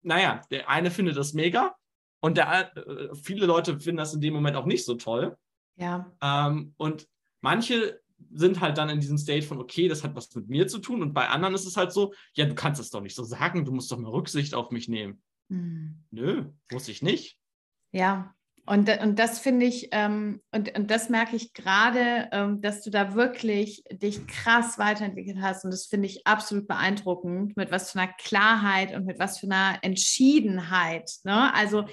[0.02, 1.76] naja, der eine findet das mega
[2.20, 5.38] und der, äh, viele Leute finden das in dem Moment auch nicht so toll.
[5.76, 6.12] Ja.
[6.22, 7.08] Ähm, und
[7.42, 10.80] manche sind halt dann in diesem State von, okay, das hat was mit mir zu
[10.80, 11.04] tun.
[11.04, 13.64] Und bei anderen ist es halt so, ja, du kannst es doch nicht so sagen,
[13.64, 15.22] du musst doch mal Rücksicht auf mich nehmen.
[15.50, 16.04] Mhm.
[16.10, 17.40] Nö, muss ich nicht.
[17.92, 18.36] Ja,
[18.68, 22.90] und, und das finde ich, ähm, und, und das merke ich gerade, ähm, dass du
[22.90, 25.64] da wirklich dich krass weiterentwickelt hast.
[25.64, 29.46] Und das finde ich absolut beeindruckend, mit was für einer Klarheit und mit was für
[29.46, 31.10] einer Entschiedenheit.
[31.24, 31.54] Ne?
[31.54, 31.86] Also,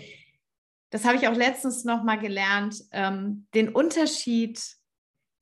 [0.91, 4.61] das habe ich auch letztens nochmal gelernt, ähm, den Unterschied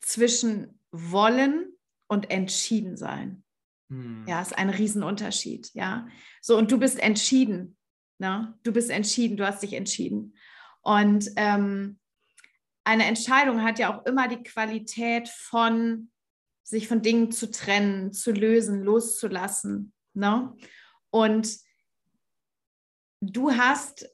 [0.00, 1.72] zwischen wollen
[2.08, 3.42] und entschieden sein.
[3.88, 4.26] Hm.
[4.28, 5.70] Ja, ist ein Riesenunterschied.
[5.72, 6.08] Ja,
[6.42, 7.78] so und du bist entschieden.
[8.18, 8.54] Ne?
[8.62, 10.34] Du bist entschieden, du hast dich entschieden.
[10.82, 11.98] Und ähm,
[12.84, 16.10] eine Entscheidung hat ja auch immer die Qualität von
[16.64, 19.92] sich von Dingen zu trennen, zu lösen, loszulassen.
[20.14, 20.54] Ne?
[21.10, 21.58] Und
[23.20, 24.08] du hast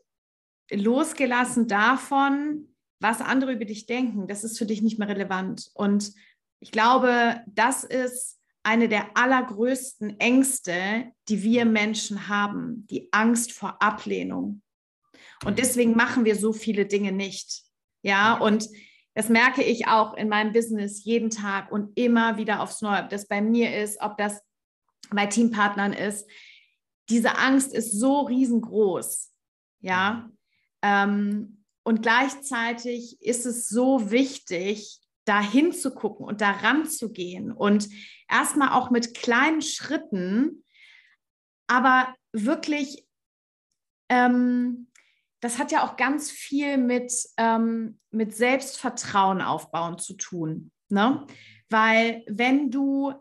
[0.70, 5.70] losgelassen davon, was andere über dich denken, das ist für dich nicht mehr relevant.
[5.74, 6.12] Und
[6.60, 13.80] ich glaube, das ist eine der allergrößten Ängste, die wir Menschen haben, die Angst vor
[13.80, 14.62] Ablehnung.
[15.44, 17.62] Und deswegen machen wir so viele Dinge nicht.
[18.02, 18.68] Ja, und
[19.14, 23.08] das merke ich auch in meinem Business jeden Tag und immer wieder aufs Neue, ob
[23.08, 24.40] das bei mir ist, ob das
[25.10, 26.28] bei Teampartnern ist.
[27.08, 29.32] Diese Angst ist so riesengroß.
[29.80, 30.30] Ja,
[30.82, 37.88] ähm, und gleichzeitig ist es so wichtig, da hinzugucken und daran zu gehen und
[38.30, 40.64] erstmal auch mit kleinen Schritten,
[41.66, 43.06] aber wirklich,
[44.10, 44.87] ähm,
[45.40, 50.72] das hat ja auch ganz viel mit, ähm, mit Selbstvertrauen aufbauen zu tun.
[50.88, 51.26] Ne?
[51.68, 53.12] Weil wenn du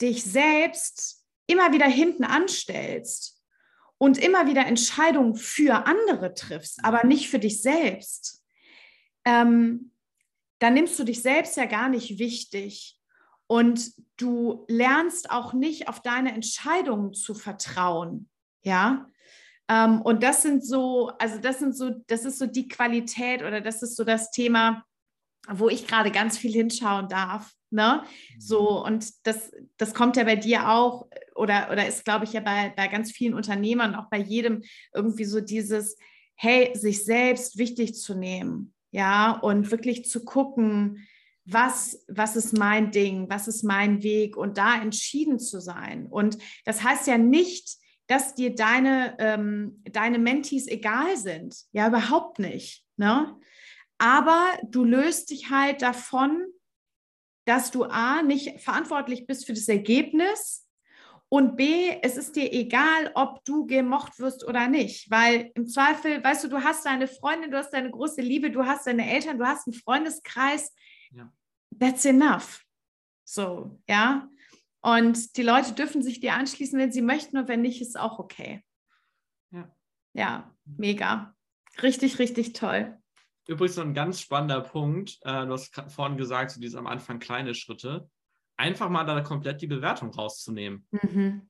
[0.00, 3.42] dich selbst immer wieder hinten anstellst
[3.98, 8.42] und immer wieder Entscheidungen für andere triffst, aber nicht für dich selbst,
[9.24, 9.92] ähm,
[10.58, 12.98] dann nimmst du dich selbst ja gar nicht wichtig
[13.46, 18.30] und du lernst auch nicht auf deine Entscheidungen zu vertrauen,
[18.62, 19.08] ja.
[19.68, 23.60] Ähm, und das sind so, also das sind so, das ist so die Qualität oder
[23.60, 24.84] das ist so das Thema,
[25.48, 27.52] wo ich gerade ganz viel hinschauen darf.
[27.70, 28.02] Ne?
[28.38, 28.92] So, mhm.
[28.92, 32.72] und das, das kommt ja bei dir auch, oder, oder ist, glaube ich, ja bei,
[32.76, 35.96] bei ganz vielen Unternehmern, auch bei jedem irgendwie so dieses,
[36.34, 41.06] hey, sich selbst wichtig zu nehmen, ja, und wirklich zu gucken,
[41.44, 46.06] was, was ist mein Ding, was ist mein Weg und da entschieden zu sein.
[46.06, 47.78] Und das heißt ja nicht,
[48.12, 51.56] dass dir deine, ähm, deine Mentees egal sind.
[51.72, 52.84] Ja, überhaupt nicht.
[52.98, 53.34] Ne?
[53.96, 56.44] Aber du löst dich halt davon,
[57.46, 60.68] dass du A, nicht verantwortlich bist für das Ergebnis
[61.30, 66.22] und B, es ist dir egal, ob du gemocht wirst oder nicht, weil im Zweifel,
[66.22, 69.38] weißt du, du hast deine Freundin, du hast deine große Liebe, du hast deine Eltern,
[69.38, 70.74] du hast einen Freundeskreis.
[71.12, 71.32] Ja.
[71.80, 72.62] That's enough.
[73.24, 74.28] So, ja.
[74.82, 78.18] Und die Leute dürfen sich dir anschließen, wenn sie möchten und wenn nicht, ist auch
[78.18, 78.64] okay.
[79.50, 79.74] Ja.
[80.12, 81.34] Ja, mega.
[81.82, 82.98] Richtig, richtig toll.
[83.46, 85.18] Übrigens noch ein ganz spannender Punkt.
[85.22, 88.08] Äh, du hast vorhin gesagt, so diese am Anfang kleine Schritte.
[88.56, 90.86] Einfach mal da komplett die Bewertung rauszunehmen.
[90.90, 91.48] Mhm.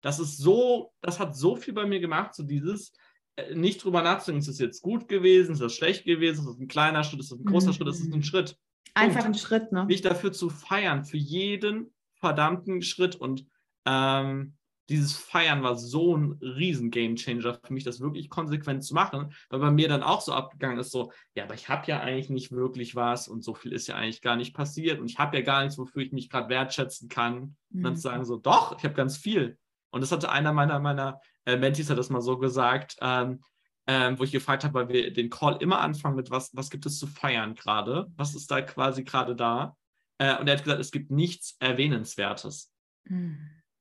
[0.00, 2.92] Das ist so, das hat so viel bei mir gemacht, so dieses,
[3.36, 6.58] äh, nicht drüber nachzudenken, ist das jetzt gut gewesen, ist das schlecht gewesen, ist das
[6.58, 7.72] ein kleiner Schritt, ist das ein großer mhm.
[7.74, 8.56] Schritt, ist das ein Schritt.
[8.94, 9.84] Einfach ein Schritt, ne?
[9.84, 13.46] Mich dafür zu feiern, für jeden verdammten Schritt und
[13.86, 14.54] ähm,
[14.90, 19.60] dieses Feiern war so ein riesen Gamechanger für mich, das wirklich konsequent zu machen, weil
[19.60, 22.50] bei mir dann auch so abgegangen ist, so, ja, aber ich habe ja eigentlich nicht
[22.50, 25.44] wirklich was und so viel ist ja eigentlich gar nicht passiert und ich habe ja
[25.44, 27.34] gar nichts, wofür ich mich gerade wertschätzen kann.
[27.34, 27.76] Mhm.
[27.76, 29.56] Und dann zu sagen so, doch, ich habe ganz viel.
[29.90, 33.40] Und das hatte einer meiner, meiner äh, Mentis hat das mal so gesagt, ähm,
[33.86, 36.86] ähm, wo ich gefragt habe, weil wir den Call immer anfangen mit, was, was gibt
[36.86, 38.10] es zu feiern gerade?
[38.16, 39.76] Was ist da quasi gerade da?
[40.20, 42.72] Äh, und er hat gesagt, es gibt nichts Erwähnenswertes.
[43.04, 43.38] Mhm.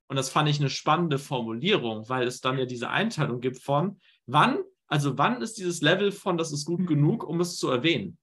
[0.07, 3.99] Und das fand ich eine spannende Formulierung, weil es dann ja diese Einteilung gibt von,
[4.25, 6.87] wann, also wann ist dieses Level von, das ist gut mhm.
[6.87, 8.17] genug, um es zu erwähnen?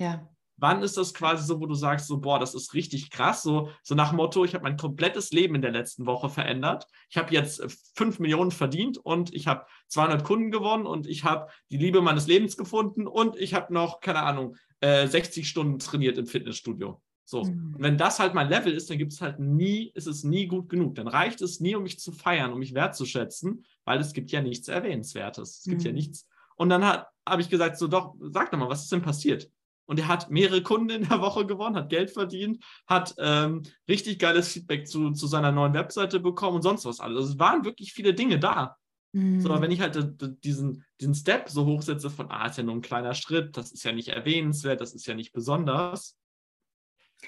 [0.00, 0.28] Ja.
[0.56, 3.70] Wann ist das quasi so, wo du sagst, so, boah, das ist richtig krass, so,
[3.82, 6.86] so nach Motto, ich habe mein komplettes Leben in der letzten Woche verändert.
[7.10, 11.22] Ich habe jetzt äh, fünf Millionen verdient und ich habe 200 Kunden gewonnen und ich
[11.22, 15.78] habe die Liebe meines Lebens gefunden und ich habe noch, keine Ahnung, äh, 60 Stunden
[15.78, 17.00] trainiert im Fitnessstudio.
[17.28, 17.44] So.
[17.44, 17.74] Mhm.
[17.74, 20.46] Und wenn das halt mein Level ist, dann gibt es halt nie, ist es nie
[20.46, 20.94] gut genug.
[20.94, 24.40] Dann reicht es nie, um mich zu feiern, um mich wertzuschätzen, weil es gibt ja
[24.40, 25.58] nichts Erwähnenswertes.
[25.58, 25.86] Es gibt mhm.
[25.88, 26.26] ja nichts.
[26.56, 29.50] Und dann habe ich gesagt, so doch, sag doch mal, was ist denn passiert?
[29.84, 34.18] Und er hat mehrere Kunden in der Woche gewonnen, hat Geld verdient, hat ähm, richtig
[34.18, 37.18] geiles Feedback zu, zu seiner neuen Webseite bekommen und sonst was alles.
[37.18, 38.76] Also es waren wirklich viele Dinge da.
[39.12, 39.42] Mhm.
[39.42, 39.98] So, aber wenn ich halt
[40.42, 43.84] diesen, diesen Step so hochsetze von, ah, ist ja nur ein kleiner Schritt, das ist
[43.84, 46.17] ja nicht erwähnenswert, das ist ja nicht besonders,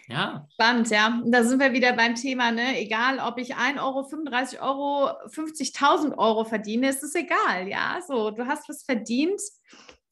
[0.08, 0.46] ja.
[0.52, 1.20] Spannend, ja.
[1.22, 2.80] Und da sind wir wieder beim Thema, ne?
[2.80, 8.00] Egal, ob ich 1 Euro, 35 Euro, 50.000 Euro verdiene, ist es egal, ja.
[8.06, 9.40] So, du hast was verdient,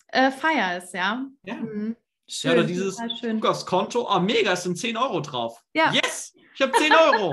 [0.09, 1.25] äh, feier es, ja.
[1.45, 1.55] Ja.
[1.55, 1.97] Mhm.
[2.31, 5.63] Schön, ja, oder dieses Konto, oh mega, es sind 10 Euro drauf.
[5.73, 5.93] Ja.
[5.93, 7.33] Yes, ich habe 10 Euro.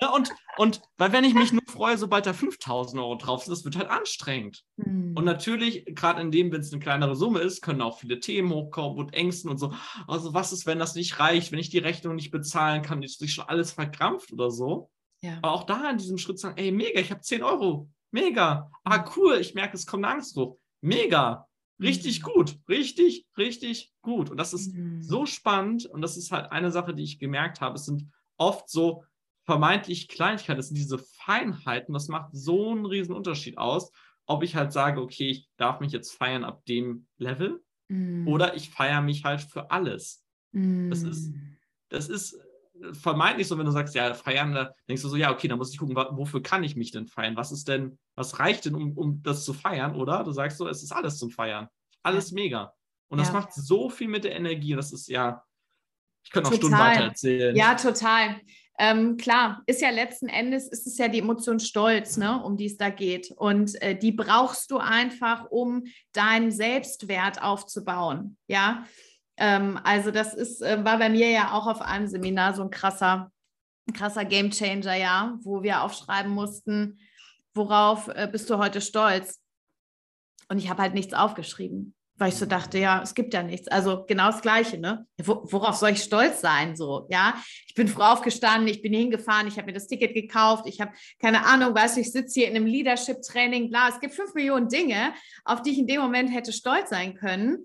[0.00, 3.52] ja, und, und weil wenn ich mich nur freue, sobald da 5000 Euro drauf sind,
[3.52, 4.62] das wird halt anstrengend.
[4.76, 5.16] Mhm.
[5.16, 8.52] Und natürlich, gerade in dem, wenn es eine kleinere Summe ist, können auch viele Themen
[8.52, 9.74] hochkommen und Ängsten und so.
[10.06, 13.18] Also was ist, wenn das nicht reicht, wenn ich die Rechnung nicht bezahlen kann, ist
[13.18, 14.90] sich schon alles verkrampft oder so.
[15.22, 15.38] Ja.
[15.42, 17.88] Aber auch da in diesem Schritt sagen, ey, mega, ich habe 10 Euro.
[18.12, 18.70] Mega.
[18.84, 20.56] Ah, cool, ich merke, es kommt eine Angst hoch.
[20.80, 21.46] Mega.
[21.80, 22.24] Richtig mhm.
[22.24, 24.30] gut, richtig, richtig gut.
[24.30, 25.02] Und das ist mhm.
[25.02, 27.74] so spannend und das ist halt eine Sache, die ich gemerkt habe.
[27.74, 28.10] Es sind
[28.40, 29.04] oft so
[29.44, 33.90] vermeintlich Kleinigkeiten, das sind diese Feinheiten, das macht so einen riesen Unterschied aus,
[34.26, 38.26] ob ich halt sage, okay, ich darf mich jetzt feiern ab dem Level mhm.
[38.28, 40.24] oder ich feiere mich halt für alles.
[40.52, 41.32] Das ist,
[41.88, 42.38] das ist
[42.92, 45.72] vermeintlich so, wenn du sagst, ja, feiern, da denkst du so, ja, okay, dann muss
[45.72, 47.36] ich gucken, wofür kann ich mich denn feiern?
[47.36, 49.94] Was ist denn, was reicht denn, um, um das zu feiern?
[49.94, 51.68] Oder du sagst so, es ist alles zum Feiern.
[52.02, 52.34] Alles ja.
[52.34, 52.74] mega.
[53.08, 53.34] Und das ja.
[53.34, 54.74] macht so viel mit der Energie.
[54.74, 55.44] Das ist ja,
[56.22, 57.56] ich könnte noch Stunden weiter erzählen.
[57.56, 58.40] Ja, total.
[58.78, 62.64] Ähm, klar, ist ja letzten Endes, ist es ja die Emotion Stolz, ne, um die
[62.64, 63.30] es da geht.
[63.30, 68.38] Und äh, die brauchst du einfach, um deinen Selbstwert aufzubauen.
[68.46, 68.86] Ja,
[69.36, 72.70] ähm, also das ist, äh, war bei mir ja auch auf einem Seminar so ein
[72.70, 73.30] krasser,
[73.86, 77.00] ein krasser Gamechanger, ja, wo wir aufschreiben mussten,
[77.54, 79.40] worauf äh, bist du heute stolz?
[80.48, 83.66] Und ich habe halt nichts aufgeschrieben, weil ich so dachte, ja, es gibt ja nichts.
[83.68, 85.06] Also genau das Gleiche, ne?
[85.24, 86.76] worauf soll ich stolz sein?
[86.76, 87.34] So, ja,
[87.66, 90.92] ich bin früh aufgestanden, ich bin hingefahren, ich habe mir das Ticket gekauft, ich habe
[91.18, 93.88] keine Ahnung, weißt du, ich sitze hier in einem Leadership-Training, bla.
[93.88, 95.14] Es gibt fünf Millionen Dinge,
[95.46, 97.64] auf die ich in dem Moment hätte stolz sein können.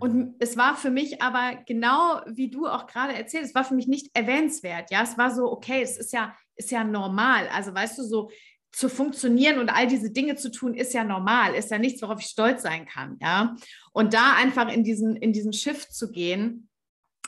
[0.00, 0.34] Und mhm.
[0.40, 3.86] es war für mich aber genau wie du auch gerade erzählt, es war für mich
[3.86, 4.90] nicht erwähnenswert.
[4.90, 7.48] Ja, es war so, okay, es ist ja, ist ja normal.
[7.54, 8.30] Also weißt du, so
[8.72, 12.20] zu funktionieren und all diese Dinge zu tun, ist ja normal, ist ja nichts, worauf
[12.20, 13.16] ich stolz sein kann.
[13.20, 13.56] Ja,
[13.92, 16.68] und da einfach in diesen, in diesen Shift zu gehen,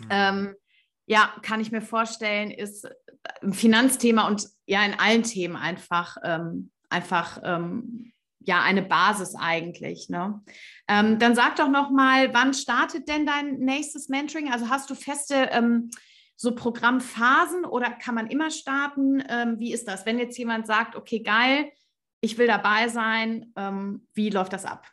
[0.01, 0.09] mhm.
[0.10, 0.55] ähm,
[1.06, 2.89] ja, kann ich mir vorstellen, ist
[3.43, 10.09] ein Finanzthema und ja in allen Themen einfach, ähm, einfach ähm, ja eine Basis eigentlich.
[10.09, 10.40] Ne?
[10.89, 14.52] Ähm, dann sag doch noch mal, wann startet denn dein nächstes Mentoring?
[14.52, 15.90] Also hast du feste ähm,
[16.43, 19.23] so Programmphasen oder kann man immer starten?
[19.28, 20.05] Ähm, wie ist das?
[20.06, 21.70] Wenn jetzt jemand sagt, okay, geil,
[22.20, 24.89] ich will dabei sein, ähm, wie läuft das ab?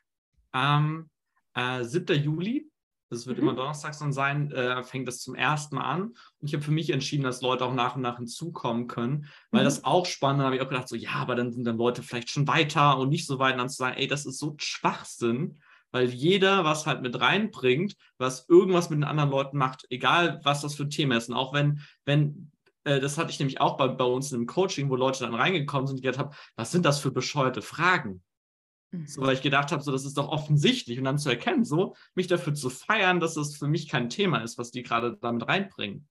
[0.51, 1.09] Am
[1.55, 2.23] äh, 7.
[2.23, 2.69] Juli
[3.09, 3.43] das wird mhm.
[3.43, 6.01] immer donnerstags dann sein, äh, fängt das zum ersten Mal an.
[6.03, 9.61] Und ich habe für mich entschieden, dass Leute auch nach und nach hinzukommen können, weil
[9.61, 9.65] mhm.
[9.65, 12.29] das auch spannend, habe ich auch gedacht, so ja, aber dann sind dann Leute vielleicht
[12.29, 15.59] schon weiter und nicht so weit, und dann zu sagen, ey, das ist so Schwachsinn,
[15.91, 20.61] weil jeder was halt mit reinbringt, was irgendwas mit den anderen Leuten macht, egal was
[20.61, 21.29] das für ein Thema ist.
[21.29, 22.51] Und auch wenn, wenn
[22.83, 25.87] äh, das hatte ich nämlich auch bei, bei uns im Coaching, wo Leute dann reingekommen
[25.87, 28.21] sind, die gedacht haben, was sind das für bescheuerte Fragen?
[29.05, 31.95] So, weil ich gedacht habe, so, das ist doch offensichtlich und dann zu erkennen, so,
[32.15, 35.47] mich dafür zu feiern, dass das für mich kein Thema ist, was die gerade damit
[35.47, 36.07] reinbringen.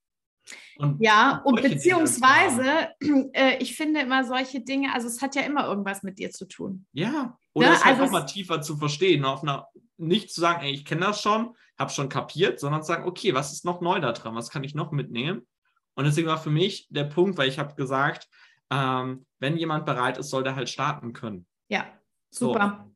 [0.77, 2.89] Und ja, und beziehungsweise,
[3.33, 6.47] äh, ich finde immer solche Dinge, also es hat ja immer irgendwas mit dir zu
[6.47, 6.87] tun.
[6.93, 7.79] Ja, oder ja, ne?
[7.79, 10.85] es halt also auch mal tiefer zu verstehen, auf einer, nicht zu sagen, ey, ich
[10.85, 14.13] kenne das schon, habe schon kapiert, sondern zu sagen, okay, was ist noch neu da
[14.13, 15.47] dran, was kann ich noch mitnehmen?
[15.95, 18.29] Und deswegen war für mich der Punkt, weil ich habe gesagt,
[18.71, 21.47] ähm, wenn jemand bereit ist, soll der halt starten können.
[21.69, 21.87] Ja,
[22.31, 22.85] super.
[22.85, 22.95] So.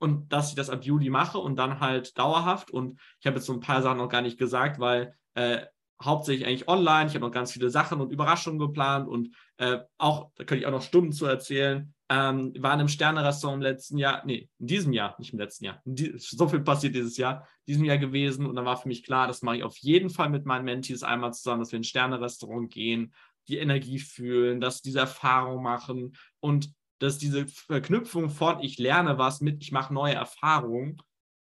[0.00, 2.70] Und dass ich das ab Juli mache und dann halt dauerhaft.
[2.70, 5.64] Und ich habe jetzt so ein paar Sachen noch gar nicht gesagt, weil äh,
[6.02, 7.08] hauptsächlich eigentlich online.
[7.08, 10.66] Ich habe noch ganz viele Sachen und Überraschungen geplant und äh, auch, da könnte ich
[10.66, 11.92] auch noch Stunden zu erzählen.
[12.10, 15.66] Ähm, war in einem Sterne-Restaurant im letzten Jahr, nee, in diesem Jahr, nicht im letzten
[15.66, 15.82] Jahr.
[15.84, 19.26] Die, so viel passiert dieses Jahr, diesem Jahr gewesen und dann war für mich klar,
[19.26, 21.84] das mache ich auf jeden Fall mit meinen Mentees einmal zusammen, dass wir in ein
[21.84, 23.12] Sterne-Restaurant gehen,
[23.48, 29.40] die Energie fühlen, dass diese Erfahrung machen und dass diese Verknüpfung von ich lerne was
[29.40, 31.00] mit ich mache neue Erfahrungen,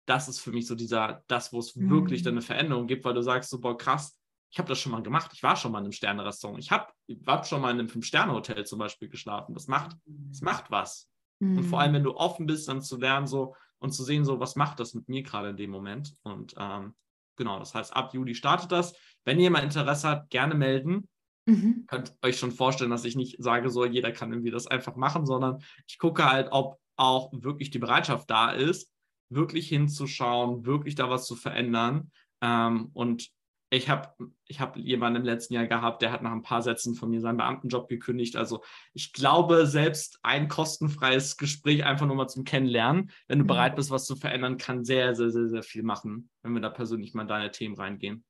[0.05, 1.89] das ist für mich so dieser, das, wo es mhm.
[1.89, 4.17] wirklich dann eine Veränderung gibt, weil du sagst so, boah, krass,
[4.51, 5.31] ich habe das schon mal gemacht.
[5.33, 6.59] Ich war schon mal in einem Sterne-Restaurant.
[6.59, 6.87] Ich habe
[7.25, 9.53] hab schon mal in einem Fünf-Sterne-Hotel zum Beispiel geschlafen.
[9.53, 11.09] Das macht, das macht was.
[11.39, 11.57] Mhm.
[11.57, 14.41] Und vor allem, wenn du offen bist, dann zu lernen so und zu sehen, so,
[14.41, 16.15] was macht das mit mir gerade in dem Moment.
[16.23, 16.93] Und ähm,
[17.37, 18.93] genau, das heißt, ab Juli startet das.
[19.23, 21.07] Wenn ihr mal Interesse habt, gerne melden.
[21.45, 21.85] Mhm.
[21.87, 25.25] Könnt euch schon vorstellen, dass ich nicht sage, so jeder kann irgendwie das einfach machen,
[25.25, 28.91] sondern ich gucke halt, ob auch wirklich die Bereitschaft da ist,
[29.29, 32.11] wirklich hinzuschauen, wirklich da was zu verändern.
[32.41, 33.31] Ähm, und
[33.73, 34.13] ich habe
[34.45, 37.21] ich hab jemanden im letzten Jahr gehabt, der hat nach ein paar Sätzen von mir
[37.21, 38.35] seinen Beamtenjob gekündigt.
[38.35, 43.47] Also ich glaube, selbst ein kostenfreies Gespräch einfach nur mal zum Kennenlernen, wenn du mhm.
[43.47, 46.69] bereit bist, was zu verändern, kann sehr, sehr, sehr, sehr viel machen, wenn wir da
[46.69, 48.25] persönlich mal in deine Themen reingehen.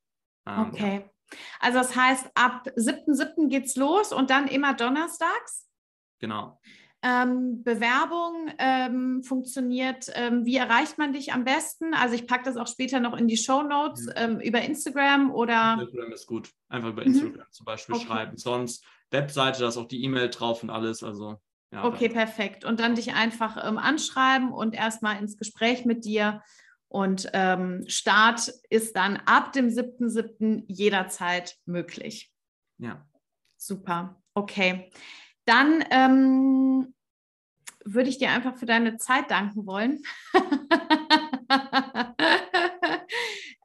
[0.46, 1.02] Ähm, okay.
[1.04, 1.38] Ja.
[1.60, 3.50] Also das heißt, ab 7.7.
[3.50, 5.68] geht's los und dann immer donnerstags?
[6.20, 6.60] Genau.
[7.04, 10.12] Ähm, Bewerbung ähm, funktioniert.
[10.14, 11.94] Ähm, wie erreicht man dich am besten?
[11.96, 14.40] Also ich packe das auch später noch in die Show Notes mhm.
[14.40, 15.80] Über Instagram oder.
[15.82, 16.52] Instagram ist gut.
[16.70, 17.52] Einfach über Instagram mhm.
[17.52, 18.06] zum Beispiel okay.
[18.06, 18.38] schreiben.
[18.38, 21.04] Sonst Webseite, da ist auch die E-Mail drauf und alles.
[21.04, 21.40] Also
[21.72, 22.18] ja, okay, dann.
[22.18, 22.66] perfekt.
[22.66, 26.44] Und dann dich einfach ähm, anschreiben und erstmal ins Gespräch mit dir.
[26.88, 30.66] Und ähm, Start ist dann ab dem 7.7.
[30.68, 32.32] jederzeit möglich.
[32.78, 33.08] Ja.
[33.56, 34.22] Super.
[34.34, 34.92] Okay.
[35.46, 36.94] Dann ähm,
[37.84, 40.02] würde ich dir einfach für deine Zeit danken wollen.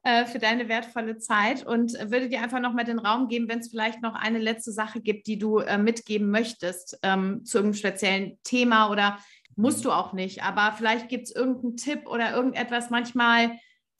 [0.07, 3.67] Äh, für deine wertvolle Zeit und würde dir einfach nochmal den Raum geben, wenn es
[3.67, 8.39] vielleicht noch eine letzte Sache gibt, die du äh, mitgeben möchtest ähm, zu irgendeinem speziellen
[8.43, 9.19] Thema oder
[9.57, 12.89] musst du auch nicht, aber vielleicht gibt es irgendeinen Tipp oder irgendetwas.
[12.89, 13.59] Manchmal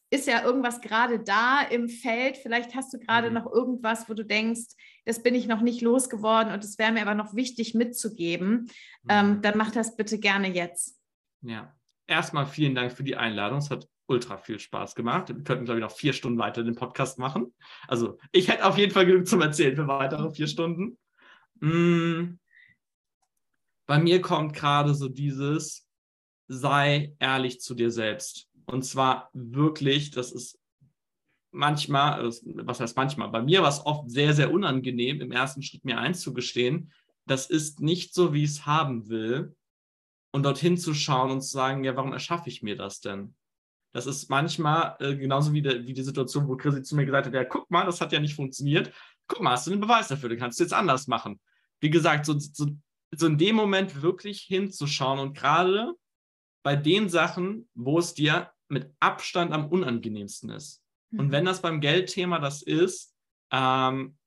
[0.09, 2.37] ist ja irgendwas gerade da im Feld.
[2.37, 3.33] Vielleicht hast du gerade mhm.
[3.33, 4.77] noch irgendwas, wo du denkst,
[5.07, 8.69] das bin ich noch nicht losgeworden und es wäre mir aber noch wichtig mitzugeben.
[9.07, 9.41] Ähm, mhm.
[9.41, 10.99] Dann mach das bitte gerne jetzt.
[11.41, 11.73] Ja,
[12.07, 13.59] erstmal vielen Dank für die Einladung.
[13.59, 15.29] Es hat ultra viel Spaß gemacht.
[15.29, 17.53] Wir könnten, glaube ich, noch vier Stunden weiter den Podcast machen.
[17.87, 20.97] Also ich hätte auf jeden Fall genug zum Erzählen für weitere vier Stunden.
[21.61, 22.37] Mm.
[23.85, 25.87] Bei mir kommt gerade so dieses,
[26.49, 28.49] sei ehrlich zu dir selbst.
[28.65, 30.59] Und zwar wirklich, das ist
[31.51, 35.85] manchmal, was heißt manchmal, bei mir war es oft sehr, sehr unangenehm, im ersten Schritt
[35.85, 36.91] mir einzugestehen,
[37.25, 39.55] das ist nicht so, wie ich es haben will.
[40.31, 43.35] Und dorthin zu schauen und zu sagen, ja, warum erschaffe ich mir das denn?
[43.93, 47.27] Das ist manchmal äh, genauso wie, de, wie die Situation, wo Chrissy zu mir gesagt
[47.27, 48.93] hat, ja, guck mal, das hat ja nicht funktioniert.
[49.27, 51.39] Guck mal, hast du einen Beweis dafür, du kannst es jetzt anders machen.
[51.79, 52.67] Wie gesagt, so, so,
[53.15, 55.93] so in dem Moment wirklich hinzuschauen und gerade
[56.63, 60.83] bei den Sachen, wo es dir mit Abstand am unangenehmsten ist.
[61.11, 61.19] Mhm.
[61.19, 63.15] Und wenn das beim Geldthema das ist,
[63.51, 64.17] ähm,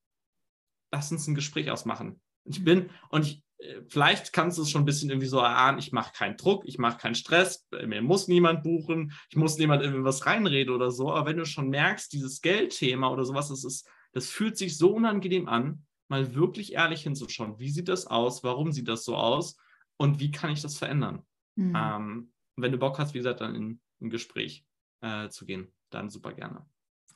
[0.93, 2.20] lass uns ein Gespräch ausmachen.
[2.44, 5.78] Ich bin, und ich, äh, vielleicht kannst du es schon ein bisschen irgendwie so erahnen,
[5.78, 9.82] ich mache keinen Druck, ich mache keinen Stress, mir muss niemand buchen, ich muss niemand
[9.82, 11.12] irgendwie was reinreden oder so.
[11.12, 14.93] Aber wenn du schon merkst, dieses Geldthema oder sowas, das ist, das fühlt sich so
[14.94, 17.59] unangenehm an, mal wirklich ehrlich hinzuschauen.
[17.59, 18.43] Wie sieht das aus?
[18.43, 19.57] Warum sieht das so aus?
[19.97, 21.23] Und wie kann ich das verändern?
[21.55, 21.77] Mhm.
[21.77, 24.65] Ähm, wenn du Bock hast, wie gesagt, dann in ein Gespräch
[25.02, 26.64] äh, zu gehen, dann super gerne.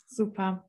[0.06, 0.68] Super.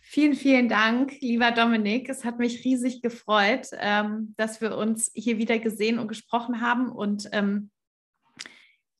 [0.00, 2.08] Vielen, vielen Dank, lieber Dominik.
[2.08, 6.90] Es hat mich riesig gefreut, ähm, dass wir uns hier wieder gesehen und gesprochen haben.
[6.90, 7.70] Und ähm,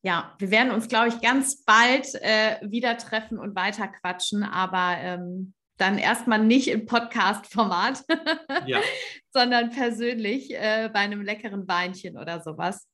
[0.03, 4.43] ja, wir werden uns, glaube ich, ganz bald äh, wieder treffen und weiter quatschen.
[4.43, 8.05] Aber ähm, dann erstmal nicht im Podcast-Format,
[8.67, 8.81] ja.
[9.33, 12.89] sondern persönlich äh, bei einem leckeren Weinchen oder sowas.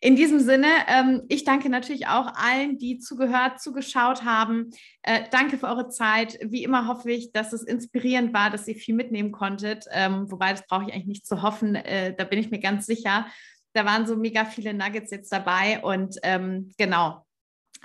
[0.00, 4.70] In diesem Sinne, ähm, ich danke natürlich auch allen, die zugehört, zugeschaut haben.
[5.02, 6.38] Äh, danke für eure Zeit.
[6.42, 9.84] Wie immer hoffe ich, dass es inspirierend war, dass ihr viel mitnehmen konntet.
[9.92, 11.76] Ähm, wobei, das brauche ich eigentlich nicht zu hoffen.
[11.76, 13.26] Äh, da bin ich mir ganz sicher.
[13.74, 15.80] Da waren so mega viele Nuggets jetzt dabei.
[15.82, 17.24] Und ähm, genau,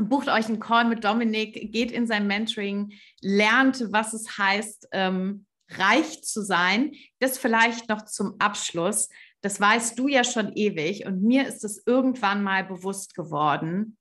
[0.08, 5.46] bucht euch einen Call mit Dominik, geht in sein Mentoring, lernt, was es heißt, ähm,
[5.70, 6.94] reich zu sein.
[7.20, 9.10] Das vielleicht noch zum Abschluss.
[9.42, 13.98] Das weißt du ja schon ewig und mir ist es irgendwann mal bewusst geworden.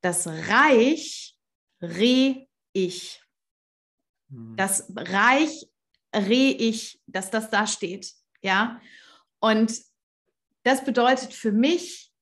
[0.00, 1.36] Das Reich
[1.80, 3.22] re-ich.
[4.30, 4.54] Hm.
[4.56, 5.66] Das Reich
[6.14, 8.12] re-ich, dass das da steht.
[8.42, 8.80] Ja.
[9.40, 9.80] Und
[10.62, 12.12] das bedeutet für mich,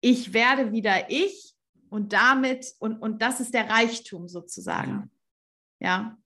[0.00, 1.53] ich werde wieder ich
[1.94, 5.12] und damit, und, und das ist der Reichtum sozusagen.
[5.78, 6.18] Ja.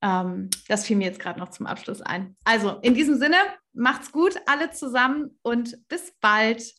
[0.00, 2.36] Ähm, das fiel mir jetzt gerade noch zum Abschluss ein.
[2.44, 3.36] Also in diesem Sinne,
[3.72, 6.74] macht's gut, alle zusammen und bis bald.